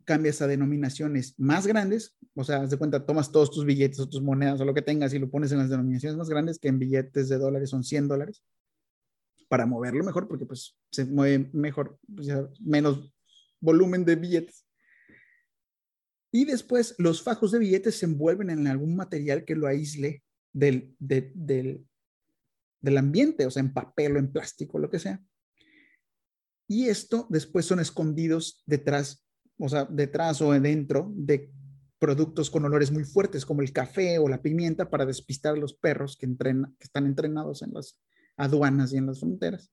cambias 0.05 0.41
a 0.43 0.47
denominaciones 0.47 1.35
más 1.39 1.67
grandes, 1.67 2.17
o 2.35 2.45
sea, 2.45 2.63
haz 2.63 2.71
de 2.71 2.77
cuenta, 2.77 3.05
tomas 3.05 3.33
todos 3.33 3.51
tus 3.51 3.65
billetes 3.65 4.01
o 4.01 4.09
tus 4.09 4.23
monedas 4.23 4.61
o 4.61 4.65
lo 4.65 4.75
que 4.75 4.83
tengas 4.83 5.13
y 5.15 5.19
lo 5.19 5.31
pones 5.31 5.53
en 5.53 5.59
las 5.59 5.71
denominaciones 5.71 6.17
más 6.17 6.29
grandes, 6.29 6.59
que 6.59 6.69
en 6.69 6.79
billetes 6.79 7.29
de 7.29 7.39
dólares 7.39 7.71
son 7.71 7.85
100 7.85 8.09
dólares, 8.09 8.43
para 9.49 9.67
moverlo 9.67 10.05
mejor, 10.05 10.29
porque 10.29 10.47
pues 10.47 10.77
se 10.91 11.05
mueve 11.05 11.51
mejor, 11.53 11.99
pues, 12.15 12.29
menos 12.61 13.13
volumen 13.61 14.05
de 14.05 14.17
billetes. 14.17 14.67
Y 16.33 16.45
después 16.45 16.95
los 16.99 17.23
fajos 17.23 17.53
de 17.53 17.61
billetes 17.61 17.99
se 17.99 18.07
envuelven 18.07 18.51
en 18.51 18.67
algún 18.67 18.97
material 18.97 19.45
que 19.45 19.55
lo 19.55 19.69
aísle 19.69 20.25
del, 20.53 20.95
del, 20.99 21.87
del 22.81 22.99
ambiente, 22.99 23.47
o 23.47 23.51
sea, 23.51 23.61
en 23.61 23.73
papel 23.73 24.17
o 24.17 24.19
en 24.19 24.33
plástico, 24.33 24.79
lo 24.79 24.91
que 24.91 24.99
sea. 24.99 25.23
Y 26.67 26.89
esto 26.89 27.27
después 27.31 27.67
son 27.67 27.81
escondidos 27.81 28.63
detrás, 28.67 29.24
o 29.59 29.69
sea, 29.69 29.85
detrás 29.85 30.41
o 30.43 30.53
dentro 30.53 31.13
de 31.15 31.51
productos 31.99 32.51
con 32.51 32.65
olores 32.65 32.91
muy 32.91 33.05
fuertes, 33.05 33.47
como 33.47 33.63
el 33.63 33.73
café 33.73 34.19
o 34.19 34.29
la 34.29 34.43
pimienta, 34.43 34.91
para 34.91 35.07
despistar 35.07 35.55
a 35.55 35.59
los 35.59 35.75
perros 35.75 36.17
que, 36.17 36.27
entrenan, 36.27 36.77
que 36.79 36.85
están 36.85 37.07
entrenados 37.07 37.63
en 37.63 37.73
las 37.73 37.99
aduanas 38.37 38.93
y 38.93 38.99
en 38.99 39.07
las 39.07 39.21
fronteras. 39.21 39.71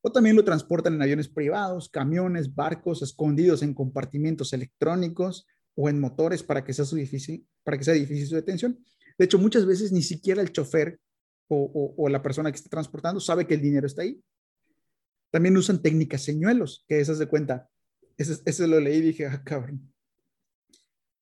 O 0.00 0.12
también 0.12 0.36
lo 0.36 0.44
transportan 0.44 0.94
en 0.94 1.02
aviones 1.02 1.28
privados, 1.28 1.88
camiones, 1.88 2.54
barcos, 2.54 3.02
escondidos 3.02 3.62
en 3.62 3.74
compartimientos 3.74 4.52
electrónicos 4.52 5.46
o 5.74 5.88
en 5.88 6.00
motores 6.00 6.42
para 6.42 6.64
que 6.64 6.72
sea, 6.72 6.84
su 6.84 6.96
difícil, 6.96 7.46
para 7.64 7.78
que 7.78 7.84
sea 7.84 7.94
difícil 7.94 8.26
su 8.26 8.34
detención. 8.34 8.78
De 9.16 9.24
hecho, 9.24 9.38
muchas 9.38 9.66
veces 9.66 9.90
ni 9.90 10.02
siquiera 10.02 10.42
el 10.42 10.52
chofer 10.52 11.00
o, 11.48 12.08
la 12.10 12.22
persona 12.22 12.50
que 12.50 12.56
está 12.56 12.68
transportando 12.68 13.20
sabe 13.20 13.46
que 13.46 13.54
el 13.54 13.62
dinero 13.62 13.86
está 13.86 14.02
ahí. 14.02 14.22
También 15.30 15.56
usan 15.56 15.82
técnicas 15.82 16.22
señuelos, 16.22 16.84
que 16.86 17.00
esas 17.00 17.18
de 17.18 17.26
cuenta. 17.26 17.68
Eso, 18.18 18.34
eso 18.44 18.66
lo 18.66 18.80
leí 18.80 18.98
y 18.98 19.02
dije, 19.02 19.26
ah, 19.26 19.42
cabrón. 19.42 19.90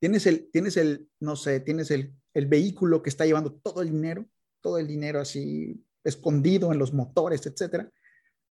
Tienes 0.01 0.27
el, 0.27 0.51
tienes 0.51 0.77
el, 0.77 1.09
no 1.21 1.37
sé, 1.37 1.61
tienes 1.61 1.91
el, 1.91 2.15
el 2.35 2.47
vehículo 2.47 3.03
que 3.03 3.11
está 3.11 3.25
llevando 3.25 3.53
todo 3.53 3.83
el 3.83 3.91
dinero, 3.91 4.27
todo 4.61 4.79
el 4.79 4.87
dinero 4.87 5.21
así 5.21 5.85
escondido 6.05 6.73
en 6.73 6.79
los 6.79 6.93
motores, 6.93 7.47
etcétera. 7.47 7.91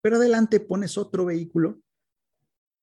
Pero 0.01 0.17
adelante 0.17 0.59
pones 0.59 0.97
otro 0.97 1.25
vehículo 1.25 1.81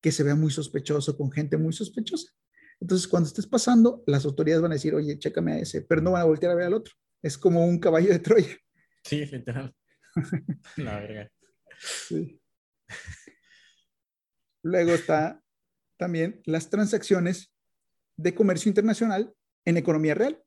que 0.01 0.13
se 0.13 0.23
vea 0.23 0.35
muy 0.35 0.51
sospechoso, 0.51 1.17
con 1.17 1.31
gente 1.31 1.57
muy 1.57 1.73
sospechosa. 1.73 2.33
Entonces, 2.81 3.07
cuando 3.07 3.29
estés 3.29 3.47
pasando, 3.47 4.03
las 4.07 4.25
autoridades 4.25 4.63
van 4.63 4.73
a 4.73 4.75
decir, 4.75 4.95
oye, 4.95 5.19
chécame 5.19 5.53
a 5.53 5.59
ese, 5.59 5.83
pero 5.83 6.01
no 6.01 6.13
van 6.13 6.23
a 6.23 6.27
voltear 6.27 6.53
a 6.53 6.55
ver 6.55 6.67
al 6.67 6.75
otro. 6.75 6.95
Es 7.23 7.37
como 7.37 7.67
un 7.67 7.79
caballo 7.79 8.09
de 8.09 8.19
Troya. 8.19 8.57
Sí, 9.05 9.27
literal. 9.27 9.75
La 10.77 11.01
verga. 11.01 11.31
Luego 14.63 14.93
está 14.93 15.43
también 16.01 16.41
las 16.45 16.69
transacciones 16.69 17.53
de 18.17 18.35
comercio 18.35 18.69
internacional 18.69 19.33
en 19.65 19.77
economía 19.77 20.15
real. 20.15 20.43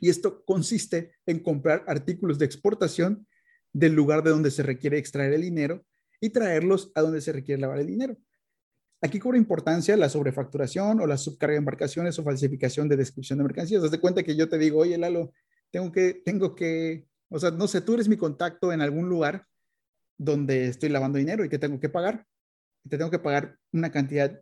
Y 0.00 0.10
esto 0.10 0.44
consiste 0.44 1.12
en 1.26 1.38
comprar 1.38 1.84
artículos 1.86 2.38
de 2.40 2.46
exportación 2.46 3.28
del 3.72 3.92
lugar 3.92 4.24
de 4.24 4.30
donde 4.30 4.50
se 4.50 4.64
requiere 4.64 4.98
extraer 4.98 5.32
el 5.34 5.42
dinero 5.42 5.84
y 6.20 6.30
traerlos 6.30 6.90
a 6.96 7.02
donde 7.02 7.20
se 7.20 7.32
requiere 7.32 7.60
lavar 7.60 7.78
el 7.78 7.86
dinero. 7.86 8.16
Aquí 9.00 9.20
cobra 9.20 9.38
importancia 9.38 9.96
la 9.96 10.08
sobrefacturación 10.08 11.00
o 11.00 11.06
la 11.06 11.18
subcarga 11.18 11.52
de 11.52 11.58
embarcaciones 11.58 12.18
o 12.18 12.24
falsificación 12.24 12.88
de 12.88 12.96
descripción 12.96 13.38
de 13.38 13.44
mercancías. 13.44 13.84
Haz 13.84 13.90
de 13.92 14.00
cuenta 14.00 14.24
que 14.24 14.34
yo 14.34 14.48
te 14.48 14.58
digo, 14.58 14.80
oye, 14.80 14.98
Lalo, 14.98 15.32
tengo 15.70 15.92
que, 15.92 16.22
tengo 16.24 16.54
que 16.54 17.06
o 17.34 17.38
sea, 17.40 17.50
no 17.50 17.66
sé, 17.66 17.80
tú 17.80 17.94
eres 17.94 18.08
mi 18.08 18.16
contacto 18.16 18.72
en 18.72 18.80
algún 18.80 19.08
lugar 19.08 19.46
donde 20.16 20.68
estoy 20.68 20.88
lavando 20.88 21.18
dinero 21.18 21.44
y 21.44 21.48
que 21.48 21.58
tengo 21.58 21.80
que 21.80 21.88
pagar. 21.88 22.26
te 22.88 22.96
tengo 22.96 23.10
que 23.10 23.18
pagar 23.18 23.58
una 23.72 23.90
cantidad 23.90 24.40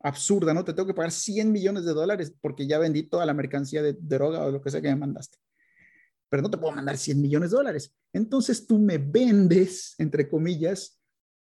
absurda, 0.00 0.54
¿no? 0.54 0.64
Te 0.64 0.72
tengo 0.72 0.86
que 0.86 0.94
pagar 0.94 1.12
100 1.12 1.50
millones 1.50 1.84
de 1.84 1.92
dólares 1.92 2.34
porque 2.40 2.66
ya 2.66 2.78
vendí 2.78 3.04
toda 3.04 3.26
la 3.26 3.34
mercancía 3.34 3.82
de 3.82 3.96
droga 3.98 4.44
o 4.44 4.50
lo 4.50 4.60
que 4.60 4.70
sea 4.70 4.80
que 4.80 4.88
me 4.88 4.96
mandaste. 4.96 5.38
Pero 6.28 6.42
no 6.42 6.50
te 6.50 6.58
puedo 6.58 6.74
mandar 6.74 6.98
100 6.98 7.20
millones 7.20 7.50
de 7.50 7.56
dólares. 7.56 7.94
Entonces 8.12 8.66
tú 8.66 8.78
me 8.78 8.98
vendes, 8.98 9.94
entre 9.98 10.28
comillas, 10.28 11.00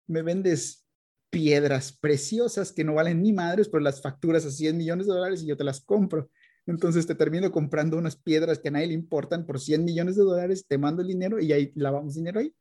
me 0.08 0.22
vendes 0.22 0.86
piedras 1.30 1.92
preciosas 1.92 2.72
que 2.72 2.84
no 2.84 2.94
valen 2.94 3.22
ni 3.24 3.34
madres, 3.34 3.68
pero 3.68 3.82
las 3.82 4.02
facturas 4.02 4.46
a 4.46 4.52
100 4.52 4.78
millones 4.78 5.08
de 5.08 5.14
dólares 5.14 5.42
y 5.42 5.48
yo 5.48 5.58
te 5.58 5.64
las 5.64 5.82
compro. 5.82 6.30
Entonces 6.66 7.08
te 7.08 7.16
termino 7.16 7.52
comprando 7.52 7.98
unas 7.98 8.16
piedras 8.16 8.60
que 8.60 8.70
a 8.70 8.72
nadie 8.72 8.88
le 8.88 8.94
importan 8.94 9.46
por 9.46 9.60
100 9.60 9.84
millones 9.84 10.16
de 10.16 10.24
dólares, 10.24 10.66
te 10.68 10.78
mando 10.78 11.02
el 11.02 11.08
dinero 11.08 11.40
y 11.40 11.52
ahí 11.52 11.72
lavamos 11.76 12.14
dinero 12.14 12.40
ahí. 12.40 12.56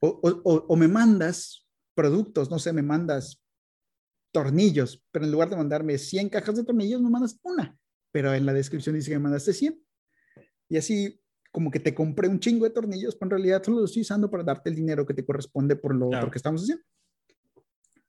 O, 0.00 0.76
me 0.76 0.88
mandas 0.88 1.66
productos, 1.94 2.50
no 2.50 2.58
sé, 2.58 2.72
me 2.72 2.82
mandas 2.82 3.42
tornillos, 4.32 5.04
pero 5.10 5.24
en 5.24 5.32
lugar 5.32 5.50
de 5.50 5.56
mandarme 5.56 5.98
100 5.98 6.28
cajas 6.28 6.56
de 6.56 6.64
tornillos, 6.64 7.00
me 7.00 7.10
mandas 7.10 7.38
una, 7.42 7.78
pero 8.12 8.34
en 8.34 8.46
la 8.46 8.52
descripción 8.52 8.94
dice 8.94 9.10
que 9.10 9.16
me 9.16 9.24
mandaste 9.24 9.52
100. 9.52 9.80
Y 10.68 10.76
así 10.76 11.20
como 11.50 11.70
que 11.70 11.80
te 11.80 11.94
compré 11.94 12.28
un 12.28 12.40
chingo 12.40 12.64
de 12.64 12.70
tornillos, 12.70 13.16
pero 13.16 13.26
en 13.26 13.30
realidad 13.30 13.62
solo 13.62 13.78
lo 13.78 13.86
estoy 13.86 14.02
usando 14.02 14.30
para 14.30 14.44
darte 14.44 14.68
el 14.70 14.76
dinero 14.76 15.06
que 15.06 15.14
te 15.14 15.24
corresponde 15.24 15.76
por 15.76 15.94
lo 15.94 16.08
otro 16.08 16.30
que 16.30 16.38
estamos 16.38 16.62
haciendo. 16.62 16.84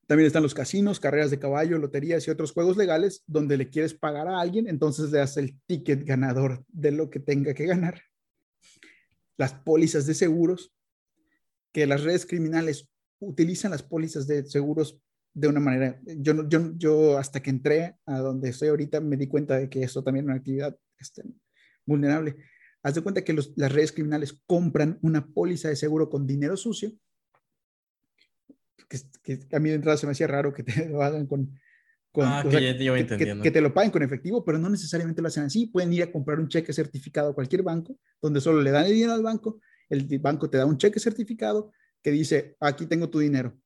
También 0.07 0.25
están 0.25 0.43
los 0.43 0.55
casinos, 0.55 0.99
carreras 0.99 1.29
de 1.29 1.37
caballo, 1.37 1.77
loterías 1.77 2.27
y 2.27 2.31
otros 2.31 2.51
juegos 2.51 2.77
legales 2.77 3.23
donde 3.27 3.57
le 3.57 3.69
quieres 3.69 3.93
pagar 3.93 4.27
a 4.27 4.41
alguien, 4.41 4.67
entonces 4.67 5.11
le 5.11 5.19
das 5.19 5.37
el 5.37 5.59
ticket 5.67 6.03
ganador 6.03 6.65
de 6.67 6.91
lo 6.91 7.11
que 7.11 7.19
tenga 7.19 7.53
que 7.53 7.67
ganar. 7.67 8.01
Las 9.37 9.53
pólizas 9.53 10.07
de 10.07 10.15
seguros, 10.15 10.73
que 11.71 11.85
las 11.85 12.03
redes 12.03 12.25
criminales 12.25 12.89
utilizan 13.19 13.69
las 13.69 13.83
pólizas 13.83 14.25
de 14.25 14.43
seguros 14.45 14.99
de 15.33 15.47
una 15.47 15.59
manera, 15.59 15.99
yo, 16.17 16.47
yo, 16.47 16.71
yo 16.75 17.17
hasta 17.17 17.41
que 17.41 17.49
entré 17.49 17.95
a 18.05 18.19
donde 18.19 18.49
estoy 18.49 18.69
ahorita 18.69 18.99
me 18.99 19.17
di 19.17 19.27
cuenta 19.27 19.57
de 19.57 19.69
que 19.69 19.83
eso 19.83 20.03
también 20.03 20.25
es 20.25 20.29
una 20.29 20.37
actividad 20.37 20.77
este, 20.99 21.23
vulnerable. 21.85 22.35
Haz 22.81 22.95
de 22.95 23.01
cuenta 23.01 23.23
que 23.23 23.33
las 23.33 23.71
redes 23.71 23.91
criminales 23.91 24.39
compran 24.45 24.97
una 25.01 25.25
póliza 25.27 25.69
de 25.69 25.75
seguro 25.75 26.09
con 26.09 26.25
dinero 26.25 26.55
sucio 26.57 26.91
que, 29.23 29.39
a 29.51 29.59
mí 29.59 29.69
de 29.69 29.75
entrada 29.75 29.97
se 29.97 30.05
me 30.05 30.11
hacía 30.11 30.27
raro 30.27 30.53
que 30.53 30.63
te 30.63 30.71
lo 30.89 31.01
hagan 31.01 31.27
con... 31.27 31.53
ah, 32.17 32.43
que, 32.49 33.39
que, 33.41 33.51
te 33.51 33.61
lo 33.61 33.73
paguen 33.73 33.91
con 33.91 34.03
efectivo, 34.03 34.43
pero 34.43 34.57
no 34.57 34.69
necesariamente 34.69 35.21
lo 35.21 35.27
hacen 35.27 35.43
así. 35.43 35.67
Pueden 35.67 35.93
ir 35.93 36.03
a 36.03 36.11
comprar 36.11 36.39
un 36.39 36.47
cheque 36.47 36.73
certificado 36.73 37.29
a 37.29 37.35
cualquier 37.35 37.63
banco, 37.63 37.97
donde 38.21 38.41
solo 38.41 38.61
le 38.61 38.71
dan 38.71 38.85
el 38.85 38.93
dinero 38.93 39.13
al 39.13 39.23
banco, 39.23 39.61
el 39.89 40.19
banco 40.19 40.49
te 40.49 40.57
da 40.57 40.65
un 40.65 40.77
cheque 40.77 40.99
certificado 40.99 41.71
que 42.01 42.11
dice, 42.11 42.55
aquí 42.59 42.85
tengo 42.85 43.09
tu 43.09 43.19
dinero, 43.19 43.57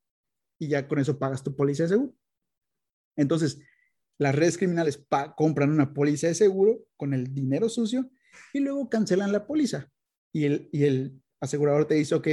y 0.63 0.67
ya 0.67 0.87
con 0.87 0.99
eso 0.99 1.19
pagas 1.19 1.43
tu 1.43 1.55
póliza 1.55 1.83
de 1.83 1.89
seguro. 1.89 2.15
Entonces, 3.15 3.59
las 4.17 4.35
redes 4.35 4.57
criminales 4.57 5.05
compran 5.35 5.71
una 5.71 5.93
póliza 5.93 6.27
de 6.27 6.35
seguro 6.35 6.85
con 6.97 7.13
el 7.13 7.33
dinero 7.33 7.69
sucio 7.69 8.09
y 8.53 8.59
luego 8.59 8.89
cancelan 8.89 9.31
la 9.31 9.45
póliza. 9.45 9.91
Y 10.31 10.45
el, 10.45 10.69
y 10.71 10.85
el 10.85 11.21
asegurador 11.39 11.85
te 11.85 11.95
dice, 11.95 12.15
ok, 12.15 12.27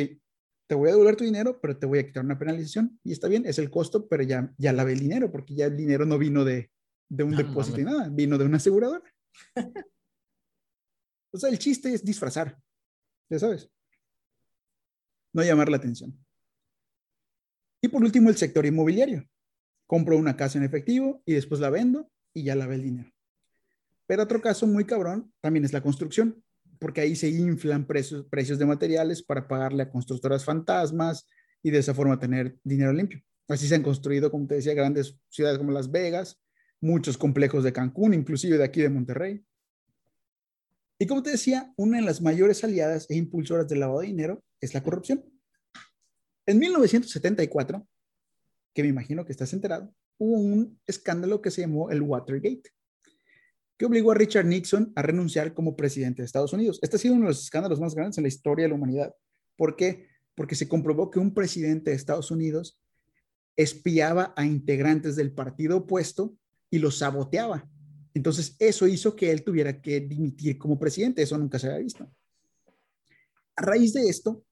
te 0.67 0.75
voy 0.75 0.89
a 0.89 0.93
devolver 0.93 1.17
tu 1.17 1.25
dinero, 1.25 1.61
pero 1.61 1.77
te 1.77 1.87
voy 1.87 1.99
a 1.99 2.07
quitar 2.07 2.25
una 2.25 2.39
penalización. 2.39 2.99
Y 3.03 3.13
está 3.13 3.29
bien, 3.29 3.45
es 3.45 3.59
el 3.59 3.71
costo, 3.71 4.09
pero 4.09 4.23
ya, 4.23 4.55
ya 4.57 4.73
lavé 4.73 4.93
el 4.93 5.01
dinero, 5.01 5.31
porque 5.33 5.55
ya 5.55 5.67
el 5.67 5.77
dinero 5.77 6.07
no 6.07 6.17
vino 6.17 6.45
de, 6.45 6.71
de 7.09 7.25
un 7.25 7.37
depósito 7.37 7.79
ni 7.79 7.85
nada, 7.85 8.09
vino 8.09 8.39
de 8.39 8.45
una 8.45 8.59
aseguradora. 8.59 9.03
o 11.33 11.39
sea, 11.39 11.51
el 11.51 11.59
chiste 11.59 11.93
es 11.93 12.05
disfrazar, 12.05 12.57
ya 13.29 13.39
sabes. 13.39 13.69
No 15.33 15.43
llamar 15.43 15.69
la 15.69 15.77
atención. 15.79 16.17
Y 17.81 17.89
por 17.89 18.03
último, 18.03 18.29
el 18.29 18.37
sector 18.37 18.67
inmobiliario. 18.67 19.29
Compro 19.87 20.17
una 20.17 20.37
casa 20.37 20.59
en 20.59 20.65
efectivo 20.65 21.23
y 21.25 21.35
después 21.35 21.61
la 21.61 21.71
vendo 21.71 22.11
y 22.33 22.45
ya 22.45 22.55
lavé 22.55 22.77
el 22.77 22.83
dinero. 22.83 23.11
Pero 24.07 24.23
otro 24.23 24.41
caso 24.41 24.67
muy 24.67 24.85
cabrón 24.85 25.33
también 25.41 25.65
es 25.65 25.73
la 25.73 25.83
construcción 25.83 26.43
porque 26.81 27.03
ahí 27.03 27.15
se 27.15 27.29
inflan 27.29 27.87
precios, 27.87 28.27
precios 28.29 28.59
de 28.59 28.67
materiales 28.67 29.23
para 29.23 29.47
pagarle 29.47 29.83
a 29.85 29.91
constructoras 29.91 30.45
fantasmas 30.45 31.29
y 31.63 31.71
de 31.71 31.79
esa 31.79 31.95
forma 31.95 32.19
tener 32.19 32.59
dinero 32.65 32.93
limpio. 32.93 33.23
Así 33.49 33.69
se 33.69 33.75
han 33.75 33.83
construido, 33.83 34.31
como 34.31 34.47
te 34.47 34.57
decía, 34.57 34.75
grandes 34.75 35.19
ciudades 35.29 35.59
como 35.59 35.73
Las 35.73 35.91
Vegas, 35.91 36.41
muchos 36.81 37.19
complejos 37.19 37.63
de 37.65 37.73
Cancún, 37.73 38.15
inclusive 38.15 38.57
de 38.57 38.65
aquí 38.65 38.81
de 38.81 38.89
Monterrey. 38.89 39.45
Y 40.99 41.07
como 41.07 41.23
te 41.23 41.31
decía, 41.31 41.73
una 41.77 41.99
de 41.99 42.05
las 42.05 42.23
mayores 42.23 42.65
aliadas 42.65 43.07
e 43.11 43.17
impulsoras 43.17 43.69
del 43.69 43.81
lavado 43.81 44.01
de 44.01 44.07
dinero 44.07 44.43
es 44.61 44.73
la 44.73 44.83
corrupción. 44.83 45.25
En 46.47 46.59
1974, 46.59 47.87
que 48.75 48.83
me 48.83 48.89
imagino 48.89 49.25
que 49.25 49.33
estás 49.33 49.53
enterado, 49.53 49.95
hubo 50.19 50.39
un 50.39 50.81
escándalo 50.87 51.41
que 51.41 51.51
se 51.51 51.63
llamó 51.63 51.91
el 51.91 52.03
Watergate 52.03 52.71
que 53.81 53.87
obligó 53.87 54.11
a 54.11 54.15
Richard 54.15 54.45
Nixon 54.45 54.93
a 54.95 55.01
renunciar 55.01 55.55
como 55.55 55.75
presidente 55.75 56.21
de 56.21 56.27
Estados 56.27 56.53
Unidos. 56.53 56.79
Este 56.83 56.97
ha 56.97 56.99
sido 56.99 57.15
uno 57.15 57.25
de 57.25 57.29
los 57.31 57.45
escándalos 57.45 57.81
más 57.81 57.95
grandes 57.95 58.19
en 58.19 58.25
la 58.25 58.29
historia 58.29 58.65
de 58.65 58.69
la 58.69 58.75
humanidad. 58.75 59.15
¿Por 59.57 59.75
qué? 59.75 60.07
Porque 60.35 60.55
se 60.55 60.69
comprobó 60.69 61.11
que 61.11 61.19
un 61.19 61.33
presidente 61.33 61.89
de 61.89 61.97
Estados 61.97 62.31
Unidos 62.31 62.79
espiaba 63.57 64.35
a 64.37 64.45
integrantes 64.45 65.17
del 65.17 65.33
partido 65.33 65.79
opuesto 65.79 66.37
y 66.69 66.79
los 66.79 66.99
saboteaba. 66.99 67.71
Entonces, 68.13 68.55
eso 68.59 68.87
hizo 68.87 69.17
que 69.17 69.31
él 69.31 69.45
tuviera 69.45 69.81
que 69.81 70.01
dimitir 70.01 70.59
como 70.59 70.79
presidente. 70.79 71.23
Eso 71.23 71.39
nunca 71.39 71.59
se 71.59 71.69
había 71.69 71.79
visto. 71.79 72.07
A 73.57 73.63
raíz 73.63 73.95
de 73.95 74.11
esto, 74.11 74.45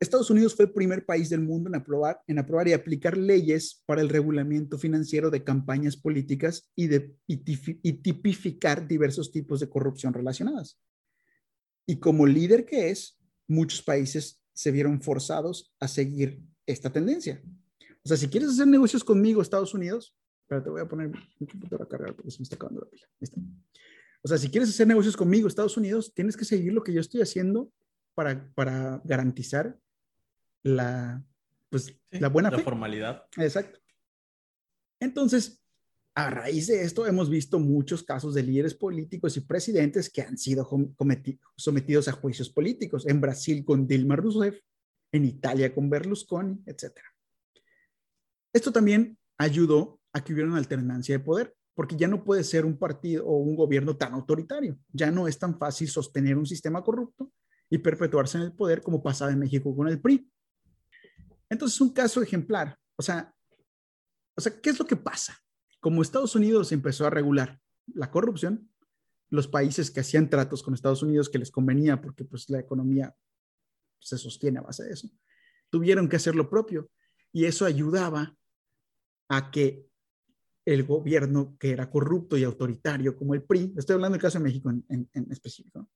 Estados 0.00 0.30
Unidos 0.30 0.54
fue 0.54 0.66
el 0.66 0.72
primer 0.72 1.06
país 1.06 1.30
del 1.30 1.40
mundo 1.40 1.68
en 1.68 1.76
aprobar, 1.76 2.20
en 2.26 2.38
aprobar 2.38 2.68
y 2.68 2.72
aplicar 2.72 3.16
leyes 3.16 3.82
para 3.86 4.00
el 4.00 4.08
regulamiento 4.08 4.78
financiero 4.78 5.30
de 5.30 5.44
campañas 5.44 5.96
políticas 5.96 6.70
y, 6.74 6.88
de, 6.88 7.16
y 7.26 7.92
tipificar 7.94 8.86
diversos 8.86 9.30
tipos 9.30 9.60
de 9.60 9.68
corrupción 9.68 10.12
relacionadas. 10.12 10.80
Y 11.86 11.96
como 11.96 12.26
líder 12.26 12.64
que 12.64 12.90
es, 12.90 13.18
muchos 13.46 13.82
países 13.82 14.42
se 14.52 14.70
vieron 14.70 15.00
forzados 15.00 15.74
a 15.80 15.88
seguir 15.88 16.42
esta 16.66 16.92
tendencia. 16.92 17.42
O 18.04 18.08
sea, 18.08 18.16
si 18.16 18.28
quieres 18.28 18.50
hacer 18.50 18.66
negocios 18.66 19.04
conmigo, 19.04 19.42
Estados 19.42 19.74
Unidos, 19.74 20.16
pero 20.46 20.62
te 20.62 20.70
voy 20.70 20.80
a 20.80 20.88
poner 20.88 21.10
mi 21.38 21.46
computadora 21.46 21.84
a 21.84 21.88
cargar 21.88 22.14
porque 22.14 22.30
se 22.30 22.38
me 22.38 22.44
está 22.44 22.56
acabando 22.56 22.80
la 22.80 22.90
pila. 22.90 23.06
O 24.22 24.28
sea, 24.28 24.38
si 24.38 24.48
quieres 24.48 24.70
hacer 24.70 24.86
negocios 24.86 25.16
conmigo, 25.16 25.48
Estados 25.48 25.76
Unidos, 25.76 26.12
tienes 26.14 26.36
que 26.36 26.44
seguir 26.44 26.72
lo 26.72 26.82
que 26.82 26.92
yo 26.92 27.00
estoy 27.00 27.20
haciendo 27.20 27.70
para, 28.14 28.50
para 28.54 29.02
garantizar 29.04 29.78
la, 30.64 31.22
pues, 31.70 31.96
la 32.10 32.28
buena 32.28 32.50
la 32.50 32.58
formalidad. 32.58 33.26
Exacto. 33.36 33.78
Entonces, 34.98 35.62
a 36.14 36.30
raíz 36.30 36.68
de 36.68 36.82
esto, 36.82 37.06
hemos 37.06 37.28
visto 37.28 37.58
muchos 37.58 38.02
casos 38.02 38.34
de 38.34 38.42
líderes 38.42 38.74
políticos 38.74 39.36
y 39.36 39.40
presidentes 39.40 40.08
que 40.10 40.22
han 40.22 40.38
sido 40.38 40.68
sometidos 41.56 42.08
a 42.08 42.12
juicios 42.12 42.50
políticos. 42.50 43.06
En 43.06 43.20
Brasil 43.20 43.64
con 43.64 43.86
Dilma 43.86 44.16
Rousseff, 44.16 44.58
en 45.12 45.24
Italia 45.24 45.74
con 45.74 45.90
Berlusconi, 45.90 46.62
etc. 46.66 46.98
Esto 48.52 48.72
también 48.72 49.18
ayudó 49.38 50.00
a 50.12 50.22
que 50.22 50.32
hubiera 50.32 50.48
una 50.48 50.58
alternancia 50.58 51.18
de 51.18 51.24
poder, 51.24 51.54
porque 51.74 51.96
ya 51.96 52.06
no 52.06 52.24
puede 52.24 52.44
ser 52.44 52.64
un 52.64 52.78
partido 52.78 53.26
o 53.26 53.38
un 53.38 53.56
gobierno 53.56 53.96
tan 53.96 54.12
autoritario. 54.14 54.78
Ya 54.92 55.10
no 55.10 55.26
es 55.26 55.38
tan 55.38 55.58
fácil 55.58 55.88
sostener 55.88 56.38
un 56.38 56.46
sistema 56.46 56.82
corrupto 56.84 57.32
y 57.68 57.78
perpetuarse 57.78 58.38
en 58.38 58.44
el 58.44 58.52
poder 58.52 58.82
como 58.82 59.02
pasaba 59.02 59.32
en 59.32 59.40
México 59.40 59.74
con 59.74 59.88
el 59.88 60.00
PRI. 60.00 60.30
Entonces, 61.48 61.80
un 61.80 61.92
caso 61.92 62.22
ejemplar. 62.22 62.78
O 62.96 63.02
sea, 63.02 63.34
o 64.36 64.40
sea, 64.40 64.60
¿qué 64.60 64.70
es 64.70 64.78
lo 64.78 64.86
que 64.86 64.96
pasa? 64.96 65.38
Como 65.80 66.02
Estados 66.02 66.34
Unidos 66.34 66.72
empezó 66.72 67.06
a 67.06 67.10
regular 67.10 67.60
la 67.86 68.10
corrupción, 68.10 68.70
los 69.30 69.48
países 69.48 69.90
que 69.90 70.00
hacían 70.00 70.30
tratos 70.30 70.62
con 70.62 70.74
Estados 70.74 71.02
Unidos 71.02 71.28
que 71.28 71.38
les 71.38 71.50
convenía 71.50 72.00
porque 72.00 72.24
pues 72.24 72.48
la 72.50 72.60
economía 72.60 73.14
se 73.98 74.18
sostiene 74.18 74.58
a 74.58 74.62
base 74.62 74.84
de 74.84 74.92
eso, 74.92 75.08
tuvieron 75.70 76.08
que 76.08 76.16
hacer 76.16 76.34
lo 76.34 76.48
propio 76.48 76.90
y 77.32 77.46
eso 77.46 77.64
ayudaba 77.64 78.36
a 79.28 79.50
que 79.50 79.86
el 80.64 80.84
gobierno 80.84 81.56
que 81.58 81.72
era 81.72 81.90
corrupto 81.90 82.36
y 82.36 82.44
autoritario 82.44 83.16
como 83.16 83.34
el 83.34 83.42
PRI, 83.42 83.74
estoy 83.76 83.94
hablando 83.94 84.14
del 84.14 84.22
caso 84.22 84.38
de 84.38 84.44
México 84.44 84.70
en, 84.70 85.08
específico, 85.30 85.88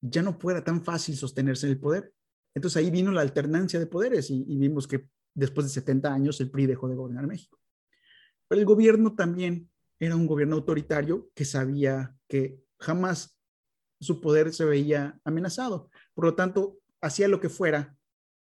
ya 0.00 0.22
no 0.22 0.38
fuera 0.38 0.62
tan 0.62 0.84
fácil 0.84 1.16
sostenerse 1.16 1.66
en 1.66 1.72
el 1.72 1.80
poder. 1.80 2.12
Entonces 2.54 2.76
ahí 2.76 2.90
vino 2.90 3.12
la 3.12 3.20
alternancia 3.20 3.78
de 3.78 3.86
poderes 3.86 4.30
y, 4.30 4.44
vimos 4.56 4.86
que 4.86 5.08
después 5.34 5.66
de 5.66 5.72
70 5.72 6.12
años 6.12 6.40
el 6.40 6.50
PRI 6.50 6.66
dejó 6.66 6.88
de 6.88 6.96
gobernar 6.96 7.26
México. 7.26 7.58
Pero 8.48 8.60
el 8.60 8.66
gobierno 8.66 9.14
también 9.14 9.70
era 9.98 10.16
un 10.16 10.26
gobierno 10.26 10.56
autoritario 10.56 11.30
que 11.34 11.44
sabía 11.44 12.16
que 12.28 12.60
jamás 12.78 13.38
su 14.00 14.20
poder 14.20 14.52
se 14.52 14.64
veía 14.64 15.20
amenazado. 15.24 15.90
Por 16.14 16.24
lo 16.24 16.34
tanto, 16.34 16.78
hacía 17.00 17.28
lo 17.28 17.40
que 17.40 17.48
fuera 17.48 17.98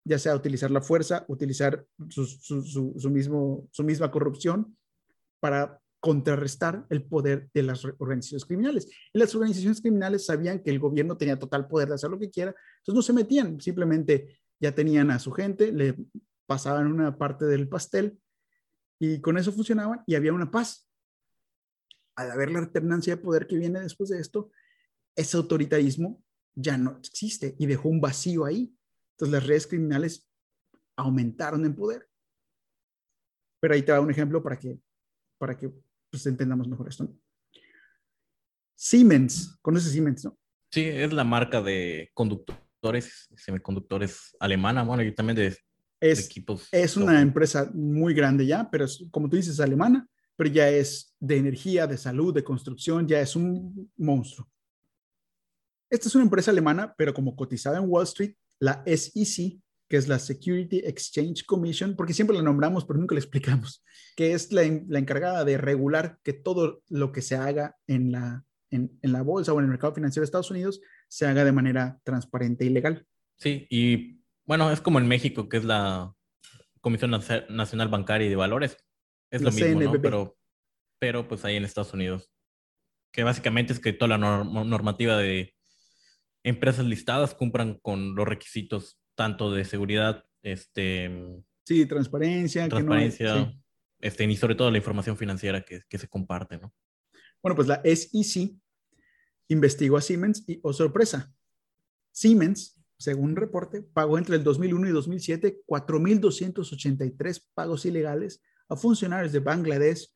ya 0.08 0.18
sea 0.18 0.36
utilizar 0.36 0.72
la 0.72 0.82
fuerza, 0.82 1.26
utilizar 1.28 1.86
su, 2.10 3.10
mismo, 3.12 3.68
su 3.72 3.84
misma 3.84 4.10
corrupción 4.10 4.78
para 5.42 5.82
contrarrestar 6.00 6.86
el 6.90 7.04
poder 7.04 7.50
de 7.54 7.64
las 7.64 7.84
organizaciones 7.86 8.46
criminales. 8.46 8.90
Y 9.14 9.20
las 9.20 9.34
organizaciones 9.36 9.82
criminales 9.82 10.26
sabían 10.26 10.62
que 10.62 10.70
el 10.70 10.80
gobierno 10.80 11.18
tenía 11.18 11.40
total 11.40 11.68
poder 11.68 11.90
de 11.90 11.96
hacer 11.96 12.10
lo 12.10 12.20
que 12.20 12.30
quiera, 12.30 12.56
entonces 12.80 12.96
no 12.96 13.02
se 13.02 13.14
metían, 13.14 13.60
simplemente 13.60 14.40
ya 14.60 14.74
tenían 14.74 15.12
a 15.12 15.20
su 15.20 15.32
gente, 15.32 15.72
le 15.72 15.96
pasaban 16.46 16.88
una 16.88 17.18
parte 17.18 17.46
del 17.46 17.68
pastel 17.68 18.20
y 19.00 19.22
con 19.22 19.38
eso 19.38 19.52
funcionaban 19.52 20.02
y 20.08 20.16
había 20.16 20.34
una 20.34 20.50
paz. 20.50 20.90
Al 22.16 22.32
haber 22.32 22.52
la 22.52 22.60
alternancia 22.60 23.16
de 23.16 23.22
poder 23.22 23.46
que 23.46 23.58
viene 23.58 23.80
después 23.80 24.10
de 24.10 24.20
esto, 24.20 24.52
ese 25.16 25.38
autoritarismo 25.38 26.24
ya 26.56 26.78
no 26.78 26.98
existe 26.98 27.56
y 27.60 27.68
dejó 27.68 27.90
un 27.90 28.02
vacío 28.02 28.46
ahí. 28.46 28.76
Entonces 29.12 29.34
las 29.34 29.46
redes 29.46 29.68
criminales 29.68 30.28
aumentaron 30.96 31.64
en 31.66 31.76
poder. 31.76 32.08
Pero 33.60 33.74
ahí 33.74 33.84
te 33.84 33.92
da 33.92 34.02
un 34.02 34.10
ejemplo 34.10 34.42
para 34.42 34.58
que, 34.58 34.80
para 35.38 35.56
que 35.56 35.72
pues, 36.10 36.26
entendamos 36.26 36.68
mejor 36.68 36.88
esto. 36.90 37.08
Siemens, 38.76 39.58
¿conoces 39.62 39.92
Siemens, 39.92 40.26
no? 40.26 40.38
Sí, 40.72 40.82
es 40.84 41.14
la 41.14 41.24
marca 41.24 41.62
de 41.62 42.10
conductores, 42.14 43.28
semiconductores 43.36 44.36
alemana, 44.40 44.84
bueno, 44.84 45.04
y 45.04 45.14
también 45.16 45.38
de, 45.38 45.58
equipos. 46.00 46.68
Es 46.72 46.98
una 46.98 47.22
empresa 47.22 47.72
muy 47.74 48.14
grande 48.14 48.46
ya, 48.46 48.70
pero 48.70 48.86
como 49.10 49.30
tú 49.30 49.36
dices, 49.36 49.60
alemana, 49.60 50.08
pero 50.36 50.50
ya 50.50 50.70
es 50.70 51.16
de 51.20 51.38
energía, 51.38 51.88
de 51.88 51.98
salud, 51.98 52.34
de 52.34 52.44
construcción, 52.44 53.08
ya 53.08 53.20
es 53.20 53.36
un 53.36 53.92
monstruo. 53.98 54.48
Esta 55.90 56.10
es 56.10 56.16
una 56.16 56.26
empresa 56.26 56.52
alemana, 56.52 56.94
pero 56.98 57.14
como 57.14 57.36
cotizada 57.36 57.78
en 57.80 57.86
Wall 57.88 58.04
Street, 58.04 58.36
la 58.60 58.84
SEC, 58.86 59.60
que 59.88 59.98
es 59.98 60.08
la 60.08 60.20
Security 60.20 60.80
Exchange 60.80 61.46
Commission, 61.46 61.96
porque 61.96 62.14
siempre 62.14 62.36
la 62.36 62.44
nombramos, 62.44 62.86
pero 62.86 63.00
nunca 63.00 63.16
la 63.16 63.20
explicamos, 63.20 63.84
que 64.16 64.34
es 64.34 64.52
la, 64.52 64.64
encargada 64.64 65.46
de 65.46 65.58
regular 65.58 66.20
que 66.24 66.34
todo 66.34 66.82
lo 66.90 67.12
que 67.12 67.22
se 67.22 67.36
haga 67.36 67.76
en 67.88 68.12
la, 68.12 68.44
en, 68.70 68.98
la 69.02 69.22
bolsa 69.22 69.54
o 69.54 69.60
en 69.60 69.66
el 69.66 69.72
mercado 69.72 69.94
financiero 69.94 70.22
de 70.22 70.26
Estados 70.26 70.52
Unidos 70.52 70.82
se 71.08 71.26
haga 71.26 71.46
de 71.46 71.52
manera 71.54 72.00
transparente 72.04 72.66
y 72.66 72.70
legal. 72.70 73.06
Sí, 73.38 73.66
y 73.70 74.22
bueno, 74.46 74.72
es 74.72 74.82
como 74.82 75.00
en 75.00 75.08
México, 75.08 75.48
que 75.48 75.58
es 75.58 75.64
la 75.64 76.14
Comisión 76.82 77.12
Nacional 77.12 77.88
Bancaria 77.88 78.28
y 78.28 78.30
de 78.30 78.36
Valores. 78.36 78.78
Es 79.32 79.42
lo 79.42 79.52
mismo, 79.52 79.82
¿no? 79.82 80.02
Pero, 80.02 80.38
pero 81.00 81.28
pues 81.28 81.46
ahí 81.46 81.56
en 81.56 81.64
Estados 81.64 81.94
Unidos. 81.94 82.32
Que 83.12 83.24
básicamente 83.24 83.74
es 83.74 83.80
que 83.80 83.94
toda 83.94 84.18
la 84.18 84.44
normativa 84.44 85.18
de 85.18 85.54
empresas 86.44 86.86
listadas 86.86 87.34
cumplan 87.34 87.76
con 87.80 88.16
los 88.16 88.28
requisitos 88.28 89.00
tanto 89.18 89.52
de 89.52 89.66
seguridad, 89.66 90.24
este... 90.44 91.44
Sí, 91.66 91.86
transparencia. 91.86 92.70
Transparencia, 92.70 93.54
este, 94.00 94.24
y 94.24 94.38
sobre 94.38 94.56
todo 94.56 94.70
la 94.70 94.78
información 94.78 95.18
financiera 95.18 95.66
que, 95.66 95.82
que 95.90 95.98
se 95.98 96.08
comparte, 96.08 96.58
¿no? 96.60 96.74
Bueno, 97.42 97.56
pues 97.56 97.68
la 97.68 97.82
SEC 97.84 98.56
investigó 99.48 99.98
a 99.98 100.02
Siemens 100.02 100.44
y, 100.48 100.60
oh 100.62 100.72
sorpresa, 100.72 101.34
Siemens, 102.12 102.80
según 102.98 103.36
reporte, 103.36 103.82
pagó 103.82 104.18
entre 104.18 104.36
el 104.36 104.44
2001 104.44 104.90
y 104.90 104.92
2007 104.92 105.62
4.283 105.68 107.44
pagos 107.54 107.86
ilegales 107.86 108.42
a 108.70 108.76
funcionarios 108.76 109.32
de 109.32 109.40
Bangladesh, 109.40 110.14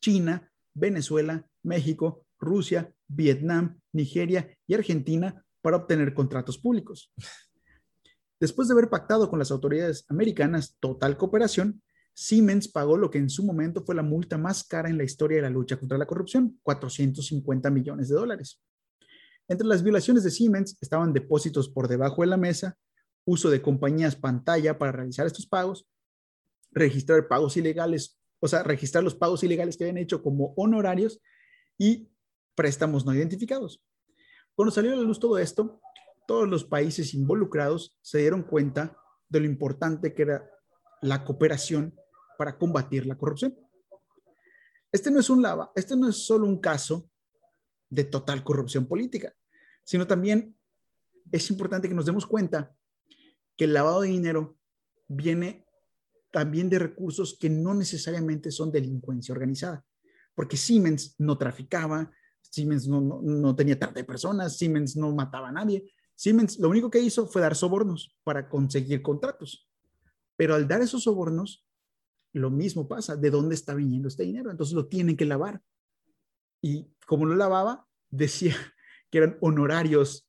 China, 0.00 0.50
Venezuela, 0.74 1.46
México, 1.62 2.26
Rusia, 2.38 2.92
Vietnam, 3.08 3.80
Nigeria 3.92 4.56
y 4.66 4.74
Argentina 4.74 5.44
para 5.60 5.76
obtener 5.76 6.14
contratos 6.14 6.56
públicos. 6.58 7.12
Después 8.40 8.68
de 8.68 8.72
haber 8.72 8.88
pactado 8.88 9.28
con 9.28 9.38
las 9.38 9.50
autoridades 9.50 10.04
americanas 10.08 10.76
total 10.80 11.16
cooperación, 11.16 11.82
Siemens 12.14 12.68
pagó 12.68 12.96
lo 12.96 13.10
que 13.10 13.18
en 13.18 13.30
su 13.30 13.44
momento 13.44 13.84
fue 13.84 13.94
la 13.94 14.02
multa 14.02 14.38
más 14.38 14.64
cara 14.64 14.88
en 14.88 14.98
la 14.98 15.04
historia 15.04 15.36
de 15.36 15.42
la 15.42 15.50
lucha 15.50 15.78
contra 15.78 15.98
la 15.98 16.06
corrupción, 16.06 16.58
450 16.62 17.70
millones 17.70 18.08
de 18.08 18.14
dólares. 18.14 18.60
Entre 19.48 19.66
las 19.66 19.82
violaciones 19.82 20.24
de 20.24 20.30
Siemens 20.30 20.76
estaban 20.80 21.12
depósitos 21.12 21.68
por 21.68 21.88
debajo 21.88 22.22
de 22.22 22.28
la 22.28 22.36
mesa, 22.36 22.76
uso 23.24 23.50
de 23.50 23.62
compañías 23.62 24.16
pantalla 24.16 24.78
para 24.78 24.92
realizar 24.92 25.26
estos 25.26 25.46
pagos, 25.46 25.86
registrar 26.70 27.28
pagos 27.28 27.56
ilegales, 27.56 28.18
o 28.40 28.48
sea, 28.48 28.62
registrar 28.62 29.04
los 29.04 29.14
pagos 29.14 29.42
ilegales 29.42 29.76
que 29.76 29.84
habían 29.84 29.98
hecho 29.98 30.22
como 30.22 30.54
honorarios 30.56 31.20
y 31.76 32.08
préstamos 32.54 33.06
no 33.06 33.14
identificados. 33.14 33.82
Cuando 34.54 34.72
salió 34.72 34.92
a 34.92 34.96
la 34.96 35.02
luz 35.02 35.20
todo 35.20 35.38
esto, 35.38 35.80
todos 36.28 36.46
los 36.46 36.64
países 36.64 37.14
involucrados 37.14 37.96
se 38.02 38.18
dieron 38.18 38.42
cuenta 38.42 38.94
de 39.30 39.40
lo 39.40 39.46
importante 39.46 40.12
que 40.12 40.22
era 40.22 40.50
la 41.00 41.24
cooperación 41.24 41.98
para 42.36 42.58
combatir 42.58 43.06
la 43.06 43.16
corrupción. 43.16 43.56
Este 44.92 45.10
no 45.10 45.20
es 45.20 45.30
un 45.30 45.40
lava, 45.40 45.72
este 45.74 45.96
no 45.96 46.06
es 46.06 46.26
solo 46.26 46.46
un 46.46 46.60
caso 46.60 47.10
de 47.88 48.04
total 48.04 48.44
corrupción 48.44 48.86
política, 48.86 49.34
sino 49.84 50.06
también 50.06 50.54
es 51.32 51.50
importante 51.50 51.88
que 51.88 51.94
nos 51.94 52.04
demos 52.04 52.26
cuenta 52.26 52.76
que 53.56 53.64
el 53.64 53.72
lavado 53.72 54.02
de 54.02 54.08
dinero 54.08 54.58
viene 55.08 55.66
también 56.30 56.68
de 56.68 56.78
recursos 56.78 57.38
que 57.40 57.48
no 57.48 57.72
necesariamente 57.72 58.50
son 58.50 58.70
delincuencia 58.70 59.32
organizada, 59.32 59.82
porque 60.34 60.58
Siemens 60.58 61.14
no 61.16 61.38
traficaba, 61.38 62.12
Siemens 62.42 62.86
no, 62.86 63.56
tenía 63.56 63.78
tanta 63.78 64.00
de 64.00 64.04
personas, 64.04 64.58
Siemens 64.58 64.94
no 64.94 65.14
mataba 65.14 65.48
a 65.48 65.52
nadie. 65.52 65.90
Siemens 66.18 66.58
lo 66.58 66.68
único 66.68 66.90
que 66.90 66.98
hizo 66.98 67.28
fue 67.28 67.40
dar 67.40 67.54
sobornos 67.54 68.12
para 68.24 68.48
conseguir 68.48 69.02
contratos. 69.02 69.70
Pero 70.36 70.56
al 70.56 70.66
dar 70.66 70.82
esos 70.82 71.04
sobornos, 71.04 71.64
lo 72.32 72.50
mismo 72.50 72.88
pasa. 72.88 73.14
¿De 73.14 73.30
dónde 73.30 73.54
está 73.54 73.72
viniendo 73.72 74.08
este 74.08 74.24
dinero? 74.24 74.50
Entonces 74.50 74.74
lo 74.74 74.88
tienen 74.88 75.16
que 75.16 75.24
lavar. 75.24 75.62
y 76.60 76.88
como 77.06 77.24
lo 77.24 77.36
lavaba, 77.36 77.86
decía 78.10 78.56
que 79.10 79.18
eran 79.18 79.38
honorarios 79.40 80.28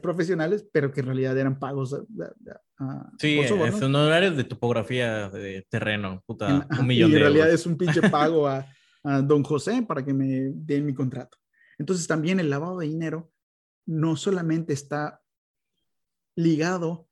profesionales, 0.00 0.66
pero 0.72 0.90
que 0.90 1.00
en 1.00 1.06
realidad 1.06 1.36
eran 1.36 1.58
pagos. 1.58 1.94
sí, 3.18 3.40
son 3.46 3.94
honorarios 3.94 4.34
de 4.34 4.44
topografía 4.44 5.28
de 5.28 5.66
terreno, 5.68 6.22
puta, 6.24 6.66
un 6.80 6.86
millón 6.86 7.10
y 7.10 7.14
en 7.14 7.20
realidad 7.20 7.52
es 7.52 7.66
un 7.66 7.76
pinche 7.76 8.08
pago 8.08 8.48
a, 8.48 8.66
a 9.02 9.20
don 9.20 9.42
José 9.42 9.84
para 9.86 10.02
que 10.02 10.14
me 10.14 10.52
den 10.54 10.86
mi 10.86 10.94
contrato. 10.94 11.36
Entonces 11.78 12.06
también 12.06 12.40
el 12.40 12.48
lavado 12.48 12.78
de 12.78 12.86
dinero 12.86 13.33
no 13.86 14.16
solamente 14.16 14.72
está 14.72 15.22
ligado 16.36 17.08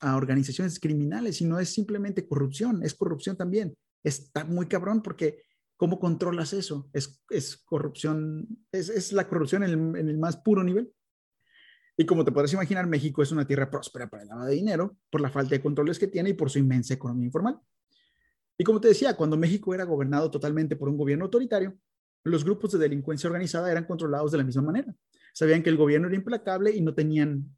a 0.00 0.16
organizaciones 0.16 0.78
criminales, 0.78 1.36
sino 1.36 1.58
es 1.58 1.70
simplemente 1.70 2.26
corrupción, 2.26 2.82
es 2.82 2.94
corrupción 2.94 3.36
también. 3.36 3.76
Está 4.02 4.44
muy 4.44 4.66
cabrón 4.66 5.02
porque 5.02 5.42
¿cómo 5.76 5.98
controlas 5.98 6.52
eso? 6.52 6.88
Es, 6.92 7.22
es 7.30 7.56
corrupción, 7.56 8.46
es, 8.72 8.88
es, 8.88 9.12
la 9.12 9.28
corrupción 9.28 9.62
en 9.62 9.96
el, 9.96 10.18
más 10.18 10.36
puro 10.36 10.62
nivel. 10.64 10.92
Y 11.96 12.04
como 12.04 12.24
te 12.24 12.32
puedes 12.32 12.52
imaginar, 12.52 12.86
México 12.86 13.22
es 13.22 13.32
una 13.32 13.46
tierra 13.46 13.70
próspera 13.70 14.08
para 14.08 14.22
el 14.22 14.28
lavado 14.28 14.48
de 14.48 14.54
dinero 14.54 14.98
por 15.10 15.20
la 15.20 15.30
falta 15.30 15.54
de 15.54 15.62
controles 15.62 15.98
que 15.98 16.08
tiene 16.08 16.30
y 16.30 16.34
por 16.34 16.50
su 16.50 16.58
inmensa 16.58 16.94
economía 16.94 17.26
informal. 17.26 17.58
Y 18.58 18.64
como 18.64 18.80
te 18.80 18.88
decía, 18.88 19.16
cuando 19.16 19.36
México 19.36 19.74
era 19.74 19.84
gobernado 19.84 20.30
totalmente 20.30 20.76
por 20.76 20.88
un 20.88 20.96
gobierno 20.96 21.24
autoritario, 21.26 21.78
los 22.24 22.44
grupos 22.44 22.72
de 22.72 22.78
delincuencia 22.78 23.28
organizada 23.28 23.70
eran 23.70 23.84
controlados 23.84 24.32
de 24.32 24.38
la 24.38 24.44
misma 24.44 24.62
manera. 24.62 24.94
Sabían 25.36 25.62
que 25.62 25.68
el 25.68 25.76
gobierno 25.76 26.06
era 26.06 26.16
implacable 26.16 26.74
y 26.74 26.80
no 26.80 26.94
tenían 26.94 27.54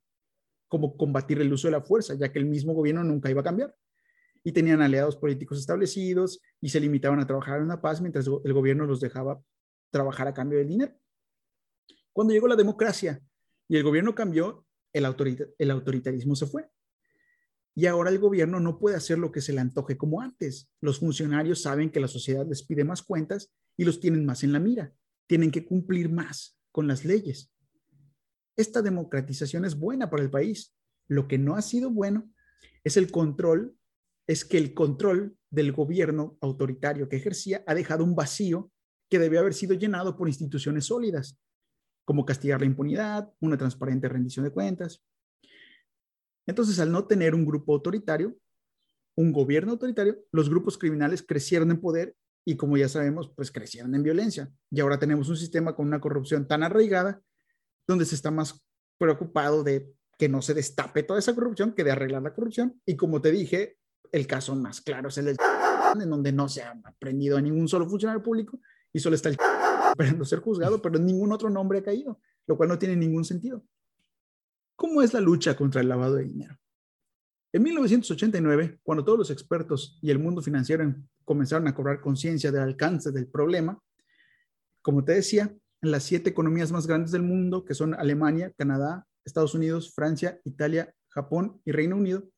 cómo 0.67 0.97
combatir 0.97 1.41
el 1.41 1.53
uso 1.53 1.69
de 1.69 1.73
la 1.73 1.81
fuerza, 1.81 2.15
ya 2.15 2.33
que 2.33 2.41
el 2.41 2.45
mismo 2.45 2.75
gobierno 2.75 3.05
nunca 3.05 3.31
iba 3.31 3.41
a 3.41 3.45
cambiar. 3.45 3.73
Y 4.43 4.51
tenían 4.51 4.83
aliados 4.83 5.15
políticos 5.15 5.61
establecidos 5.61 6.41
y 6.61 6.71
se 6.71 6.81
limitaban 6.81 7.21
a 7.21 7.27
trabajar 7.29 7.61
en 7.61 7.69
la 7.69 7.81
paz 7.81 8.01
mientras 8.01 8.27
el 8.27 8.53
gobierno 8.53 8.85
los 8.85 8.99
dejaba 8.99 9.41
trabajar 9.91 10.27
a 10.27 10.35
cambio 10.35 10.59
de 10.59 10.65
dinero. 10.65 10.93
Cuando 12.13 12.35
llegó 12.35 12.49
la 12.49 12.57
democracia 12.57 13.23
y 13.69 13.77
el 13.77 13.85
gobierno 13.85 14.13
cambió, 14.13 14.67
el, 14.93 15.07
el 15.59 15.71
autoritarismo 15.71 16.35
se 16.35 16.47
fue. 16.47 16.69
Y 17.77 17.87
ahora 17.87 18.11
el 18.11 18.19
gobierno 18.19 18.59
no 18.59 18.81
puede 18.81 18.97
hacer 18.97 19.19
lo 19.19 19.31
que 19.31 19.41
se 19.41 19.53
le 19.53 19.61
antoje 19.61 19.97
como 19.97 20.21
antes. 20.21 20.69
Los 20.81 20.99
funcionarios 20.99 21.63
saben 21.63 21.91
que 21.91 22.01
la 22.01 22.09
sociedad 22.09 22.45
les 22.45 22.65
pide 22.65 22.83
más 22.83 23.05
cuentas 23.05 23.55
y 23.77 23.85
los 23.85 24.01
tienen 24.01 24.27
más 24.27 24.43
en 24.43 24.53
la 24.53 24.59
mira. 24.59 24.93
Tienen 25.29 25.53
que 25.53 25.65
cumplir 25.65 26.11
más 26.11 26.59
con 26.73 26.89
las 26.89 27.05
leyes. 27.05 27.53
Esta 28.59 28.83
democratización 28.83 29.65
es 29.65 29.79
buena 29.79 30.11
para 30.11 30.25
el 30.25 30.31
país. 30.31 30.75
Lo 31.07 31.29
que 31.29 31.39
no 31.39 31.55
ha 31.55 31.63
sido 31.63 31.91
bueno 31.91 32.29
es 32.83 32.97
el 32.97 33.09
control, 33.13 33.77
es 34.27 34.45
que 34.45 34.59
el 34.59 34.75
control 34.75 35.39
del 35.49 35.71
gobierno 35.71 36.37
autoritario 36.41 37.09
que 37.09 37.17
ejercía 37.17 37.63
ha 37.69 37.75
dejado 37.75 38.03
un 38.03 38.17
vacío 38.17 38.73
que 39.09 39.21
debe 39.21 39.39
haber 39.39 39.55
sido 39.55 39.75
llenado 39.75 40.17
por 40.17 40.27
instituciones 40.27 40.87
sólidas, 40.87 41.41
como 42.05 42.27
castigar 42.27 42.59
la 42.59 42.67
impunidad, 42.67 43.33
una 43.39 43.57
transparente 43.57 44.09
rendición 44.09 44.45
de 44.45 44.51
cuentas. 44.51 45.05
Entonces, 46.45 46.81
al 46.81 46.91
no 46.91 47.07
tener 47.07 47.37
un 47.37 47.47
grupo 47.47 47.75
autoritario, 47.75 48.37
un 49.17 49.33
gobierno 49.33 49.71
autoritario, 49.71 50.19
los 50.33 50.51
grupos 50.51 50.77
criminales 50.77 51.23
crecieron 51.23 51.71
en 51.71 51.81
poder 51.81 52.17
y 52.45 52.57
como 52.57 52.77
ya 52.77 52.89
sabemos, 52.89 53.33
pues 53.37 53.53
crecieron 53.53 53.95
en 53.95 54.03
violencia. 54.03 54.51
Y 54.69 54.81
ahora 54.81 54.99
tenemos 54.99 55.29
un 55.29 55.37
sistema 55.37 55.77
con 55.77 55.87
una 55.87 56.01
corrupción 56.01 56.49
tan 56.49 56.65
arraigada 56.65 57.23
donde 57.89 58.05
se 58.05 58.15
está 58.15 58.31
más 58.31 58.63
preocupado 58.99 59.65
de 59.65 59.93
que 60.19 60.29
no 60.29 60.43
se 60.43 60.55
destape 60.55 61.03
toda 61.03 61.19
esa 61.19 61.35
corrupción 61.35 61.73
que 61.73 61.85
de 61.85 61.91
arreglar 61.91 62.23
la 62.23 62.35
corrupción. 62.35 62.81
Y 62.85 62.97
como 62.97 63.21
te 63.21 63.33
dije, 63.33 63.79
el 64.13 64.27
caso 64.27 64.55
más 64.55 64.81
claro 64.81 65.09
es 65.09 65.19
el 65.19 65.27
del 65.27 65.37
en 66.01 66.11
donde 66.11 66.33
no 66.33 66.49
se 66.49 66.63
ha 66.63 66.79
aprendido 66.85 67.39
a 67.39 67.41
ningún 67.41 67.67
solo 67.67 67.89
funcionario 67.89 68.23
público 68.23 68.61
y 68.93 69.01
solo 69.01 69.17
está 69.17 69.31
el 69.31 69.37
esperando 69.89 70.25
ser 70.25 70.41
juzgado, 70.41 70.81
pero 70.83 70.99
ningún 70.99 71.33
otro 71.33 71.49
nombre 71.49 71.79
ha 71.79 71.83
caído, 71.83 72.21
lo 72.47 72.57
cual 72.57 72.69
no 72.69 72.79
tiene 72.79 72.97
ningún 72.97 73.25
sentido. 73.25 73.65
¿Cómo 74.77 75.03
es 75.03 75.13
la 75.13 75.21
lucha 75.21 75.57
contra 75.57 75.81
el 75.81 75.89
lavado 75.89 76.17
de 76.17 76.25
dinero? 76.25 76.57
En 77.53 77.63
1989, 77.63 78.81
cuando 78.83 79.05
todos 79.05 79.19
los 79.19 79.31
expertos 79.31 79.99
y 80.03 80.11
el 80.11 80.19
mundo 80.19 80.43
financiero 80.43 80.95
comenzaron 81.25 81.67
a 81.67 81.75
cobrar 81.75 82.01
conciencia 82.01 82.53
del 82.53 82.61
alcance 82.61 83.11
del 83.11 83.27
problema, 83.27 83.81
como 84.83 85.03
te 85.03 85.15
decía, 85.15 85.53
en 85.83 85.91
las 85.91 86.05
siete 86.05 86.31
economías 86.31 86.73
más 86.73 86.87
grandes 86.87 87.13
del 87.13 87.23
mundo, 87.23 87.65
que 87.65 87.75
son 87.75 87.95
Alemania, 87.95 88.53
Canadá, 88.57 89.07
Estados 89.25 89.55
Unidos, 89.55 89.93
Francia, 89.95 90.41
Italia, 90.45 90.93
Japón 91.09 91.61
y 91.65 91.73
Reino 91.73 91.97
Unido, 91.97 92.29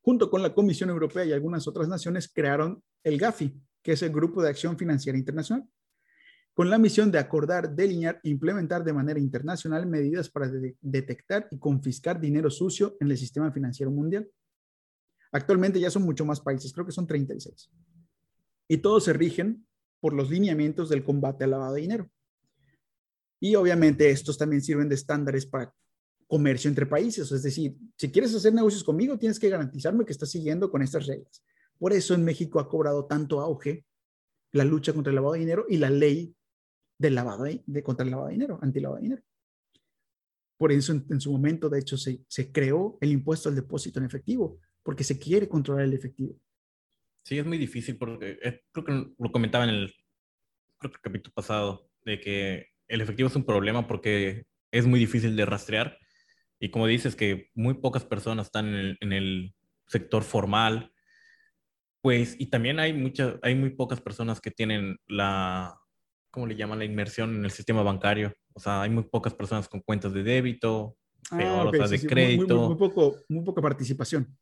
junto 0.00 0.30
con 0.30 0.42
la 0.42 0.54
Comisión 0.54 0.90
Europea 0.90 1.24
y 1.24 1.32
algunas 1.32 1.68
otras 1.68 1.88
naciones, 1.88 2.30
crearon 2.32 2.82
el 3.04 3.18
GAFI, 3.18 3.54
que 3.82 3.92
es 3.92 4.02
el 4.02 4.10
Grupo 4.10 4.42
de 4.42 4.48
Acción 4.48 4.76
Financiera 4.76 5.18
Internacional, 5.18 5.68
con 6.54 6.70
la 6.70 6.78
misión 6.78 7.12
de 7.12 7.20
acordar, 7.20 7.76
delinear 7.76 8.20
e 8.24 8.30
implementar 8.30 8.82
de 8.82 8.92
manera 8.92 9.20
internacional 9.20 9.86
medidas 9.86 10.28
para 10.28 10.50
detectar 10.80 11.46
y 11.52 11.58
confiscar 11.58 12.20
dinero 12.20 12.50
sucio 12.50 12.96
en 12.98 13.10
el 13.12 13.16
sistema 13.16 13.52
financiero 13.52 13.92
mundial. 13.92 14.28
Actualmente 15.30 15.78
ya 15.78 15.88
son 15.88 16.02
mucho 16.02 16.24
más 16.24 16.40
países, 16.40 16.72
creo 16.72 16.84
que 16.84 16.90
son 16.90 17.06
36. 17.06 17.70
Y 18.66 18.78
todos 18.78 19.04
se 19.04 19.12
rigen 19.12 19.67
por 20.00 20.12
los 20.12 20.30
lineamientos 20.30 20.88
del 20.88 21.04
combate 21.04 21.44
al 21.44 21.50
lavado 21.50 21.74
de 21.74 21.80
dinero. 21.80 22.10
Y 23.40 23.54
obviamente 23.54 24.10
estos 24.10 24.36
también 24.36 24.62
sirven 24.62 24.88
de 24.88 24.96
estándares 24.96 25.46
para 25.46 25.74
comercio 26.26 26.68
entre 26.68 26.86
países. 26.86 27.30
Es 27.32 27.42
decir, 27.42 27.76
si 27.96 28.10
quieres 28.10 28.34
hacer 28.34 28.52
negocios 28.52 28.84
conmigo, 28.84 29.18
tienes 29.18 29.38
que 29.38 29.48
garantizarme 29.48 30.04
que 30.04 30.12
estás 30.12 30.30
siguiendo 30.30 30.70
con 30.70 30.82
estas 30.82 31.06
reglas. 31.06 31.42
Por 31.78 31.92
eso 31.92 32.14
en 32.14 32.24
México 32.24 32.60
ha 32.60 32.68
cobrado 32.68 33.06
tanto 33.06 33.40
auge 33.40 33.84
la 34.52 34.64
lucha 34.64 34.92
contra 34.92 35.10
el 35.10 35.16
lavado 35.16 35.34
de 35.34 35.40
dinero 35.40 35.66
y 35.68 35.76
la 35.76 35.90
ley 35.90 36.34
del 36.98 37.14
lavado 37.14 37.44
de, 37.44 37.82
contra 37.82 38.04
el 38.04 38.10
lavado 38.10 38.28
de 38.28 38.34
dinero, 38.34 38.58
anti-lavado 38.60 38.96
de 38.96 39.02
dinero. 39.02 39.22
Por 40.56 40.72
eso 40.72 40.92
en, 40.92 41.20
su 41.20 41.30
momento, 41.30 41.68
de 41.68 41.78
hecho, 41.78 41.96
se 41.96 42.52
creó 42.52 42.98
el 43.00 43.12
impuesto 43.12 43.48
al 43.48 43.54
depósito 43.54 44.00
en 44.00 44.06
efectivo, 44.06 44.58
porque 44.82 45.04
se 45.04 45.16
quiere 45.16 45.48
controlar 45.48 45.84
el 45.84 45.92
efectivo. 45.92 46.36
Sí, 47.28 47.38
es 47.38 47.44
muy 47.44 47.58
difícil 47.58 47.98
porque 47.98 48.38
eh, 48.42 48.62
creo 48.72 48.86
que 48.86 49.12
lo 49.18 49.30
comentaba 49.30 49.64
en 49.64 49.68
el, 49.68 49.94
creo 50.78 50.90
que 50.90 50.96
el 50.96 51.02
capítulo 51.02 51.34
pasado, 51.34 51.90
de 52.06 52.18
que 52.20 52.68
el 52.88 53.02
efectivo 53.02 53.28
es 53.28 53.36
un 53.36 53.44
problema 53.44 53.86
porque 53.86 54.46
es 54.72 54.86
muy 54.86 54.98
difícil 54.98 55.36
de 55.36 55.44
rastrear. 55.44 55.98
Y 56.58 56.70
como 56.70 56.86
dices 56.86 57.14
que 57.14 57.50
muy 57.54 57.74
pocas 57.74 58.02
personas 58.06 58.46
están 58.46 58.68
en 58.68 58.74
el, 58.76 58.98
en 59.02 59.12
el 59.12 59.54
sector 59.88 60.22
formal, 60.22 60.90
pues, 62.00 62.34
y 62.38 62.46
también 62.46 62.80
hay, 62.80 62.94
muchas, 62.94 63.34
hay 63.42 63.54
muy 63.54 63.74
pocas 63.74 64.00
personas 64.00 64.40
que 64.40 64.50
tienen 64.50 64.96
la, 65.06 65.78
¿cómo 66.30 66.46
le 66.46 66.56
llaman? 66.56 66.78
La 66.78 66.86
inmersión 66.86 67.36
en 67.36 67.44
el 67.44 67.50
sistema 67.50 67.82
bancario. 67.82 68.32
O 68.54 68.60
sea, 68.60 68.80
hay 68.80 68.88
muy 68.88 69.04
pocas 69.04 69.34
personas 69.34 69.68
con 69.68 69.82
cuentas 69.82 70.14
de 70.14 70.22
débito, 70.22 70.96
ah, 71.30 71.66
o 71.66 71.74
sea, 71.74 71.88
de 71.88 72.00
crédito. 72.06 72.68
Muy, 72.68 72.76
poco, 72.76 73.16
muy 73.28 73.44
poca 73.44 73.60
participación. 73.60 74.34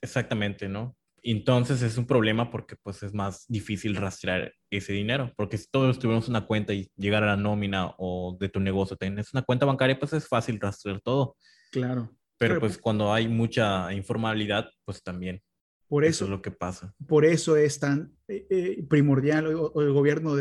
Exactamente, 0.00 0.68
¿no? 0.68 0.96
Entonces 1.22 1.82
es 1.82 1.96
un 1.98 2.06
problema 2.06 2.50
porque 2.50 2.76
pues 2.76 3.02
es 3.02 3.12
más 3.12 3.44
difícil 3.48 3.96
rastrear 3.96 4.52
ese 4.70 4.92
dinero, 4.92 5.32
porque 5.36 5.58
si 5.58 5.66
todos 5.70 5.98
tuviéramos 5.98 6.28
una 6.28 6.46
cuenta 6.46 6.72
y 6.72 6.90
llegar 6.96 7.22
a 7.22 7.26
la 7.26 7.36
nómina 7.36 7.94
o 7.98 8.36
de 8.38 8.48
tu 8.48 8.60
negocio 8.60 8.96
tienes 8.96 9.32
una 9.32 9.42
cuenta 9.42 9.66
bancaria, 9.66 9.98
pues 9.98 10.12
es 10.12 10.26
fácil 10.26 10.58
rastrear 10.60 11.00
todo. 11.00 11.36
Claro. 11.70 12.10
Pero, 12.40 12.58
pues, 12.58 12.78
cuando 12.78 13.12
hay 13.12 13.28
mucha 13.28 13.92
informalidad, 13.92 14.70
pues 14.86 15.02
también. 15.02 15.42
Por 15.86 16.06
eso, 16.06 16.24
es 16.24 16.30
lo 16.30 16.40
que 16.40 16.50
pasa. 16.50 16.94
Por 17.06 17.26
eso 17.26 17.54
es 17.56 17.78
tan 17.78 18.16
eh, 18.28 18.46
eh, 18.48 18.86
primordial 18.88 19.54
o, 19.54 19.80
el 19.82 19.92
gobierno 19.92 20.34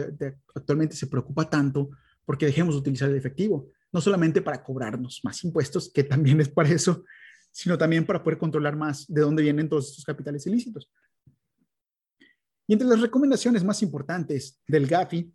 actualmente 0.56 0.96
se 0.96 1.08
preocupa 1.08 1.50
tanto 1.50 1.90
porque 2.24 2.46
dejemos 2.46 2.76
de 2.76 2.80
utilizar 2.80 3.10
el 3.10 3.18
efectivo, 3.18 3.72
no 3.92 4.00
solamente 4.00 4.42
para 4.42 4.64
cobrarnos 4.64 5.20
más 5.24 5.44
impuestos, 5.44 5.92
que 5.92 6.04
también 6.04 6.40
es 6.40 6.48
para 6.48 6.70
eso, 6.70 7.04
sino 7.60 7.78
también 7.78 8.06
para 8.06 8.24
poder 8.24 8.40
controlar 8.40 8.78
más 8.78 9.06
de 9.10 9.20
dónde 9.20 9.44
vienen 9.44 9.68
todos 9.68 9.90
estos 9.90 10.06
capitales 10.06 10.48
ilícitos. 10.48 10.90
Y 12.66 12.72
entre 12.72 12.88
las 12.88 13.02
recomendaciones 13.02 13.66
más 13.66 13.84
importantes 13.84 14.62
del 14.66 14.88
GAFI 14.88 15.30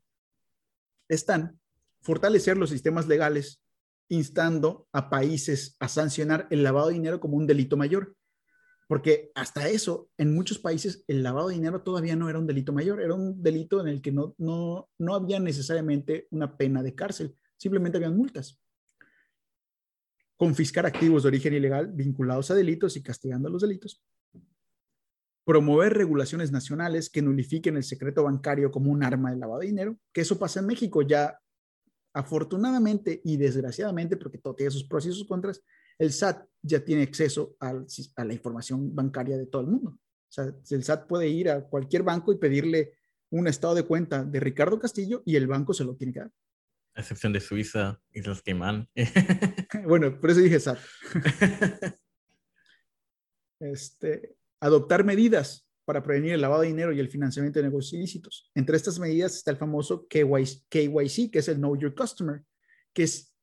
están 1.07 1.61
fortalecer 2.01 2.57
los 2.57 2.70
sistemas 2.70 3.07
legales, 3.09 3.62
instando 4.09 4.89
a 4.91 5.11
países 5.11 5.77
a 5.81 5.89
sancionar 5.89 6.47
el 6.49 6.62
lavado 6.62 6.89
de 6.89 6.95
dinero 6.95 7.20
como 7.20 7.37
un 7.37 7.47
delito 7.47 7.77
mayor. 7.77 8.16
Porque 8.89 9.31
hasta 9.35 9.68
eso, 9.68 10.09
en 10.16 10.35
muchos 10.35 10.59
países, 10.59 11.05
el 11.07 11.22
lavado 11.22 11.49
de 11.49 11.57
dinero 11.57 11.83
todavía 11.83 12.16
no 12.16 12.31
era 12.31 12.39
un 12.39 12.47
delito 12.47 12.72
mayor, 12.72 13.03
era 13.03 13.12
un 13.12 13.43
delito 13.43 13.83
en 13.83 13.89
el 13.89 14.01
que 14.01 14.12
no, 14.12 14.35
no, 14.39 14.89
no 14.97 15.14
había 15.14 15.41
necesariamente 15.41 16.27
una 16.31 16.57
pena 16.57 16.83
de 16.83 16.95
cárcel, 16.95 17.37
simplemente 17.59 17.99
habían 17.99 18.16
multas 18.16 18.64
confiscar 20.37 20.87
activos 20.87 21.22
de 21.22 21.28
origen 21.28 21.55
ilegal 21.55 21.93
vinculados 21.93 22.51
a 22.51 22.55
delitos 22.55 22.97
y 22.97 23.03
castigando 23.03 23.49
los 23.49 23.62
delitos, 23.62 24.03
promover 25.45 25.93
regulaciones 25.95 26.51
nacionales 26.51 27.11
que 27.11 27.22
nulifiquen 27.22 27.76
el 27.76 27.85
secreto 27.85 28.24
bancario 28.24 28.70
como 28.70 28.91
un 28.91 29.05
arma 29.05 29.30
de 29.30 29.37
lavado 29.37 29.61
de 29.61 29.66
dinero, 29.66 29.97
que 30.12 30.22
eso 30.22 30.39
pasa 30.39 30.61
en 30.61 30.66
México 30.66 31.03
ya 31.03 31.39
afortunadamente 32.14 33.20
y 33.24 33.37
desgraciadamente, 33.37 34.16
porque 34.16 34.39
todo 34.39 34.55
tiene 34.55 34.70
sus 34.70 34.85
pros 34.85 35.05
y 35.07 35.12
sus 35.12 35.26
contras, 35.26 35.62
el 35.99 36.12
SAT 36.12 36.47
ya 36.62 36.85
tiene 36.85 37.03
acceso 37.03 37.57
a 37.61 38.24
la 38.24 38.32
información 38.32 38.95
bancaria 38.95 39.37
de 39.37 39.47
todo 39.47 39.62
el 39.62 39.68
mundo. 39.68 39.91
O 39.91 40.32
sea, 40.35 40.53
el 40.70 40.85
SAT 40.85 41.07
puede 41.07 41.28
ir 41.28 41.51
a 41.51 41.62
cualquier 41.64 42.03
banco 42.03 42.32
y 42.32 42.39
pedirle 42.39 42.95
un 43.30 43.47
estado 43.49 43.74
de 43.74 43.85
cuenta 43.85 44.24
de 44.24 44.41
Ricardo 44.41 44.78
Castillo 44.78 45.22
y 45.24 45.37
el 45.37 45.47
banco 45.47 45.74
se 45.74 45.85
lo 45.85 45.95
tiene 45.95 46.12
que 46.12 46.20
dar. 46.20 46.32
A 46.95 47.01
excepción 47.01 47.33
de 47.33 47.41
Suiza, 47.41 48.01
Islas 48.13 48.43
Caimán. 48.45 48.89
bueno, 49.85 50.21
por 50.21 50.31
eso 50.31 50.41
dije 50.41 50.61
SAT. 50.61 50.79
este, 53.61 54.37
adoptar 54.61 55.05
medidas 55.05 55.69
para 55.85 56.03
prevenir 56.03 56.33
el 56.33 56.41
lavado 56.41 56.63
de 56.63 56.69
dinero 56.69 56.93
y 56.93 57.01
el 57.01 57.09
financiamiento 57.09 57.59
de 57.59 57.65
negocios 57.65 57.95
ilícitos. 57.95 58.51
Entre 58.55 58.77
estas 58.77 58.99
medidas 58.99 59.37
está 59.37 59.51
el 59.51 59.57
famoso 59.57 60.07
KYC, 60.09 61.31
que 61.31 61.39
es 61.39 61.49
el 61.49 61.57
Know 61.57 61.77
Your 61.77 61.95
Customer, 61.95 62.43
que 62.93 63.03
es 63.03 63.35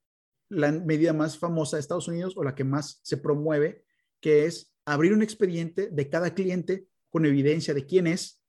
la 0.50 0.72
medida 0.72 1.14
más 1.14 1.38
famosa 1.38 1.78
de 1.78 1.82
Estados 1.82 2.08
Unidos 2.08 2.34
o 2.36 2.44
la 2.44 2.56
que 2.56 2.64
más 2.64 3.00
se 3.04 3.18
promueve, 3.18 3.86
que 4.20 4.46
es 4.46 4.74
abrir 4.86 5.14
un 5.14 5.22
expediente 5.22 5.90
de 5.92 6.10
cada 6.10 6.34
cliente 6.34 6.88
con 7.10 7.26
evidencia 7.26 7.74
de 7.74 7.86
quién 7.86 8.08
es 8.08 8.42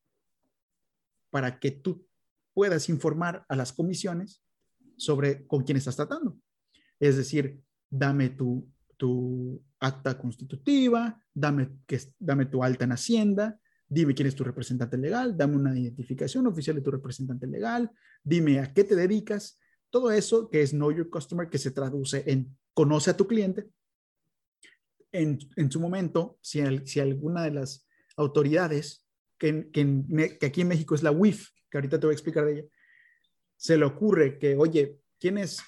para 1.30 1.58
que 1.58 1.70
tú 1.70 2.06
puedas 2.54 2.88
informar 2.88 3.44
a 3.48 3.56
las 3.56 3.72
comisiones 3.72 4.41
sobre 5.02 5.46
con 5.46 5.64
quién 5.64 5.78
estás 5.78 5.96
tratando. 5.96 6.38
Es 6.98 7.16
decir, 7.16 7.60
dame 7.90 8.30
tu, 8.30 8.68
tu 8.96 9.62
acta 9.80 10.16
constitutiva, 10.16 11.20
dame, 11.34 11.70
que, 11.86 12.00
dame 12.18 12.46
tu 12.46 12.62
alta 12.62 12.84
en 12.84 12.92
Hacienda, 12.92 13.60
dime 13.88 14.14
quién 14.14 14.28
es 14.28 14.34
tu 14.34 14.44
representante 14.44 14.96
legal, 14.96 15.36
dame 15.36 15.56
una 15.56 15.78
identificación 15.78 16.46
oficial 16.46 16.76
de 16.76 16.82
tu 16.82 16.90
representante 16.90 17.46
legal, 17.46 17.90
dime 18.22 18.60
a 18.60 18.72
qué 18.72 18.84
te 18.84 18.94
dedicas, 18.96 19.58
todo 19.90 20.10
eso 20.10 20.48
que 20.48 20.62
es 20.62 20.70
Know 20.70 20.92
Your 20.92 21.10
Customer, 21.10 21.48
que 21.48 21.58
se 21.58 21.72
traduce 21.72 22.22
en 22.26 22.56
conoce 22.72 23.10
a 23.10 23.16
tu 23.16 23.26
cliente. 23.26 23.68
En, 25.10 25.38
en 25.56 25.70
su 25.70 25.78
momento, 25.78 26.38
si, 26.40 26.60
si, 26.86 27.00
alguna 27.00 27.42
de 27.42 27.50
las 27.50 27.86
autoridades, 28.16 29.06
que, 29.36 29.70
que, 29.70 30.38
que, 30.40 30.46
aquí 30.46 30.62
en 30.62 30.68
México 30.68 30.94
es 30.94 31.02
la 31.02 31.10
WIF, 31.10 31.48
que 31.70 31.76
ahorita 31.76 32.00
te 32.00 32.06
voy 32.06 32.12
a 32.12 32.14
explicar 32.14 32.46
de 32.46 32.52
ella, 32.52 32.64
se 33.62 33.78
le 33.78 33.84
ocurre 33.84 34.40
que, 34.40 34.56
oye, 34.56 34.98
¿quién 35.20 35.38
es, 35.38 35.60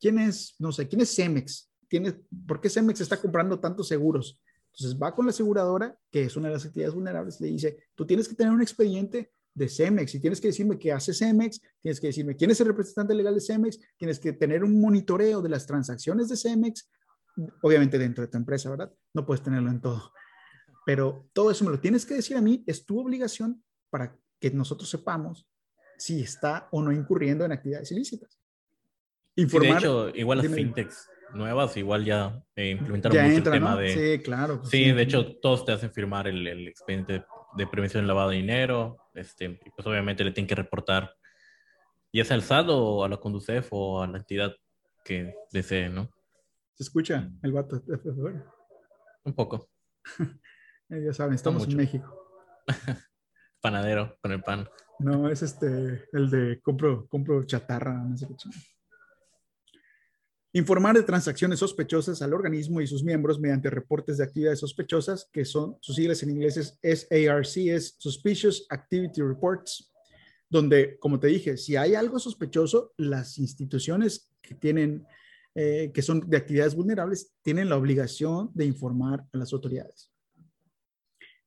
quién 0.00 0.18
es, 0.18 0.56
no 0.58 0.72
sé, 0.72 0.88
quién 0.88 1.02
es 1.02 1.14
Cemex? 1.14 1.70
¿Tiene, 1.86 2.12
¿Por 2.48 2.60
qué 2.60 2.68
Cemex 2.68 3.00
está 3.00 3.16
comprando 3.16 3.60
tantos 3.60 3.86
seguros? 3.86 4.42
Entonces 4.72 4.98
va 5.00 5.14
con 5.14 5.24
la 5.24 5.30
aseguradora, 5.30 5.96
que 6.10 6.24
es 6.24 6.36
una 6.36 6.48
de 6.48 6.54
las 6.54 6.66
actividades 6.66 6.96
vulnerables, 6.96 7.40
le 7.40 7.46
dice, 7.46 7.76
tú 7.94 8.04
tienes 8.04 8.26
que 8.26 8.34
tener 8.34 8.52
un 8.52 8.60
expediente 8.60 9.30
de 9.54 9.68
Cemex 9.68 10.16
y 10.16 10.20
tienes 10.20 10.40
que 10.40 10.48
decirme 10.48 10.80
qué 10.80 10.90
hace 10.90 11.14
Cemex, 11.14 11.60
tienes 11.80 12.00
que 12.00 12.08
decirme 12.08 12.34
quién 12.34 12.50
es 12.50 12.60
el 12.60 12.66
representante 12.66 13.14
legal 13.14 13.36
de 13.36 13.40
Cemex, 13.40 13.78
tienes 13.96 14.18
que 14.18 14.32
tener 14.32 14.64
un 14.64 14.80
monitoreo 14.80 15.40
de 15.40 15.48
las 15.48 15.64
transacciones 15.64 16.28
de 16.28 16.36
Cemex, 16.36 16.90
obviamente 17.62 18.00
dentro 18.00 18.22
de 18.22 18.28
tu 18.32 18.36
empresa, 18.36 18.68
¿verdad? 18.68 18.92
No 19.14 19.24
puedes 19.24 19.44
tenerlo 19.44 19.70
en 19.70 19.80
todo. 19.80 20.12
Pero 20.84 21.28
todo 21.32 21.52
eso 21.52 21.64
me 21.64 21.70
lo 21.70 21.78
tienes 21.78 22.04
que 22.04 22.14
decir 22.14 22.36
a 22.36 22.40
mí, 22.40 22.64
es 22.66 22.84
tu 22.84 22.98
obligación 22.98 23.62
para 23.90 24.18
que 24.40 24.50
nosotros 24.50 24.90
sepamos 24.90 25.46
si 25.98 26.22
está 26.22 26.68
o 26.70 26.82
no 26.82 26.92
incurriendo 26.92 27.44
en 27.44 27.52
actividades 27.52 27.90
ilícitas. 27.92 28.38
Informar, 29.36 29.72
de 29.72 29.78
hecho, 29.78 30.08
igual 30.14 30.38
las 30.38 30.48
fintechs 30.48 31.08
nuevas 31.34 31.76
igual 31.76 32.04
ya 32.04 32.42
eh, 32.56 32.70
implementaron 32.70 33.22
mucho 33.22 33.36
el 33.36 33.42
tema 33.42 33.76
de... 33.76 33.88
Sí, 34.16 34.22
claro. 34.22 34.58
Pues 34.60 34.70
sí, 34.70 34.90
de 34.90 35.02
hecho, 35.02 35.36
todos 35.36 35.64
te 35.64 35.72
hacen 35.72 35.92
firmar 35.92 36.26
el, 36.26 36.46
el 36.46 36.68
expediente 36.68 37.24
de 37.56 37.66
prevención 37.66 38.02
del 38.02 38.08
lavado 38.08 38.30
de 38.30 38.36
dinero, 38.36 38.96
este, 39.14 39.60
pues 39.76 39.86
obviamente 39.86 40.24
le 40.24 40.32
tienen 40.32 40.48
que 40.48 40.54
reportar 40.54 41.14
ya 42.12 42.24
sea 42.24 42.36
al 42.36 42.42
SAT 42.42 42.66
o 42.70 43.04
a 43.04 43.08
la 43.08 43.18
Conducef 43.18 43.68
o 43.70 44.02
a 44.02 44.06
la 44.06 44.18
entidad 44.18 44.54
que 45.04 45.34
desee, 45.52 45.88
¿no? 45.88 46.10
¿Se 46.74 46.84
escucha 46.84 47.30
el 47.42 47.52
vato? 47.52 47.82
Un 49.24 49.34
poco. 49.34 49.68
Ya 50.88 51.12
saben, 51.12 51.34
estamos 51.34 51.68
en 51.68 51.76
México. 51.76 52.14
Panadero 53.60 54.16
con 54.20 54.32
el 54.32 54.42
pan. 54.42 54.68
No, 54.98 55.28
es 55.28 55.42
este, 55.42 56.08
el 56.12 56.30
de 56.30 56.60
compro, 56.60 57.06
compro 57.08 57.44
chatarra, 57.44 57.94
no 57.94 58.16
sé 58.16 58.26
qué 58.26 58.34
Informar 60.54 60.96
de 60.96 61.02
transacciones 61.02 61.58
sospechosas 61.58 62.22
al 62.22 62.32
organismo 62.32 62.80
y 62.80 62.86
sus 62.86 63.04
miembros 63.04 63.38
mediante 63.38 63.68
reportes 63.68 64.16
de 64.16 64.24
actividades 64.24 64.58
sospechosas, 64.58 65.28
que 65.30 65.44
son 65.44 65.76
sus 65.80 65.94
siglas 65.94 66.22
en 66.22 66.30
inglés 66.30 66.56
es 66.56 66.78
SARC, 66.82 67.56
es 67.68 67.96
Suspicious 67.98 68.66
Activity 68.70 69.20
Reports, 69.20 69.92
donde, 70.48 70.98
como 70.98 71.20
te 71.20 71.26
dije, 71.26 71.58
si 71.58 71.76
hay 71.76 71.94
algo 71.94 72.18
sospechoso, 72.18 72.94
las 72.96 73.38
instituciones 73.38 74.32
que 74.40 74.54
tienen, 74.54 75.06
eh, 75.54 75.92
que 75.92 76.00
son 76.00 76.28
de 76.28 76.38
actividades 76.38 76.74
vulnerables, 76.74 77.34
tienen 77.42 77.68
la 77.68 77.76
obligación 77.76 78.50
de 78.54 78.64
informar 78.64 79.26
a 79.32 79.36
las 79.36 79.52
autoridades. 79.52 80.10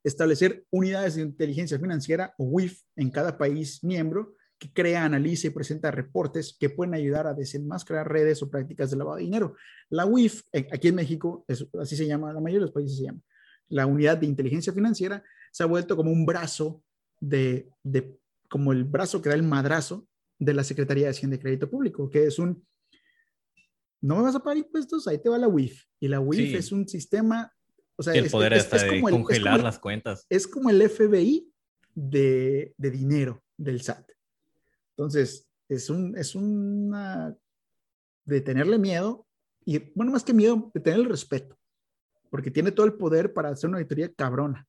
Establecer 0.03 0.65
unidades 0.71 1.15
de 1.15 1.21
inteligencia 1.21 1.79
financiera 1.79 2.33
o 2.37 2.45
WIF 2.45 2.81
en 2.95 3.09
cada 3.11 3.37
país 3.37 3.83
miembro 3.83 4.35
que 4.57 4.71
crea, 4.71 5.05
analiza 5.05 5.47
y 5.47 5.49
presenta 5.49 5.89
reportes 5.89 6.55
que 6.59 6.69
pueden 6.69 6.93
ayudar 6.93 7.25
a 7.25 7.33
desenmascarar 7.33 8.11
redes 8.11 8.43
o 8.43 8.49
prácticas 8.51 8.91
de 8.91 8.97
lavado 8.97 9.17
de 9.17 9.23
dinero. 9.23 9.55
La 9.89 10.05
eh, 10.53 10.67
aquí 10.71 10.89
en 10.89 10.95
México, 10.95 11.45
así 11.79 11.95
se 11.95 12.05
llama, 12.05 12.31
la 12.31 12.39
mayoría 12.39 12.59
de 12.59 12.65
los 12.65 12.71
países 12.71 12.97
se 12.97 13.05
llama, 13.05 13.21
la 13.69 13.87
unidad 13.87 14.19
de 14.19 14.27
inteligencia 14.27 14.71
financiera, 14.71 15.23
se 15.51 15.63
ha 15.63 15.65
vuelto 15.65 15.95
como 15.95 16.11
un 16.11 16.27
brazo 16.27 16.83
de, 17.19 17.69
de 17.81 18.19
como 18.49 18.71
el 18.71 18.83
brazo 18.83 19.19
que 19.19 19.29
da 19.29 19.35
el 19.35 19.43
madrazo 19.43 20.07
de 20.37 20.53
la 20.53 20.63
Secretaría 20.63 21.05
de 21.05 21.11
Hacienda 21.11 21.37
y 21.37 21.39
Crédito 21.39 21.69
Público, 21.69 22.09
que 22.09 22.25
es 22.25 22.37
un, 22.37 22.63
no 24.01 24.17
me 24.17 24.23
vas 24.23 24.35
a 24.35 24.43
pagar 24.43 24.57
impuestos, 24.57 25.07
ahí 25.07 25.19
te 25.19 25.29
va 25.29 25.37
la 25.37 25.47
UIF. 25.47 25.85
Y 25.99 26.07
la 26.07 26.19
UIF 26.19 26.55
es 26.55 26.71
un 26.71 26.87
sistema, 26.87 27.51
o 28.01 28.03
sea, 28.03 28.15
el 28.15 28.31
poder 28.31 28.53
es, 28.53 28.65
como 28.65 29.09
congelar 29.09 29.61
las 29.61 29.77
cuentas. 29.77 30.25
Es 30.27 30.47
como 30.47 30.71
el 30.71 30.89
FBI 30.89 31.47
de, 31.93 32.73
de 32.75 32.89
dinero 32.89 33.43
del 33.57 33.81
SAT. 33.81 34.09
Entonces, 34.97 35.47
es, 35.69 35.89
un, 35.91 36.17
es 36.17 36.33
una 36.33 37.35
de 38.25 38.41
tenerle 38.41 38.79
miedo 38.79 39.27
y, 39.63 39.77
bueno, 39.93 40.11
más 40.11 40.23
que 40.23 40.33
miedo, 40.33 40.71
de 40.73 40.79
tener 40.79 40.99
el 40.99 41.05
respeto, 41.05 41.55
porque 42.31 42.49
tiene 42.49 42.71
todo 42.71 42.87
el 42.87 42.93
poder 42.93 43.33
para 43.33 43.49
hacer 43.49 43.69
una 43.69 43.77
auditoría 43.77 44.11
cabrona. 44.11 44.67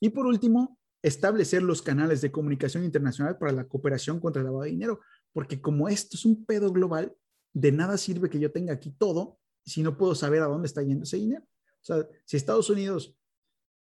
Y 0.00 0.08
por 0.08 0.26
último, 0.26 0.78
establecer 1.02 1.62
los 1.62 1.82
canales 1.82 2.22
de 2.22 2.32
comunicación 2.32 2.84
internacional 2.84 3.36
para 3.36 3.52
la 3.52 3.68
cooperación 3.68 4.18
contra 4.18 4.40
el 4.40 4.46
lavado 4.46 4.64
de 4.64 4.70
dinero, 4.70 5.00
porque 5.34 5.60
como 5.60 5.90
esto 5.90 6.16
es 6.16 6.24
un 6.24 6.46
pedo 6.46 6.72
global, 6.72 7.14
de 7.52 7.70
nada 7.70 7.98
sirve 7.98 8.30
que 8.30 8.40
yo 8.40 8.50
tenga 8.50 8.72
aquí 8.72 8.90
todo 8.92 9.38
si 9.68 9.82
no 9.82 9.96
puedo 9.96 10.14
saber 10.14 10.42
a 10.42 10.46
dónde 10.46 10.66
está 10.66 10.82
yendo 10.82 11.04
ese 11.04 11.18
dinero. 11.18 11.44
O 11.44 11.84
sea, 11.84 12.06
si 12.24 12.36
Estados 12.36 12.70
Unidos 12.70 13.16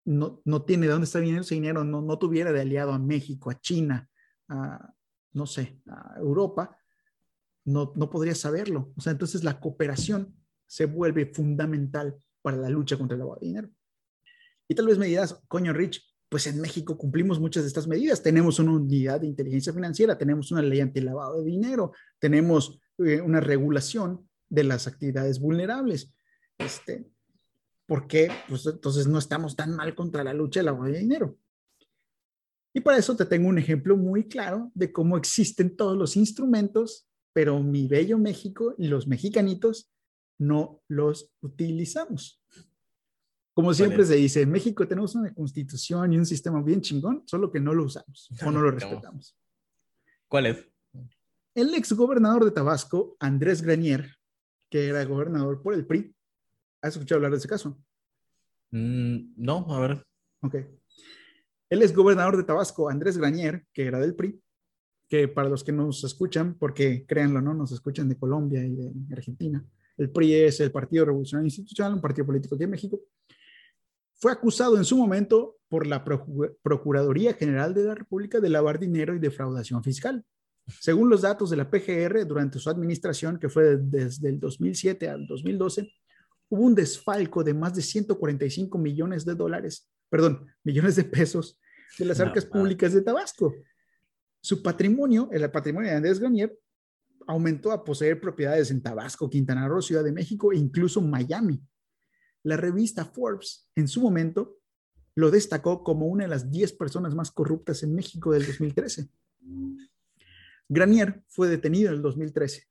no, 0.05 0.41
no 0.45 0.63
tiene 0.65 0.87
de 0.87 0.93
dónde 0.93 1.07
está 1.07 1.19
viniendo 1.19 1.43
ese 1.43 1.55
dinero, 1.55 1.85
no, 1.85 2.01
no 2.03 2.19
tuviera 2.19 2.53
de 2.53 2.61
aliado 2.61 2.93
a 2.93 2.99
México, 2.99 3.51
a 3.51 3.61
China, 3.61 4.09
a, 4.49 4.93
no 5.33 5.47
sé, 5.47 5.81
a 5.87 6.17
Europa, 6.19 6.77
no, 7.65 7.93
no 7.97 8.11
podría 8.11 8.35
saberlo. 8.35 8.93
O 8.97 9.01
sea, 9.01 9.13
entonces 9.13 9.45
la 9.45 9.61
cooperación 9.61 10.35
se 10.67 10.87
vuelve 10.87 11.27
fundamental 11.27 12.17
para 12.43 12.57
la 12.57 12.69
lucha 12.69 12.97
contra 12.97 13.15
el 13.15 13.21
lavado 13.21 13.41
de 13.41 13.47
dinero. 13.47 13.71
Y 14.69 14.75
tal 14.75 14.87
vez 14.87 14.99
me 14.99 15.07
dirás, 15.07 15.43
coño, 15.49 15.73
Rich, 15.73 16.03
pues 16.29 16.47
en 16.47 16.61
México 16.61 16.99
cumplimos 16.99 17.39
muchas 17.39 17.63
de 17.63 17.69
estas 17.69 17.87
medidas. 17.87 18.23
Tenemos 18.23 18.59
una 18.59 18.73
unidad 18.73 19.21
de 19.21 19.29
inteligencia 19.29 19.73
financiera, 19.73 20.19
tenemos 20.19 20.51
una 20.51 20.63
ley 20.63 20.81
anti-lavado 20.81 21.39
de 21.39 21.45
dinero, 21.45 21.93
tenemos 22.19 22.81
eh, 22.99 23.21
una 23.21 23.41
regulación 23.41 24.29
de 24.57 24.65
las 24.65 24.87
actividades 24.87 25.39
vulnerables. 25.39 26.13
Este, 26.59 27.07
¿Por 27.87 28.09
qué? 28.09 28.31
Pues 28.49 28.67
entonces 28.67 29.07
no 29.07 29.19
estamos 29.19 29.55
tan 29.55 29.77
mal 29.77 29.95
contra 29.95 30.25
la 30.25 30.35
lucha 30.35 30.61
del 30.61 30.67
lavado 30.67 30.91
de 30.91 30.99
dinero. 30.99 31.39
Y 32.75 32.81
para 32.81 32.99
eso 32.99 33.15
te 33.17 33.27
tengo 33.27 33.49
un 33.49 33.59
ejemplo 33.59 33.97
muy 33.97 34.29
claro 34.29 34.73
de 34.75 34.93
cómo 34.93 35.17
existen 35.17 35.77
todos 35.77 35.97
los 35.97 36.17
instrumentos, 36.17 37.07
pero 37.33 37.63
mi 37.63 37.87
bello 37.87 38.19
México 38.19 38.75
y 38.77 38.89
los 38.89 39.07
mexicanitos 39.07 39.91
no 40.39 40.83
los 40.89 41.33
utilizamos. 41.41 42.43
Como 43.55 43.73
siempre 43.73 44.05
se 44.05 44.17
dice, 44.17 44.43
en 44.43 44.51
México 44.51 44.87
tenemos 44.87 45.15
una 45.15 45.33
constitución 45.33 46.13
y 46.13 46.19
un 46.19 46.27
sistema 46.27 46.63
bien 46.63 46.83
chingón, 46.83 47.23
solo 47.27 47.51
que 47.51 47.61
no 47.61 47.73
lo 47.73 47.85
usamos 47.85 48.31
o 48.45 48.51
no 48.51 48.61
lo 48.61 48.71
respetamos. 48.71 49.37
¿Cuál 50.29 50.47
es? 50.47 50.69
El 51.55 51.73
ex 51.75 51.93
gobernador 51.93 52.45
de 52.45 52.51
Tabasco, 52.51 53.17
Andrés 53.19 53.63
Granier, 53.63 54.16
que 54.71 54.89
era 54.89 55.05
gobernador 55.05 55.63
por 55.63 55.75
el 55.75 55.87
PRI. 55.87 56.15
¿Has 56.83 56.95
escuchado 56.95 57.19
hablar 57.19 57.33
de 57.33 57.39
ese 57.39 57.49
caso? 57.49 57.79
Mm, 58.71 59.35
no, 59.37 59.67
a 59.71 59.81
ver. 59.81 60.07
Ok. 60.43 60.57
Él 61.69 61.83
es 61.83 61.95
gobernador 61.95 62.37
de 62.37 62.45
Tabasco, 62.45 62.89
Andrés 62.89 63.19
Granier, 63.19 63.67
que 63.73 63.87
era 63.87 63.99
del 63.99 64.15
PRI, 64.15 64.41
que 65.09 65.29
para 65.29 65.49
los 65.49 65.65
que 65.65 65.73
nos 65.73 66.05
escuchan, 66.05 66.55
porque 66.59 67.05
créanlo, 67.07 67.41
¿no? 67.41 67.55
Nos 67.55 67.73
escuchan 67.73 68.09
de 68.09 68.17
Colombia 68.17 68.65
y 68.65 68.75
de 68.75 69.15
Argentina. 69.15 69.65
El 69.97 70.11
PRI 70.11 70.35
es 70.35 70.61
el 70.61 70.71
Partido 70.71 71.07
Revolucionario 71.07 71.47
Institucional, 71.47 71.95
un 71.95 72.01
partido 72.01 72.27
político 72.27 72.55
aquí 72.55 72.65
en 72.65 72.71
México. 72.71 73.01
Fue 74.15 74.33
acusado 74.33 74.77
en 74.77 74.85
su 74.85 74.97
momento 74.97 75.57
por 75.69 75.87
la 75.87 76.05
Procuraduría 76.05 77.35
General 77.35 77.75
de 77.75 77.85
la 77.85 77.95
República 77.95 78.41
de 78.41 78.49
lavar 78.49 78.79
dinero 78.79 79.15
y 79.15 79.19
defraudación 79.19 79.83
fiscal. 79.83 80.25
Según 80.81 81.09
los 81.09 81.23
datos 81.23 81.51
de 81.51 81.57
la 81.57 81.71
PGR, 81.71 82.27
durante 82.27 82.59
su 82.59 82.69
administración, 82.71 83.39
que 83.39 83.49
fue 83.49 83.77
desde 83.77 84.29
el 84.29 84.41
2007 84.41 85.09
al 85.09 85.27
2012, 85.27 85.93
hubo 86.49 86.63
un 86.63 86.75
desfalco 86.75 87.45
de 87.45 87.55
más 87.55 87.75
de 87.75 87.83
145 87.83 88.79
millones 88.79 89.25
de 89.25 89.35
dólares 89.35 89.89
perdón, 90.09 90.47
millones 90.65 90.97
de 90.97 91.05
pesos 91.05 91.59
de 91.99 92.05
las 92.05 92.21
arcas 92.21 92.45
públicas 92.45 92.93
de 92.93 93.03
Tabasco. 93.03 93.55
Su 94.41 94.63
patrimonio, 94.63 95.29
el 95.33 95.51
patrimonio 95.51 95.91
de 95.91 95.97
Andrés 95.97 96.21
Granier, 96.21 96.57
aumentó 97.27 97.73
a 97.73 97.83
poseer 97.83 98.21
propiedades 98.21 98.71
en 98.71 98.83
Tabasco, 98.83 99.29
Quintana 99.29 99.67
Roo, 99.67 99.83
Ciudad 99.83 100.05
de 100.05 100.13
México 100.13 100.53
e 100.53 100.57
incluso 100.57 101.01
Miami. 101.01 101.61
La 102.45 102.57
revista 102.57 103.05
Forbes, 103.05 103.69
en 103.75 103.89
su 103.89 104.01
momento, 104.01 104.59
lo 105.17 105.31
destacó 105.31 105.83
como 105.83 106.07
una 106.07 106.25
de 106.25 106.29
las 106.29 106.51
10 106.51 106.75
personas 106.75 107.15
más 107.15 107.33
corruptas 107.33 107.83
en 107.83 107.95
México 107.95 108.31
del 108.33 108.47
2013. 108.47 109.09
Granier 110.69 111.23
fue 111.29 111.49
detenido 111.49 111.91
en 111.91 111.97
el 111.97 112.03
2013. 112.03 112.65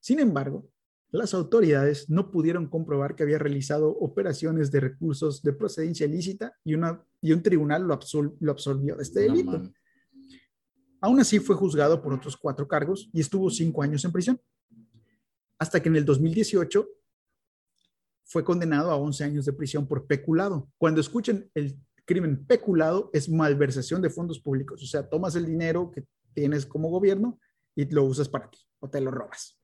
Sin 0.00 0.20
embargo, 0.20 0.68
las 1.10 1.32
autoridades 1.32 2.10
no 2.10 2.30
pudieron 2.30 2.68
comprobar 2.68 3.14
que 3.14 3.22
había 3.22 3.38
realizado 3.38 3.88
operaciones 3.88 4.70
de 4.72 4.80
recursos 4.80 5.42
de 5.42 5.52
procedencia 5.52 6.06
ilícita 6.06 6.56
y, 6.64 6.74
una, 6.74 7.04
y 7.20 7.32
un 7.32 7.42
tribunal 7.42 7.82
lo, 7.84 7.98
lo 8.40 8.52
absolvió 8.52 8.96
de 8.96 9.02
este 9.02 9.20
delito. 9.20 9.72
Aún 11.00 11.20
así 11.20 11.38
fue 11.38 11.54
juzgado 11.54 12.02
por 12.02 12.12
otros 12.12 12.36
cuatro 12.36 12.66
cargos 12.66 13.08
y 13.12 13.20
estuvo 13.20 13.48
cinco 13.50 13.82
años 13.82 14.04
en 14.04 14.12
prisión. 14.12 14.40
Hasta 15.58 15.80
que 15.80 15.88
en 15.88 15.96
el 15.96 16.04
2018 16.04 16.88
fue 18.24 18.42
condenado 18.42 18.90
a 18.90 18.96
11 18.96 19.24
años 19.24 19.44
de 19.44 19.52
prisión 19.52 19.86
por 19.86 20.06
peculado. 20.06 20.68
Cuando 20.78 21.00
escuchen 21.00 21.48
el 21.54 21.78
crimen 22.04 22.44
peculado 22.44 23.10
es 23.12 23.28
malversación 23.28 24.02
de 24.02 24.10
fondos 24.10 24.40
públicos, 24.40 24.82
o 24.82 24.86
sea, 24.86 25.08
tomas 25.08 25.36
el 25.36 25.46
dinero 25.46 25.90
que 25.90 26.04
tienes 26.34 26.66
como 26.66 26.90
gobierno 26.90 27.38
y 27.74 27.86
lo 27.86 28.04
usas 28.04 28.28
para 28.28 28.50
ti 28.50 28.58
o 28.80 28.88
te 28.88 29.00
lo 29.00 29.10
robas. 29.10 29.58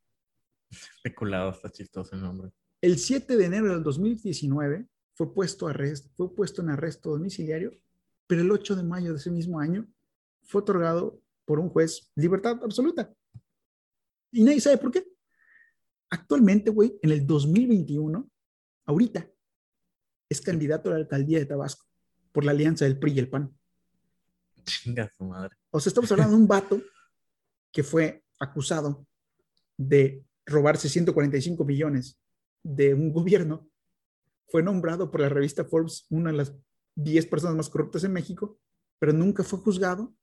Peculado, 1.02 1.50
está 1.50 1.70
chistoso 1.70 2.14
el 2.14 2.22
nombre. 2.22 2.50
El 2.80 2.98
7 2.98 3.36
de 3.36 3.44
enero 3.44 3.74
del 3.74 3.82
2019 3.82 4.86
fue 5.14 5.34
puesto, 5.34 5.68
arresto, 5.68 6.08
fue 6.16 6.34
puesto 6.34 6.62
en 6.62 6.70
arresto 6.70 7.10
domiciliario, 7.10 7.72
pero 8.26 8.42
el 8.42 8.50
8 8.50 8.76
de 8.76 8.82
mayo 8.82 9.12
de 9.12 9.18
ese 9.18 9.30
mismo 9.30 9.60
año 9.60 9.86
fue 10.44 10.62
otorgado 10.62 11.20
por 11.44 11.58
un 11.58 11.68
juez 11.68 12.10
libertad 12.14 12.58
absoluta. 12.62 13.12
Y 14.32 14.44
nadie 14.44 14.60
sabe 14.60 14.78
por 14.78 14.92
qué. 14.92 15.04
Actualmente, 16.08 16.70
güey, 16.70 16.98
en 17.02 17.10
el 17.10 17.26
2021, 17.26 18.30
ahorita, 18.86 19.28
es 20.28 20.40
candidato 20.40 20.88
a 20.88 20.92
la 20.92 20.98
alcaldía 20.98 21.38
de 21.38 21.46
Tabasco 21.46 21.84
por 22.32 22.44
la 22.44 22.52
alianza 22.52 22.84
del 22.84 22.98
PRI 22.98 23.12
y 23.12 23.18
el 23.18 23.28
PAN. 23.28 23.59
Chinga 24.70 25.10
su 25.16 25.24
madre. 25.24 25.56
O 25.70 25.80
sea, 25.80 25.90
estamos 25.90 26.10
hablando 26.12 26.36
de 26.36 26.42
un 26.42 26.48
vato 26.48 26.80
que 27.72 27.82
fue 27.82 28.24
acusado 28.38 29.06
de 29.76 30.24
robarse 30.46 30.88
145 30.88 31.64
millones 31.64 32.18
de 32.62 32.94
un 32.94 33.12
gobierno. 33.12 33.68
Fue 34.48 34.62
nombrado 34.62 35.10
por 35.10 35.20
la 35.20 35.28
revista 35.28 35.64
Forbes 35.64 36.06
una 36.10 36.30
de 36.30 36.38
las 36.38 36.54
10 36.96 37.26
personas 37.26 37.56
más 37.56 37.68
corruptas 37.68 38.04
en 38.04 38.12
México, 38.12 38.58
pero 38.98 39.12
nunca 39.12 39.44
fue 39.44 39.58
juzgado 39.60 40.14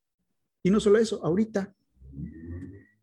y 0.64 0.70
no 0.70 0.80
solo 0.80 0.98
eso, 0.98 1.24
ahorita 1.24 1.74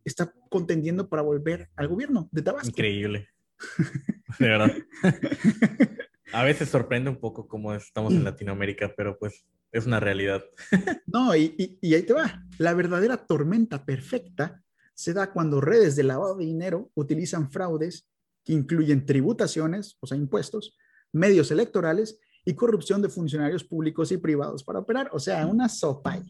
está 0.05 0.34
contendiendo 0.51 1.09
para 1.09 1.22
volver 1.22 1.70
al 1.76 1.88
gobierno 1.88 2.28
de 2.30 2.42
Tabasco. 2.42 2.68
Increíble. 2.68 3.28
De 4.38 4.49
verdad. 4.49 4.72
A 6.32 6.42
veces 6.42 6.68
sorprende 6.68 7.11
un 7.11 7.18
poco 7.18 7.47
cómo 7.47 7.72
estamos 7.74 8.12
en 8.12 8.24
Latinoamérica, 8.24 8.92
pero 8.97 9.18
pues 9.18 9.47
es 9.75 9.87
una 9.87 10.01
realidad. 10.01 10.45
No, 11.07 11.37
y, 11.37 11.79
y, 11.81 11.95
ahí 11.95 12.03
te 12.03 12.12
va. 12.12 12.43
La 12.59 12.75
verdadera 12.75 13.16
tormenta 13.16 13.85
perfecta 13.85 14.64
se 14.95 15.12
da 15.12 15.33
cuando 15.33 15.61
redes 15.61 15.95
de 15.95 16.03
lavado 16.03 16.37
de 16.37 16.47
dinero 16.47 16.91
utilizan 16.95 17.51
fraudes 17.51 18.09
que 18.45 18.53
incluyen 18.53 19.07
tributaciones, 19.07 19.97
o 20.01 20.07
sea, 20.07 20.16
impuestos, 20.16 20.77
medios 21.12 21.53
electorales 21.53 22.18
y 22.45 22.55
corrupción 22.55 23.01
de 23.01 23.09
funcionarios 23.09 23.62
públicos 23.62 24.11
y 24.11 24.16
privados 24.16 24.64
para 24.64 24.81
operar. 24.81 25.09
O 25.12 25.18
sea, 25.18 25.47
una 25.47 25.68
sopa. 25.68 26.20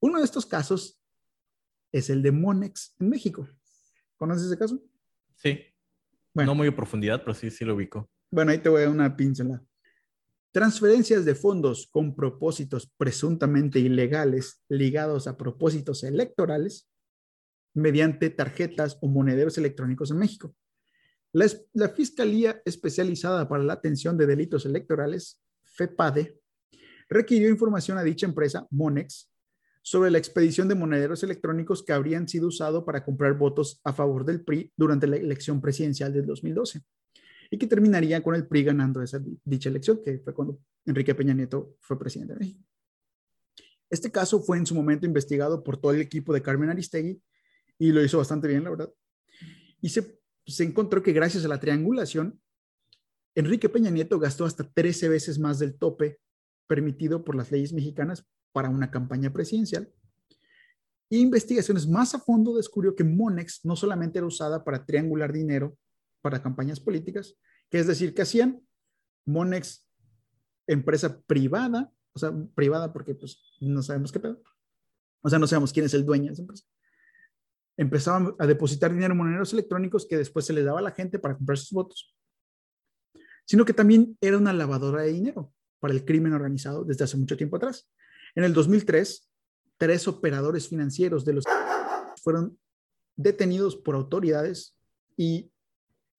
Uno 0.00 0.18
de 0.18 0.24
estos 0.24 0.46
casos 0.46 0.98
es 1.92 2.08
el 2.08 2.22
de 2.22 2.32
Monex 2.32 2.94
en 2.98 3.08
México. 3.10 3.48
¿Conoces 4.16 4.46
ese 4.46 4.58
caso? 4.58 4.82
Sí. 5.36 5.60
Bueno, 6.32 6.52
no 6.52 6.54
muy 6.54 6.68
a 6.68 6.76
profundidad, 6.76 7.20
pero 7.20 7.34
sí, 7.34 7.50
sí 7.50 7.64
lo 7.64 7.74
ubico. 7.74 8.08
Bueno, 8.30 8.52
ahí 8.52 8.58
te 8.58 8.68
voy 8.68 8.82
a 8.82 8.84
dar 8.84 8.94
una 8.94 9.16
pincelada. 9.16 9.62
Transferencias 10.52 11.24
de 11.24 11.36
fondos 11.36 11.88
con 11.92 12.16
propósitos 12.16 12.92
presuntamente 12.96 13.78
ilegales 13.78 14.64
ligados 14.68 15.28
a 15.28 15.36
propósitos 15.36 16.02
electorales 16.02 16.90
mediante 17.72 18.30
tarjetas 18.30 18.98
o 19.00 19.06
monederos 19.06 19.58
electrónicos 19.58 20.10
en 20.10 20.18
México. 20.18 20.56
La, 21.32 21.88
Fiscalía 21.90 22.60
Especializada 22.64 23.48
para 23.48 23.62
la 23.62 23.74
Atención 23.74 24.18
de 24.18 24.26
Delitos 24.26 24.66
Electorales, 24.66 25.40
FEPADE, 25.62 26.40
requirió 27.08 27.48
información 27.48 27.98
a 27.98 28.02
dicha 28.02 28.26
empresa, 28.26 28.66
Monex, 28.70 29.30
sobre 29.82 30.10
la 30.10 30.18
expedición 30.18 30.66
de 30.66 30.74
monederos 30.74 31.22
electrónicos 31.22 31.84
que 31.84 31.92
habrían 31.92 32.26
sido 32.26 32.48
usados 32.48 32.82
para 32.82 33.04
comprar 33.04 33.38
votos 33.38 33.80
a 33.84 33.92
favor 33.92 34.24
del 34.24 34.42
PRI 34.44 34.72
durante 34.76 35.06
la 35.06 35.16
elección 35.16 35.60
presidencial 35.60 36.12
del 36.12 36.26
2012 36.26 36.82
y 37.50 37.58
que 37.58 37.66
terminaría 37.66 38.22
con 38.22 38.34
el 38.34 38.46
PRI 38.46 38.64
ganando 38.64 39.02
esa 39.02 39.20
dicha 39.44 39.68
elección, 39.68 40.00
que 40.02 40.20
fue 40.20 40.32
cuando 40.32 40.60
Enrique 40.86 41.14
Peña 41.14 41.34
Nieto 41.34 41.76
fue 41.80 41.98
presidente 41.98 42.34
de 42.34 42.40
México. 42.40 42.64
Este 43.90 44.12
caso 44.12 44.40
fue 44.40 44.56
en 44.56 44.66
su 44.66 44.74
momento 44.74 45.04
investigado 45.04 45.64
por 45.64 45.76
todo 45.76 45.92
el 45.92 46.00
equipo 46.00 46.32
de 46.32 46.42
Carmen 46.42 46.70
Aristegui 46.70 47.20
y 47.76 47.90
lo 47.90 48.04
hizo 48.04 48.18
bastante 48.18 48.46
bien, 48.46 48.62
la 48.62 48.70
verdad. 48.70 48.92
Y 49.80 49.88
se, 49.88 50.20
se 50.46 50.62
encontró 50.62 51.02
que 51.02 51.12
gracias 51.12 51.44
a 51.44 51.48
la 51.48 51.58
triangulación, 51.58 52.40
Enrique 53.34 53.68
Peña 53.68 53.90
Nieto 53.90 54.20
gastó 54.20 54.44
hasta 54.44 54.70
13 54.70 55.08
veces 55.08 55.40
más 55.40 55.58
del 55.58 55.76
tope 55.76 56.20
permitido 56.68 57.24
por 57.24 57.34
las 57.34 57.50
leyes 57.50 57.72
mexicanas 57.72 58.28
para 58.52 58.68
una 58.68 58.92
campaña 58.92 59.32
presidencial. 59.32 59.92
Y 61.08 61.18
investigaciones 61.18 61.88
más 61.88 62.14
a 62.14 62.20
fondo 62.20 62.56
descubrió 62.56 62.94
que 62.94 63.02
Monex 63.02 63.64
no 63.64 63.74
solamente 63.74 64.18
era 64.18 64.26
usada 64.26 64.62
para 64.62 64.86
triangular 64.86 65.32
dinero 65.32 65.76
para 66.20 66.42
campañas 66.42 66.80
políticas, 66.80 67.36
que 67.70 67.78
es 67.78 67.86
decir, 67.86 68.14
que 68.14 68.22
hacían 68.22 68.60
Monex, 69.26 69.88
empresa 70.66 71.20
privada, 71.22 71.92
o 72.12 72.18
sea, 72.18 72.32
privada 72.54 72.92
porque 72.92 73.14
pues 73.14 73.56
no 73.60 73.82
sabemos 73.82 74.12
qué 74.12 74.20
pedo, 74.20 74.42
o 75.22 75.30
sea, 75.30 75.38
no 75.38 75.46
sabemos 75.46 75.72
quién 75.72 75.86
es 75.86 75.94
el 75.94 76.04
dueño 76.04 76.26
de 76.26 76.32
esa 76.32 76.42
empresa. 76.42 76.64
Empezaban 77.76 78.34
a 78.38 78.46
depositar 78.46 78.92
dinero 78.92 79.12
en 79.12 79.18
moneros 79.18 79.52
electrónicos 79.52 80.06
que 80.06 80.16
después 80.16 80.44
se 80.44 80.52
les 80.52 80.64
daba 80.64 80.80
a 80.80 80.82
la 80.82 80.90
gente 80.90 81.18
para 81.18 81.36
comprar 81.36 81.58
sus 81.58 81.70
votos, 81.70 82.14
sino 83.44 83.64
que 83.64 83.72
también 83.72 84.16
era 84.20 84.36
una 84.36 84.52
lavadora 84.52 85.02
de 85.02 85.12
dinero 85.12 85.52
para 85.78 85.94
el 85.94 86.04
crimen 86.04 86.32
organizado 86.32 86.84
desde 86.84 87.04
hace 87.04 87.16
mucho 87.16 87.36
tiempo 87.36 87.56
atrás. 87.56 87.90
En 88.34 88.44
el 88.44 88.52
2003, 88.52 89.30
tres 89.78 90.06
operadores 90.08 90.68
financieros 90.68 91.24
de 91.24 91.32
los 91.32 91.44
fueron 92.22 92.58
detenidos 93.16 93.76
por 93.76 93.94
autoridades 93.94 94.76
y 95.16 95.50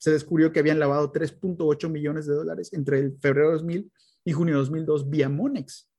se 0.02 0.12
descubrió 0.12 0.52
que 0.52 0.60
habían 0.60 0.80
lavado 0.80 1.14
3.8 1.14 1.88
millones 1.88 2.26
de 2.26 2.34
dólares 2.34 2.74
entre 2.74 2.97
el 2.97 3.18
febrero 3.20 3.49
de 3.49 3.54
2000 3.54 3.91
y 4.26 4.32
junio 4.32 4.56
de 4.56 4.60
2002 4.62 5.10
vía 5.12 5.30
Monex. 5.30 5.91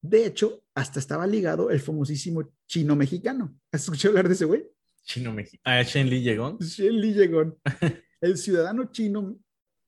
De 0.00 0.26
hecho, 0.26 0.64
hasta 0.74 0.98
estaba 0.98 1.24
ligado 1.28 1.70
el 1.70 1.78
famosísimo 1.78 2.52
chino 2.66 2.96
mexicano. 2.96 3.56
¿Has 3.70 3.84
escuchado 3.84 4.10
hablar 4.10 4.26
de 4.26 4.34
ese 4.34 4.46
güey? 4.46 4.64
Chino 5.04 5.32
mexicano. 5.32 5.62
Ah, 5.64 5.80
Shen 5.84 6.10
Li 6.10 6.22
Yegon. 6.22 6.58
Shen 6.58 7.00
Li 7.00 7.14
Yegon. 7.14 7.56
el 8.20 8.36
ciudadano 8.36 8.90
chino 8.90 9.38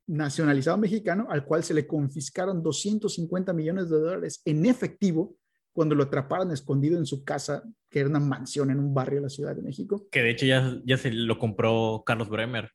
nacionalizado 0.07 0.79
mexicano 0.79 1.27
al 1.31 1.45
cual 1.45 1.65
se 1.65 1.75
le 1.75 1.89
confiscaron 1.89 2.63
250 2.63 3.53
millones 3.53 3.91
de 3.91 3.99
dólares 3.99 4.41
en 4.45 4.67
efectivo 4.67 5.37
cuando 5.73 5.97
lo 5.97 6.05
atraparon 6.05 6.53
escondido 6.53 6.97
en 6.97 7.07
su 7.07 7.25
casa, 7.25 7.65
que 7.91 7.99
era 7.99 8.09
una 8.09 8.21
mansión 8.21 8.71
en 8.71 8.79
un 8.79 8.95
barrio 8.95 9.17
de 9.17 9.23
la 9.23 9.29
Ciudad 9.29 9.57
de 9.57 9.63
México. 9.63 10.07
Que 10.13 10.23
de 10.23 10.31
hecho 10.31 10.47
ya, 10.47 10.81
ya 10.85 10.97
se 10.97 11.11
lo 11.11 11.41
compró 11.41 12.05
Carlos 12.07 12.29
Bremer, 12.29 12.71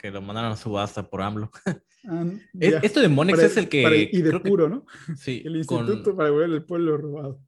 que 0.00 0.10
lo 0.10 0.22
mandaron 0.22 0.52
a 0.52 0.56
subasta 0.56 1.08
por 1.08 1.22
AMLO. 1.22 1.50
Ah, 2.08 2.24
esto 2.80 3.02
de 3.02 3.08
Monex 3.08 3.38
es 3.40 3.58
el 3.58 3.68
que... 3.68 4.08
y 4.10 4.22
de 4.22 4.40
puro, 4.40 4.70
¿no? 4.70 4.86
Sí. 5.18 5.42
El 5.44 5.56
Instituto 5.56 6.16
para 6.16 6.30
Devolver 6.30 6.50
el 6.50 6.64
Pueblo 6.64 6.96
Robado. 6.96 7.42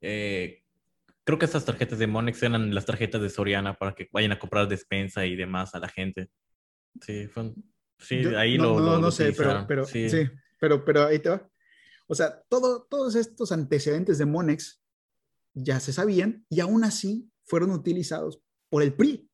Eh, 0.00 0.64
creo 1.22 1.38
que 1.38 1.44
esas 1.44 1.64
tarjetas 1.64 2.00
de 2.00 2.08
Monex 2.08 2.42
eran 2.42 2.74
las 2.74 2.86
tarjetas 2.86 3.22
de 3.22 3.30
Soriana 3.30 3.74
para 3.74 3.94
que 3.94 4.08
vayan 4.10 4.32
a 4.32 4.40
comprar 4.40 4.66
despensa 4.66 5.26
y 5.26 5.36
demás 5.36 5.76
a 5.76 5.78
la 5.78 5.88
gente. 5.88 6.28
Sí, 7.00 7.28
fue 7.28 7.52
Sí, 8.00 8.16
ahí 8.36 8.58
no, 8.58 8.80
lo, 8.80 8.80
no, 8.80 8.98
no 8.98 9.10
sé, 9.12 9.32
pero, 9.32 9.64
pero 9.68 9.84
sí. 9.84 10.08
pero, 10.58 10.84
pero 10.84 11.06
ahí 11.06 11.20
te 11.20 11.28
va. 11.28 11.48
O 12.08 12.16
sea, 12.16 12.42
todo, 12.48 12.82
todos 12.90 13.14
estos 13.14 13.52
antecedentes 13.52 14.18
de 14.18 14.26
Monex 14.26 14.82
ya 15.54 15.78
se 15.78 15.92
sabían 15.92 16.44
y 16.50 16.58
aún 16.58 16.82
así 16.82 17.30
fueron 17.44 17.70
utilizados 17.70 18.42
por 18.68 18.82
el 18.82 18.92
PRI. 18.92 19.25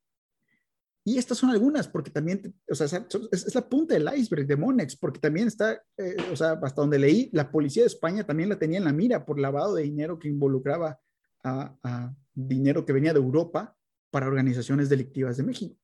Y 1.05 1.19
estas 1.19 1.39
son 1.39 1.51
algunas, 1.51 1.89
porque 1.89 2.11
también, 2.11 2.55
o 2.69 2.75
sea, 2.75 2.87
es, 2.87 3.55
la 3.55 3.69
punta 3.69 3.95
del 3.95 4.09
iceberg 4.17 4.47
de 4.47 4.57
Monex, 4.57 4.97
porque 4.97 5.19
también 5.19 5.49
está, 5.49 5.83
eh, 5.97 6.17
o 6.31 6.37
sea, 6.37 6.53
hasta 6.63 6.81
donde 6.81 6.99
leí, 6.99 7.29
la 7.33 7.51
policía 7.51 7.83
de 7.83 7.89
España 7.89 8.25
también 8.25 8.49
la 8.49 8.59
tenía 8.59 8.79
en 8.79 8.85
la 8.85 8.93
mira 8.93 9.25
por 9.25 9.41
lavado 9.41 9.75
de 9.75 9.83
dinero 9.83 10.19
que 10.19 10.29
involucraba 10.29 11.01
a, 11.43 11.77
a 11.83 12.15
dinero 12.35 12.85
que 12.85 12.93
venía 12.93 13.13
de 13.13 13.19
Europa 13.19 13.77
para 14.11 14.29
organizaciones 14.29 14.89
delictivas 14.89 15.37
de 15.37 15.43
México. 15.43 15.77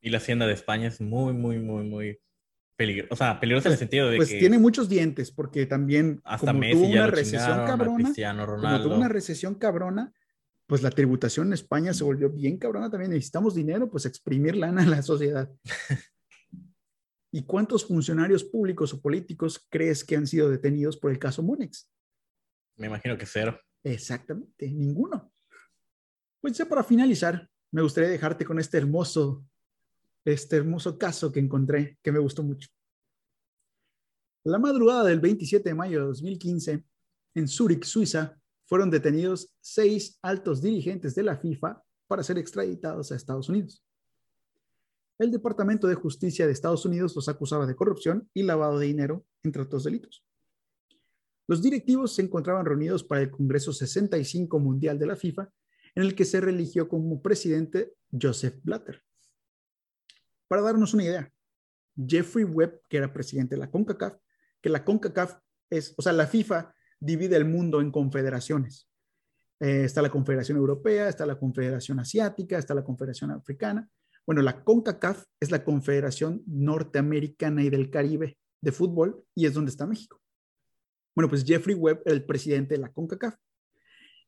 Y 0.00 0.10
la 0.10 0.18
Hacienda 0.18 0.46
de 0.46 0.52
España 0.52 0.86
es 0.88 1.00
muy, 1.00 1.32
muy, 1.32 1.58
muy, 1.58 1.84
muy 1.88 2.20
o 3.10 3.16
sea, 3.16 3.38
peligrosa 3.40 3.68
en 3.68 3.72
el 3.72 3.78
sentido 3.78 4.08
de 4.08 4.16
pues 4.16 4.30
que... 4.30 4.38
tiene 4.38 4.58
muchos 4.58 4.88
dientes, 4.88 5.30
porque 5.30 5.66
también 5.66 6.20
hasta 6.24 6.46
como 6.46 6.60
Messi 6.60 6.74
tuvo 6.74 6.88
ya 6.88 7.02
una 7.02 7.06
recesión 7.08 7.66
cabrona, 7.66 8.04
Cristiano 8.04 8.46
como 8.46 8.56
Ronaldo. 8.56 8.84
tuvo 8.84 8.96
una 8.96 9.08
recesión 9.08 9.54
cabrona, 9.56 10.12
pues 10.70 10.82
la 10.82 10.90
tributación 10.90 11.48
en 11.48 11.54
España 11.54 11.92
se 11.92 12.04
volvió 12.04 12.30
bien 12.30 12.56
cabrona 12.56 12.88
también. 12.88 13.10
Necesitamos 13.10 13.56
dinero, 13.56 13.90
pues 13.90 14.06
exprimir 14.06 14.54
lana 14.54 14.84
a 14.84 14.86
la 14.86 15.02
sociedad. 15.02 15.50
¿Y 17.32 17.42
cuántos 17.42 17.84
funcionarios 17.84 18.44
públicos 18.44 18.94
o 18.94 19.00
políticos 19.00 19.66
crees 19.68 20.04
que 20.04 20.14
han 20.14 20.28
sido 20.28 20.48
detenidos 20.48 20.96
por 20.96 21.10
el 21.10 21.18
caso 21.18 21.42
Monex? 21.42 21.90
Me 22.76 22.86
imagino 22.86 23.18
que 23.18 23.26
cero. 23.26 23.58
Exactamente, 23.82 24.70
ninguno. 24.70 25.32
Pues 26.40 26.56
ya 26.56 26.66
para 26.66 26.84
finalizar, 26.84 27.50
me 27.72 27.82
gustaría 27.82 28.08
dejarte 28.08 28.44
con 28.44 28.60
este 28.60 28.78
hermoso, 28.78 29.44
este 30.24 30.54
hermoso 30.54 30.96
caso 30.96 31.32
que 31.32 31.40
encontré, 31.40 31.98
que 32.00 32.12
me 32.12 32.20
gustó 32.20 32.44
mucho. 32.44 32.68
La 34.44 34.60
madrugada 34.60 35.02
del 35.02 35.18
27 35.18 35.68
de 35.68 35.74
mayo 35.74 35.98
de 35.98 36.06
2015, 36.06 36.84
en 37.34 37.48
Zúrich, 37.48 37.82
Suiza, 37.82 38.39
fueron 38.70 38.88
detenidos 38.88 39.52
seis 39.60 40.16
altos 40.22 40.62
dirigentes 40.62 41.16
de 41.16 41.24
la 41.24 41.36
FIFA 41.36 41.82
para 42.06 42.22
ser 42.22 42.38
extraditados 42.38 43.10
a 43.10 43.16
Estados 43.16 43.48
Unidos. 43.48 43.84
El 45.18 45.32
Departamento 45.32 45.88
de 45.88 45.96
Justicia 45.96 46.46
de 46.46 46.52
Estados 46.52 46.86
Unidos 46.86 47.16
los 47.16 47.28
acusaba 47.28 47.66
de 47.66 47.74
corrupción 47.74 48.30
y 48.32 48.44
lavado 48.44 48.78
de 48.78 48.86
dinero, 48.86 49.26
entre 49.42 49.62
otros 49.62 49.82
delitos. 49.82 50.24
Los 51.48 51.60
directivos 51.62 52.14
se 52.14 52.22
encontraban 52.22 52.64
reunidos 52.64 53.02
para 53.02 53.22
el 53.22 53.32
Congreso 53.32 53.72
65 53.72 54.60
Mundial 54.60 55.00
de 55.00 55.06
la 55.06 55.16
FIFA, 55.16 55.50
en 55.96 56.04
el 56.04 56.14
que 56.14 56.24
se 56.24 56.40
religió 56.40 56.88
como 56.88 57.20
presidente 57.20 57.94
Joseph 58.12 58.60
Blatter. 58.62 59.02
Para 60.46 60.62
darnos 60.62 60.94
una 60.94 61.02
idea, 61.02 61.32
Jeffrey 61.96 62.44
Webb, 62.44 62.82
que 62.88 62.98
era 62.98 63.12
presidente 63.12 63.56
de 63.56 63.62
la 63.62 63.70
CONCACAF, 63.72 64.16
que 64.60 64.70
la 64.70 64.84
CONCACAF 64.84 65.40
es, 65.70 65.92
o 65.96 66.02
sea, 66.02 66.12
la 66.12 66.28
FIFA 66.28 66.72
divide 67.00 67.36
el 67.36 67.46
mundo 67.46 67.80
en 67.80 67.90
confederaciones. 67.90 68.88
Eh, 69.58 69.84
está 69.84 70.02
la 70.02 70.10
Confederación 70.10 70.58
Europea, 70.58 71.08
está 71.08 71.26
la 71.26 71.38
Confederación 71.38 71.98
Asiática, 72.00 72.58
está 72.58 72.74
la 72.74 72.84
Confederación 72.84 73.30
Africana. 73.30 73.88
Bueno, 74.26 74.42
la 74.42 74.62
CONCACAF 74.62 75.24
es 75.40 75.50
la 75.50 75.64
Confederación 75.64 76.42
Norteamericana 76.46 77.62
y 77.62 77.70
del 77.70 77.90
Caribe 77.90 78.38
de 78.60 78.72
fútbol 78.72 79.24
y 79.34 79.46
es 79.46 79.54
donde 79.54 79.70
está 79.70 79.86
México. 79.86 80.20
Bueno, 81.14 81.28
pues 81.28 81.44
Jeffrey 81.44 81.74
Webb 81.74 82.02
el 82.04 82.24
presidente 82.24 82.74
de 82.74 82.80
la 82.80 82.92
CONCACAF 82.92 83.34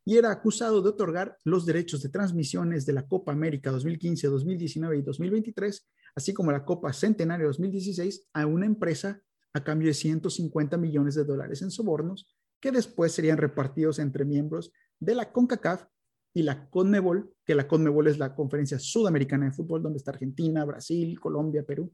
y 0.04 0.16
era 0.16 0.32
acusado 0.32 0.82
de 0.82 0.88
otorgar 0.88 1.38
los 1.44 1.64
derechos 1.64 2.02
de 2.02 2.08
transmisiones 2.08 2.84
de 2.84 2.92
la 2.92 3.06
Copa 3.06 3.32
América 3.32 3.70
2015, 3.70 4.26
2019 4.26 4.98
y 4.98 5.02
2023, 5.02 5.88
así 6.16 6.34
como 6.34 6.50
la 6.50 6.64
Copa 6.64 6.92
Centenario 6.92 7.46
2016, 7.46 8.28
a 8.32 8.46
una 8.46 8.66
empresa 8.66 9.22
a 9.54 9.62
cambio 9.62 9.88
de 9.88 9.94
150 9.94 10.76
millones 10.76 11.14
de 11.14 11.24
dólares 11.24 11.62
en 11.62 11.70
sobornos 11.70 12.26
que 12.62 12.70
después 12.70 13.12
serían 13.12 13.38
repartidos 13.38 13.98
entre 13.98 14.24
miembros 14.24 14.72
de 15.00 15.16
la 15.16 15.32
CONCACAF 15.32 15.84
y 16.32 16.44
la 16.44 16.70
CONMEBOL, 16.70 17.34
que 17.44 17.56
la 17.56 17.66
CONMEBOL 17.66 18.06
es 18.06 18.18
la 18.18 18.34
Conferencia 18.34 18.78
Sudamericana 18.78 19.46
de 19.46 19.52
Fútbol, 19.52 19.82
donde 19.82 19.98
está 19.98 20.12
Argentina, 20.12 20.64
Brasil, 20.64 21.18
Colombia, 21.18 21.64
Perú. 21.64 21.92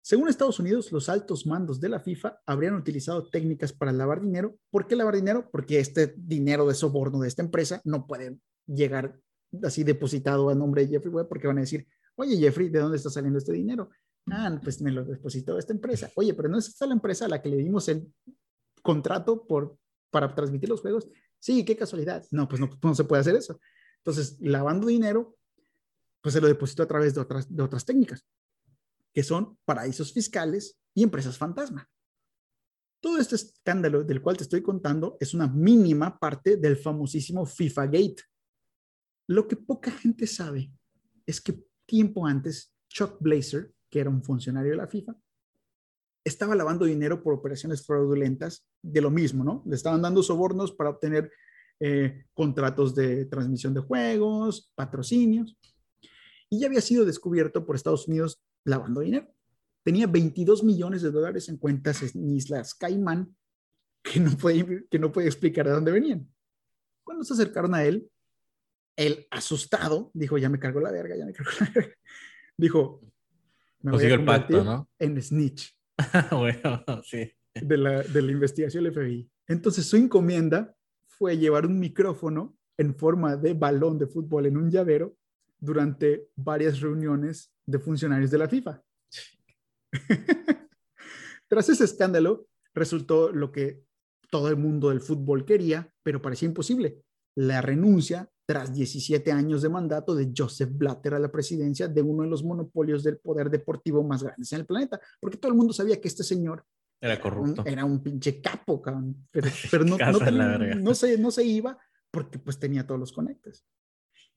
Según 0.00 0.28
Estados 0.28 0.58
Unidos, 0.58 0.90
los 0.90 1.10
altos 1.10 1.46
mandos 1.46 1.78
de 1.78 1.90
la 1.90 2.00
FIFA 2.00 2.40
habrían 2.46 2.74
utilizado 2.74 3.28
técnicas 3.28 3.72
para 3.72 3.92
lavar 3.92 4.22
dinero. 4.22 4.56
¿Por 4.70 4.86
qué 4.86 4.96
lavar 4.96 5.14
dinero? 5.14 5.48
Porque 5.52 5.78
este 5.78 6.14
dinero 6.16 6.66
de 6.66 6.74
soborno 6.74 7.20
de 7.20 7.28
esta 7.28 7.42
empresa 7.42 7.80
no 7.84 8.06
puede 8.06 8.38
llegar 8.66 9.20
así 9.62 9.84
depositado 9.84 10.48
a 10.48 10.54
nombre 10.54 10.86
de 10.86 10.94
Jeffrey 10.94 11.12
Webb 11.12 11.28
porque 11.28 11.46
van 11.46 11.58
a 11.58 11.60
decir, 11.60 11.86
oye 12.16 12.38
Jeffrey, 12.38 12.70
¿de 12.70 12.80
dónde 12.80 12.96
está 12.96 13.10
saliendo 13.10 13.38
este 13.38 13.52
dinero? 13.52 13.90
Ah, 14.30 14.58
pues 14.64 14.80
me 14.80 14.90
lo 14.90 15.04
depositó 15.04 15.58
esta 15.58 15.74
empresa. 15.74 16.10
Oye, 16.16 16.32
pero 16.32 16.48
no 16.48 16.58
es 16.58 16.68
esta 16.68 16.86
la 16.86 16.94
empresa 16.94 17.26
a 17.26 17.28
la 17.28 17.42
que 17.42 17.50
le 17.50 17.58
dimos 17.58 17.88
el 17.88 18.10
contrato 18.82 19.46
por, 19.46 19.78
para 20.12 20.32
transmitir 20.32 20.68
los 20.68 20.82
juegos. 20.82 21.08
Sí, 21.40 21.64
qué 21.64 21.76
casualidad. 21.76 22.24
No, 22.30 22.46
pues 22.46 22.60
no, 22.60 22.70
no 22.80 22.94
se 22.94 23.02
puede 23.02 23.22
hacer 23.22 23.34
eso. 23.34 23.58
Entonces, 23.96 24.36
lavando 24.40 24.86
dinero, 24.86 25.36
pues 26.20 26.34
se 26.34 26.40
lo 26.40 26.46
depositó 26.46 26.84
a 26.84 26.86
través 26.86 27.14
de 27.14 27.20
otras, 27.20 27.54
de 27.54 27.62
otras 27.62 27.84
técnicas, 27.84 28.24
que 29.12 29.24
son 29.24 29.58
paraísos 29.64 30.12
fiscales 30.12 30.78
y 30.94 31.02
empresas 31.02 31.36
fantasma. 31.36 31.88
Todo 33.00 33.18
este 33.18 33.34
escándalo 33.34 34.04
del 34.04 34.22
cual 34.22 34.36
te 34.36 34.44
estoy 34.44 34.62
contando 34.62 35.16
es 35.18 35.34
una 35.34 35.48
mínima 35.48 36.18
parte 36.18 36.56
del 36.56 36.76
famosísimo 36.76 37.44
FIFA 37.44 37.86
Gate. 37.86 38.22
Lo 39.26 39.48
que 39.48 39.56
poca 39.56 39.90
gente 39.90 40.26
sabe 40.28 40.72
es 41.26 41.40
que 41.40 41.64
tiempo 41.86 42.26
antes, 42.26 42.72
Chuck 42.88 43.16
Blazer, 43.18 43.72
que 43.90 43.98
era 43.98 44.10
un 44.10 44.22
funcionario 44.22 44.70
de 44.70 44.76
la 44.76 44.86
FIFA, 44.86 45.16
estaba 46.24 46.54
lavando 46.54 46.84
dinero 46.84 47.22
por 47.22 47.34
operaciones 47.34 47.84
fraudulentas 47.84 48.66
de 48.82 49.00
lo 49.00 49.10
mismo, 49.10 49.44
¿no? 49.44 49.62
Le 49.66 49.74
estaban 49.74 50.02
dando 50.02 50.22
sobornos 50.22 50.72
para 50.72 50.90
obtener 50.90 51.30
eh, 51.80 52.26
contratos 52.32 52.94
de 52.94 53.24
transmisión 53.26 53.74
de 53.74 53.80
juegos, 53.80 54.70
patrocinios, 54.74 55.56
y 56.48 56.60
ya 56.60 56.66
había 56.66 56.80
sido 56.80 57.04
descubierto 57.04 57.64
por 57.64 57.76
Estados 57.76 58.06
Unidos 58.06 58.42
lavando 58.64 59.00
dinero. 59.00 59.26
Tenía 59.82 60.06
22 60.06 60.62
millones 60.62 61.02
de 61.02 61.10
dólares 61.10 61.48
en 61.48 61.56
cuentas 61.56 62.02
en 62.02 62.30
Islas 62.30 62.74
Caimán 62.74 63.34
que 64.02 64.20
no 64.20 64.30
puede, 64.36 64.86
que 64.88 64.98
no 64.98 65.12
puede 65.12 65.28
explicar 65.28 65.66
de 65.66 65.72
dónde 65.72 65.92
venían. 65.92 66.28
Cuando 67.04 67.24
se 67.24 67.34
acercaron 67.34 67.74
a 67.74 67.84
él, 67.84 68.08
él 68.96 69.26
asustado 69.30 70.10
dijo, 70.12 70.38
ya 70.38 70.48
me 70.48 70.58
cargo 70.58 70.80
la 70.80 70.90
verga, 70.90 71.16
ya 71.16 71.24
me 71.24 71.32
cargo 71.32 71.52
la 71.60 71.70
verga. 71.74 71.94
Dijo, 72.56 73.00
me 73.80 73.92
voy 73.92 74.04
a 74.04 74.14
el 74.14 74.24
pacto, 74.24 74.62
¿no? 74.62 74.88
en 74.98 75.20
snitch. 75.20 75.76
bueno, 76.30 76.84
sí. 77.04 77.30
De 77.54 77.76
la, 77.76 78.02
de 78.02 78.22
la 78.22 78.32
investigación 78.32 78.84
del 78.84 78.92
FBI. 78.92 79.30
Entonces 79.48 79.86
su 79.86 79.96
encomienda 79.96 80.74
fue 81.06 81.36
llevar 81.36 81.66
un 81.66 81.78
micrófono 81.78 82.56
en 82.78 82.94
forma 82.94 83.36
de 83.36 83.54
balón 83.54 83.98
de 83.98 84.06
fútbol 84.06 84.46
en 84.46 84.56
un 84.56 84.70
llavero 84.70 85.16
durante 85.60 86.28
varias 86.34 86.80
reuniones 86.80 87.52
de 87.66 87.78
funcionarios 87.78 88.30
de 88.30 88.38
la 88.38 88.48
FIFA. 88.48 88.82
Tras 91.48 91.68
ese 91.68 91.84
escándalo, 91.84 92.48
resultó 92.74 93.30
lo 93.30 93.52
que 93.52 93.84
todo 94.30 94.48
el 94.48 94.56
mundo 94.56 94.88
del 94.88 95.00
fútbol 95.02 95.44
quería, 95.44 95.92
pero 96.02 96.22
parecía 96.22 96.48
imposible, 96.48 97.04
la 97.34 97.60
renuncia 97.60 98.31
tras 98.46 98.74
17 98.74 99.30
años 99.32 99.62
de 99.62 99.68
mandato 99.68 100.14
de 100.14 100.32
Joseph 100.36 100.70
Blatter 100.72 101.14
a 101.14 101.18
la 101.18 101.30
presidencia 101.30 101.88
de 101.88 102.02
uno 102.02 102.24
de 102.24 102.28
los 102.28 102.44
monopolios 102.44 103.02
del 103.02 103.18
poder 103.18 103.50
deportivo 103.50 104.02
más 104.02 104.22
grandes 104.22 104.52
en 104.52 104.60
el 104.60 104.66
planeta, 104.66 105.00
porque 105.20 105.36
todo 105.36 105.52
el 105.52 105.58
mundo 105.58 105.72
sabía 105.72 106.00
que 106.00 106.08
este 106.08 106.24
señor 106.24 106.64
era 107.00 107.20
corrupto. 107.20 107.62
Un, 107.62 107.68
era 107.68 107.84
un 107.84 108.02
pinche 108.02 108.40
capo, 108.40 108.80
cabrón, 108.80 109.26
pero, 109.30 109.48
pero 109.70 109.84
no, 109.84 109.96
no, 109.96 110.18
tenía, 110.18 110.74
no, 110.76 110.94
se, 110.94 111.18
no 111.18 111.30
se 111.30 111.44
iba 111.44 111.78
porque 112.10 112.38
pues 112.38 112.58
tenía 112.58 112.86
todos 112.86 113.00
los 113.00 113.12
conectes. 113.12 113.64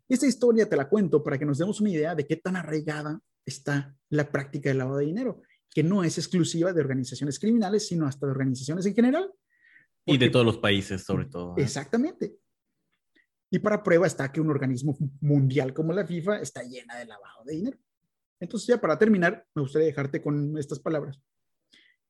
Esta 0.07 0.27
historia 0.27 0.69
te 0.69 0.75
la 0.75 0.87
cuento 0.87 1.23
para 1.23 1.37
que 1.37 1.45
nos 1.45 1.57
demos 1.57 1.81
una 1.81 1.89
idea 1.89 2.15
de 2.15 2.25
qué 2.25 2.35
tan 2.35 2.55
arraigada 2.55 3.19
está 3.45 3.95
la 4.09 4.31
práctica 4.31 4.69
del 4.69 4.79
lavado 4.79 4.97
de 4.97 5.05
dinero, 5.05 5.41
que 5.73 5.83
no 5.83 6.03
es 6.03 6.17
exclusiva 6.17 6.73
de 6.73 6.81
organizaciones 6.81 7.39
criminales, 7.39 7.87
sino 7.87 8.07
hasta 8.07 8.25
de 8.25 8.31
organizaciones 8.31 8.85
en 8.85 8.95
general. 8.95 9.31
Porque, 10.03 10.15
y 10.15 10.17
de 10.17 10.29
todos 10.29 10.45
los 10.45 10.57
países, 10.57 11.03
sobre 11.03 11.25
todo. 11.25 11.55
¿eh? 11.57 11.63
Exactamente. 11.63 12.37
Y 13.49 13.59
para 13.59 13.83
prueba 13.83 14.07
está 14.07 14.31
que 14.31 14.41
un 14.41 14.49
organismo 14.49 14.97
mundial 15.21 15.73
como 15.73 15.93
la 15.93 16.05
FIFA 16.05 16.39
está 16.41 16.63
llena 16.63 16.97
de 16.97 17.05
lavado 17.05 17.43
de 17.45 17.55
dinero. 17.55 17.77
Entonces, 18.39 18.67
ya 18.67 18.81
para 18.81 18.97
terminar, 18.97 19.45
me 19.53 19.61
gustaría 19.61 19.87
dejarte 19.87 20.21
con 20.21 20.57
estas 20.57 20.79
palabras 20.79 21.21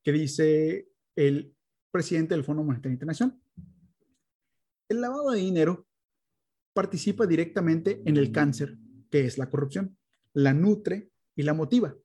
que 0.01 0.11
dice 0.11 0.88
el 1.15 1.55
presidente 1.91 2.35
del 2.35 2.43
Fondo 2.43 2.64
Monetario 2.64 2.93
Internacional. 2.93 3.39
El 4.88 5.01
lavado 5.01 5.31
de 5.31 5.39
dinero 5.39 5.88
participa 6.73 7.26
directamente 7.26 8.01
en 8.05 8.18
el 8.18 8.31
cáncer, 8.31 8.77
que 9.09 9.26
es 9.26 9.38
la 9.38 9.49
corrupción, 9.49 9.97
la 10.34 10.53
nutre 10.53 11.09
y 11.35 11.43
la 11.43 11.53
motiva. 11.53 11.95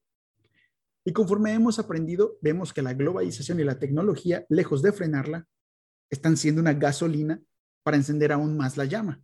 Y 1.05 1.13
conforme 1.13 1.53
hemos 1.53 1.79
aprendido, 1.79 2.39
vemos 2.41 2.73
que 2.73 2.83
la 2.83 2.95
globalización 2.95 3.61
y 3.61 3.65
la 3.65 3.79
tecnología, 3.79 4.47
lejos 4.49 4.83
de 4.83 4.93
frenarla, 4.93 5.49
están 6.09 6.37
siendo 6.37 6.61
una 6.61 6.75
gasolina 6.75 7.43
para 7.83 7.97
encender 7.97 8.33
aún 8.33 8.57
más 8.57 8.77
la 8.77 8.85
llama. 8.85 9.23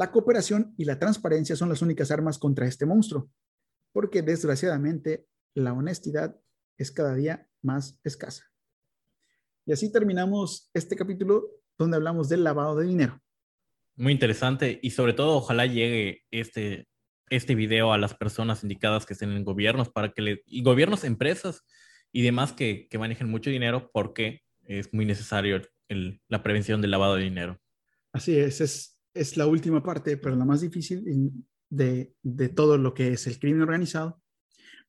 La 0.00 0.12
cooperación 0.12 0.72
y 0.78 0.86
la 0.86 0.98
transparencia 0.98 1.56
son 1.56 1.68
las 1.68 1.82
únicas 1.82 2.10
armas 2.10 2.38
contra 2.38 2.66
este 2.66 2.86
monstruo, 2.86 3.30
porque 3.92 4.22
desgraciadamente 4.22 5.26
la 5.52 5.74
honestidad 5.74 6.40
es 6.78 6.90
cada 6.90 7.14
día 7.14 7.46
más 7.60 8.00
escasa. 8.02 8.50
Y 9.66 9.72
así 9.72 9.92
terminamos 9.92 10.70
este 10.72 10.96
capítulo 10.96 11.50
donde 11.76 11.98
hablamos 11.98 12.30
del 12.30 12.44
lavado 12.44 12.76
de 12.76 12.86
dinero. 12.86 13.20
Muy 13.94 14.14
interesante 14.14 14.80
y 14.82 14.88
sobre 14.92 15.12
todo 15.12 15.36
ojalá 15.36 15.66
llegue 15.66 16.22
este, 16.30 16.88
este 17.28 17.54
video 17.54 17.92
a 17.92 17.98
las 17.98 18.14
personas 18.14 18.62
indicadas 18.62 19.04
que 19.04 19.12
estén 19.12 19.32
en 19.32 19.44
gobiernos 19.44 19.90
para 19.90 20.14
que 20.14 20.22
le, 20.22 20.42
y 20.46 20.62
gobiernos, 20.62 21.04
empresas 21.04 21.62
y 22.10 22.22
demás 22.22 22.54
que, 22.54 22.88
que 22.88 22.96
manejen 22.96 23.28
mucho 23.28 23.50
dinero 23.50 23.90
porque 23.92 24.44
es 24.64 24.94
muy 24.94 25.04
necesario 25.04 25.60
el, 25.88 26.22
la 26.26 26.42
prevención 26.42 26.80
del 26.80 26.92
lavado 26.92 27.16
de 27.16 27.24
dinero. 27.24 27.60
Así 28.12 28.38
es, 28.38 28.62
es, 28.62 28.99
es 29.14 29.36
la 29.36 29.46
última 29.46 29.82
parte, 29.82 30.16
pero 30.16 30.36
la 30.36 30.44
más 30.44 30.60
difícil 30.60 31.04
de, 31.68 32.14
de 32.22 32.48
todo 32.48 32.78
lo 32.78 32.94
que 32.94 33.12
es 33.12 33.26
el 33.26 33.38
crimen 33.38 33.62
organizado, 33.62 34.22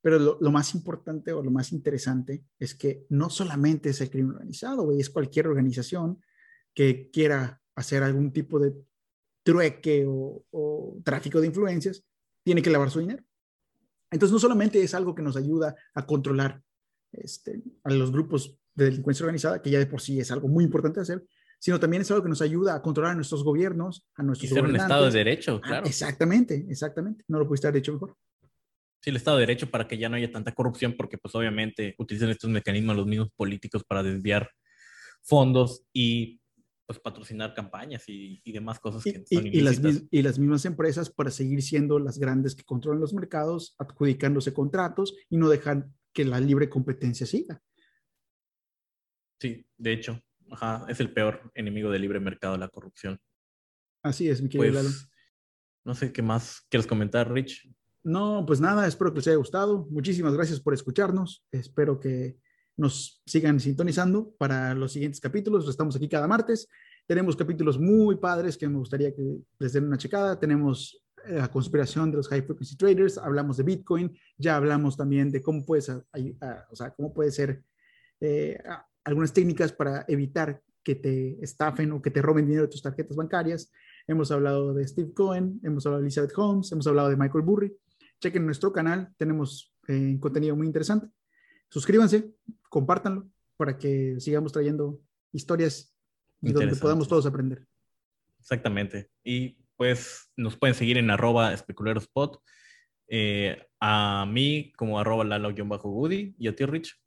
Pero 0.02 0.18
lo, 0.40 0.52
más 0.52 0.74
importante 0.74 1.32
o 1.32 1.44
lo 1.44 1.52
más 1.52 1.72
interesante 1.72 2.44
es 2.60 2.74
que 2.74 3.06
no 3.10 3.30
solamente 3.30 3.90
es 3.90 4.02
el 4.02 4.10
crimen 4.10 4.36
organizado, 4.36 4.84
güey, 4.84 5.00
es 5.00 5.10
cualquier 5.10 5.48
organización 5.48 6.20
que 6.74 7.10
quiera 7.12 7.62
hacer 7.76 8.04
algún 8.04 8.32
tipo 8.32 8.60
de 8.60 8.74
trueque 9.44 10.06
o, 10.08 10.44
o 10.52 11.02
tráfico 11.04 11.40
de 11.40 11.48
influencias, 11.48 12.04
tiene 12.44 12.62
que 12.62 12.70
lavar 12.70 12.90
su 12.90 13.00
dinero. 13.00 13.24
Entonces, 14.12 14.34
no 14.34 14.40
solamente 14.40 14.82
es 14.82 14.94
algo 14.94 15.16
que 15.16 15.22
nos 15.22 15.38
ayuda 15.38 15.76
a 15.94 16.06
controlar 16.06 16.62
este, 17.12 17.64
a 17.84 17.92
los 17.92 18.12
grupos 18.12 18.58
de 18.74 18.86
delincuencia 18.86 19.24
organizada, 19.24 19.62
que 19.62 19.70
ya 19.70 19.80
de 19.80 19.86
por 19.86 20.02
sí 20.02 20.20
es 20.20 20.32
algo 20.32 20.48
muy 20.48 20.64
importante 20.64 21.00
hacer, 21.00 21.24
sino 21.62 21.80
también 21.80 22.02
es 22.02 22.10
algo 22.10 22.24
que 22.24 22.30
nos 22.30 22.42
ayuda 22.42 22.74
a 22.74 22.82
controlar 22.82 23.12
a 23.12 23.16
nuestros 23.16 23.44
gobiernos, 23.44 24.08
a 24.16 24.24
nuestros 24.24 24.52
y 24.52 24.54
ser 24.54 24.64
un 24.64 24.76
Estado 24.76 25.06
de 25.06 25.12
Derecho, 25.12 25.62
ah, 25.64 25.68
claro. 25.68 25.86
exactamente, 25.86 26.66
exactamente. 26.68 27.24
No 27.28 27.38
lo 27.38 27.48
pudiste 27.48 27.68
haber 27.68 27.80
hecho 27.80 27.94
mejor. 27.94 28.18
Sí, 29.00 29.12
el 29.12 29.16
Estado 29.16 29.38
de 29.38 29.42
Derecho 29.42 29.70
para 29.70 29.88
que 29.88 29.96
ya 30.00 30.10
no 30.10 30.16
haya 30.16 30.32
tanta 30.32 30.54
corrupción, 30.54 30.96
porque 30.98 31.20
pues 31.20 31.36
obviamente 31.36 31.94
utilizan 32.00 32.30
estos 32.32 32.50
mecanismos 32.50 32.96
los 32.96 33.06
mismos 33.06 33.30
políticos 33.36 33.84
para 33.84 34.02
desviar 34.02 34.50
fondos 35.22 35.86
y 35.94 36.42
pues 36.88 36.98
patrocinar 36.98 37.54
campañas 37.54 38.06
y, 38.08 38.42
demás 38.52 38.80
cosas 38.80 39.04
que 39.04 39.24
y, 39.30 39.36
son 39.36 39.46
y, 39.46 39.62
las, 39.62 39.80
y 40.10 40.22
las 40.24 40.40
mismas 40.40 40.66
empresas 40.66 41.12
para 41.12 41.30
seguir 41.30 41.62
siendo 41.62 42.00
las 42.00 42.18
grandes 42.18 42.56
que 42.56 42.64
controlan 42.64 43.02
los 43.02 43.14
mercados, 43.14 43.76
adjudicándose 43.78 44.52
contratos 44.52 45.16
y 45.30 45.38
no 45.38 45.48
dejan 45.48 45.94
que 46.12 46.26
la 46.26 46.40
libre 46.40 46.70
competencia 46.70 47.28
siga. 47.28 47.62
Sí, 49.40 49.64
de 49.78 49.94
hecho, 49.94 50.22
es 50.88 51.00
el 51.00 51.14
peor 51.14 51.52
enemigo 51.56 51.90
del 51.90 52.02
libre 52.02 52.20
mercado, 52.20 52.58
la 52.58 52.70
corrupción. 52.70 53.20
Así 54.04 54.30
es, 54.30 54.42
mi 54.42 54.50
querido 54.50 54.82
pues, 54.82 55.10
No 55.86 55.96
sé 55.96 56.12
qué 56.12 56.22
más 56.22 56.66
quieres 56.70 56.88
comentar, 56.88 57.32
Rich. 57.32 57.70
No, 58.04 58.44
pues 58.48 58.60
nada, 58.60 58.88
espero 58.88 59.12
que 59.12 59.20
les 59.20 59.28
haya 59.28 59.38
gustado. 59.38 59.88
Muchísimas 59.92 60.34
gracias 60.34 60.60
por 60.60 60.74
escucharnos. 60.74 61.46
Espero 61.52 62.00
que 62.00 62.38
nos 62.78 63.22
sigan 63.26 63.60
sintonizando 63.60 64.34
para 64.38 64.74
los 64.74 64.94
siguientes 64.94 65.22
capítulos. 65.22 65.70
Estamos 65.70 65.96
aquí 65.96 66.10
cada 66.10 66.28
martes. 66.28 66.68
Tenemos 67.06 67.36
capítulos 67.36 67.80
muy 67.80 68.16
padres 68.18 68.58
que 68.58 68.68
me 68.68 68.78
gustaría 68.78 69.14
que 69.14 69.38
les 69.60 69.74
den 69.74 69.86
una 69.86 69.98
checada. 69.98 70.40
Tenemos 70.40 71.04
eh, 71.26 71.34
la 71.36 71.52
conspiración 71.52 72.10
de 72.10 72.18
los 72.18 72.28
high 72.30 72.42
frequency 72.42 72.76
traders, 72.76 73.18
hablamos 73.18 73.58
de 73.58 73.64
Bitcoin, 73.64 74.18
ya 74.38 74.56
hablamos 74.56 74.98
también 74.98 75.32
de 75.32 75.42
cómo 75.42 75.64
puede 75.64 75.84
ser, 75.84 76.04
o 76.70 76.76
sea, 76.76 76.92
cómo 76.92 77.14
puede 77.14 77.32
ser 77.32 77.64
eh, 78.20 78.60
algunas 79.04 79.34
técnicas 79.34 79.72
para 79.74 80.06
evitar 80.08 80.62
que 80.84 80.96
te 80.96 81.44
estafen 81.44 81.92
o 81.92 82.02
que 82.02 82.12
te 82.12 82.22
roben 82.22 82.46
dinero 82.46 82.64
de 82.64 82.72
tus 82.72 82.82
tarjetas 82.82 83.16
bancarias. 83.16 83.72
Hemos 84.08 84.32
hablado 84.32 84.74
de 84.74 84.88
Steve 84.88 85.14
Cohen, 85.14 85.60
hemos 85.64 85.86
hablado 85.86 86.02
de 86.02 86.08
Elizabeth 86.08 86.34
Holmes, 86.36 86.72
hemos 86.72 86.88
hablado 86.88 87.10
de 87.10 87.18
Michael 87.18 87.44
Burry. 87.44 87.74
Chequen 88.20 88.46
nuestro 88.46 88.72
canal, 88.72 89.14
tenemos 89.18 89.74
eh, 89.88 90.18
contenido 90.20 90.56
muy 90.56 90.68
interesante. 90.68 91.08
Suscríbanse, 91.70 92.32
compártanlo 92.70 93.30
para 93.58 93.78
que 93.78 94.20
sigamos 94.20 94.52
trayendo 94.52 95.00
historias 95.32 95.96
y 96.42 96.52
donde 96.52 96.76
podamos 96.76 97.08
todos 97.08 97.26
aprender. 97.26 97.66
Exactamente. 98.40 99.10
Y 99.24 99.58
pues 99.78 100.32
nos 100.36 100.58
pueden 100.58 100.76
seguir 100.76 100.98
en 100.98 101.10
arroba 101.10 101.54
especulerospot. 101.54 102.42
Eh, 103.08 103.68
a 103.80 104.26
mí 104.28 104.72
como 104.78 105.00
arroba 105.00 105.24
lalo-woody 105.24 106.36
y 106.38 106.48
a 106.48 106.56
ti, 106.56 106.66
Rich 106.66 107.01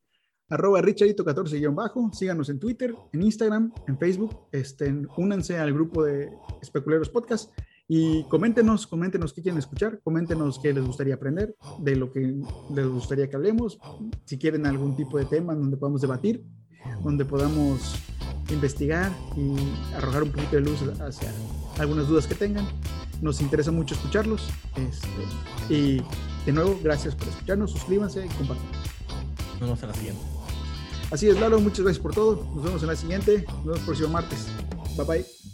arroba 0.54 0.80
richardito14-bajo, 0.80 2.12
síganos 2.12 2.48
en 2.48 2.60
Twitter, 2.60 2.94
en 3.12 3.22
Instagram, 3.22 3.72
en 3.88 3.98
Facebook, 3.98 4.46
estén, 4.52 5.08
únanse 5.16 5.58
al 5.58 5.72
grupo 5.72 6.04
de 6.04 6.30
Especuleros 6.62 7.08
Podcast 7.08 7.52
y 7.88 8.22
coméntenos, 8.24 8.86
coméntenos 8.86 9.32
qué 9.32 9.42
quieren 9.42 9.58
escuchar, 9.58 10.00
coméntenos 10.04 10.60
qué 10.60 10.72
les 10.72 10.84
gustaría 10.84 11.14
aprender, 11.14 11.56
de 11.80 11.96
lo 11.96 12.12
que 12.12 12.40
les 12.72 12.86
gustaría 12.86 13.28
que 13.28 13.34
hablemos, 13.34 13.78
si 14.24 14.38
quieren 14.38 14.64
algún 14.64 14.94
tipo 14.94 15.18
de 15.18 15.24
tema 15.24 15.56
donde 15.56 15.76
podamos 15.76 16.00
debatir, 16.00 16.44
donde 17.02 17.24
podamos 17.24 17.96
investigar 18.48 19.10
y 19.36 19.56
arrojar 19.96 20.22
un 20.22 20.30
poquito 20.30 20.56
de 20.56 20.62
luz 20.62 20.82
hacia 21.00 21.32
algunas 21.78 22.06
dudas 22.06 22.28
que 22.28 22.36
tengan. 22.36 22.66
Nos 23.20 23.40
interesa 23.40 23.72
mucho 23.72 23.94
escucharlos. 23.94 24.48
Este, 24.76 25.74
y 25.74 26.02
de 26.46 26.52
nuevo, 26.52 26.78
gracias 26.82 27.14
por 27.14 27.26
escucharnos, 27.28 27.72
suscríbanse 27.72 28.24
y 28.24 28.28
compartan. 28.28 28.66
Nos 29.52 29.60
vemos 29.60 29.82
en 29.82 29.88
la 29.88 29.94
siguiente. 29.94 30.33
Así 31.10 31.28
es, 31.28 31.38
Lalo, 31.38 31.60
muchas 31.60 31.80
gracias 31.80 32.02
por 32.02 32.14
todo. 32.14 32.46
Nos 32.54 32.64
vemos 32.64 32.82
en 32.82 32.88
la 32.88 32.96
siguiente. 32.96 33.44
Nos 33.48 33.64
vemos 33.64 33.78
el 33.78 33.84
próximo 33.84 34.08
martes. 34.08 34.46
Bye 34.96 35.06
bye. 35.06 35.53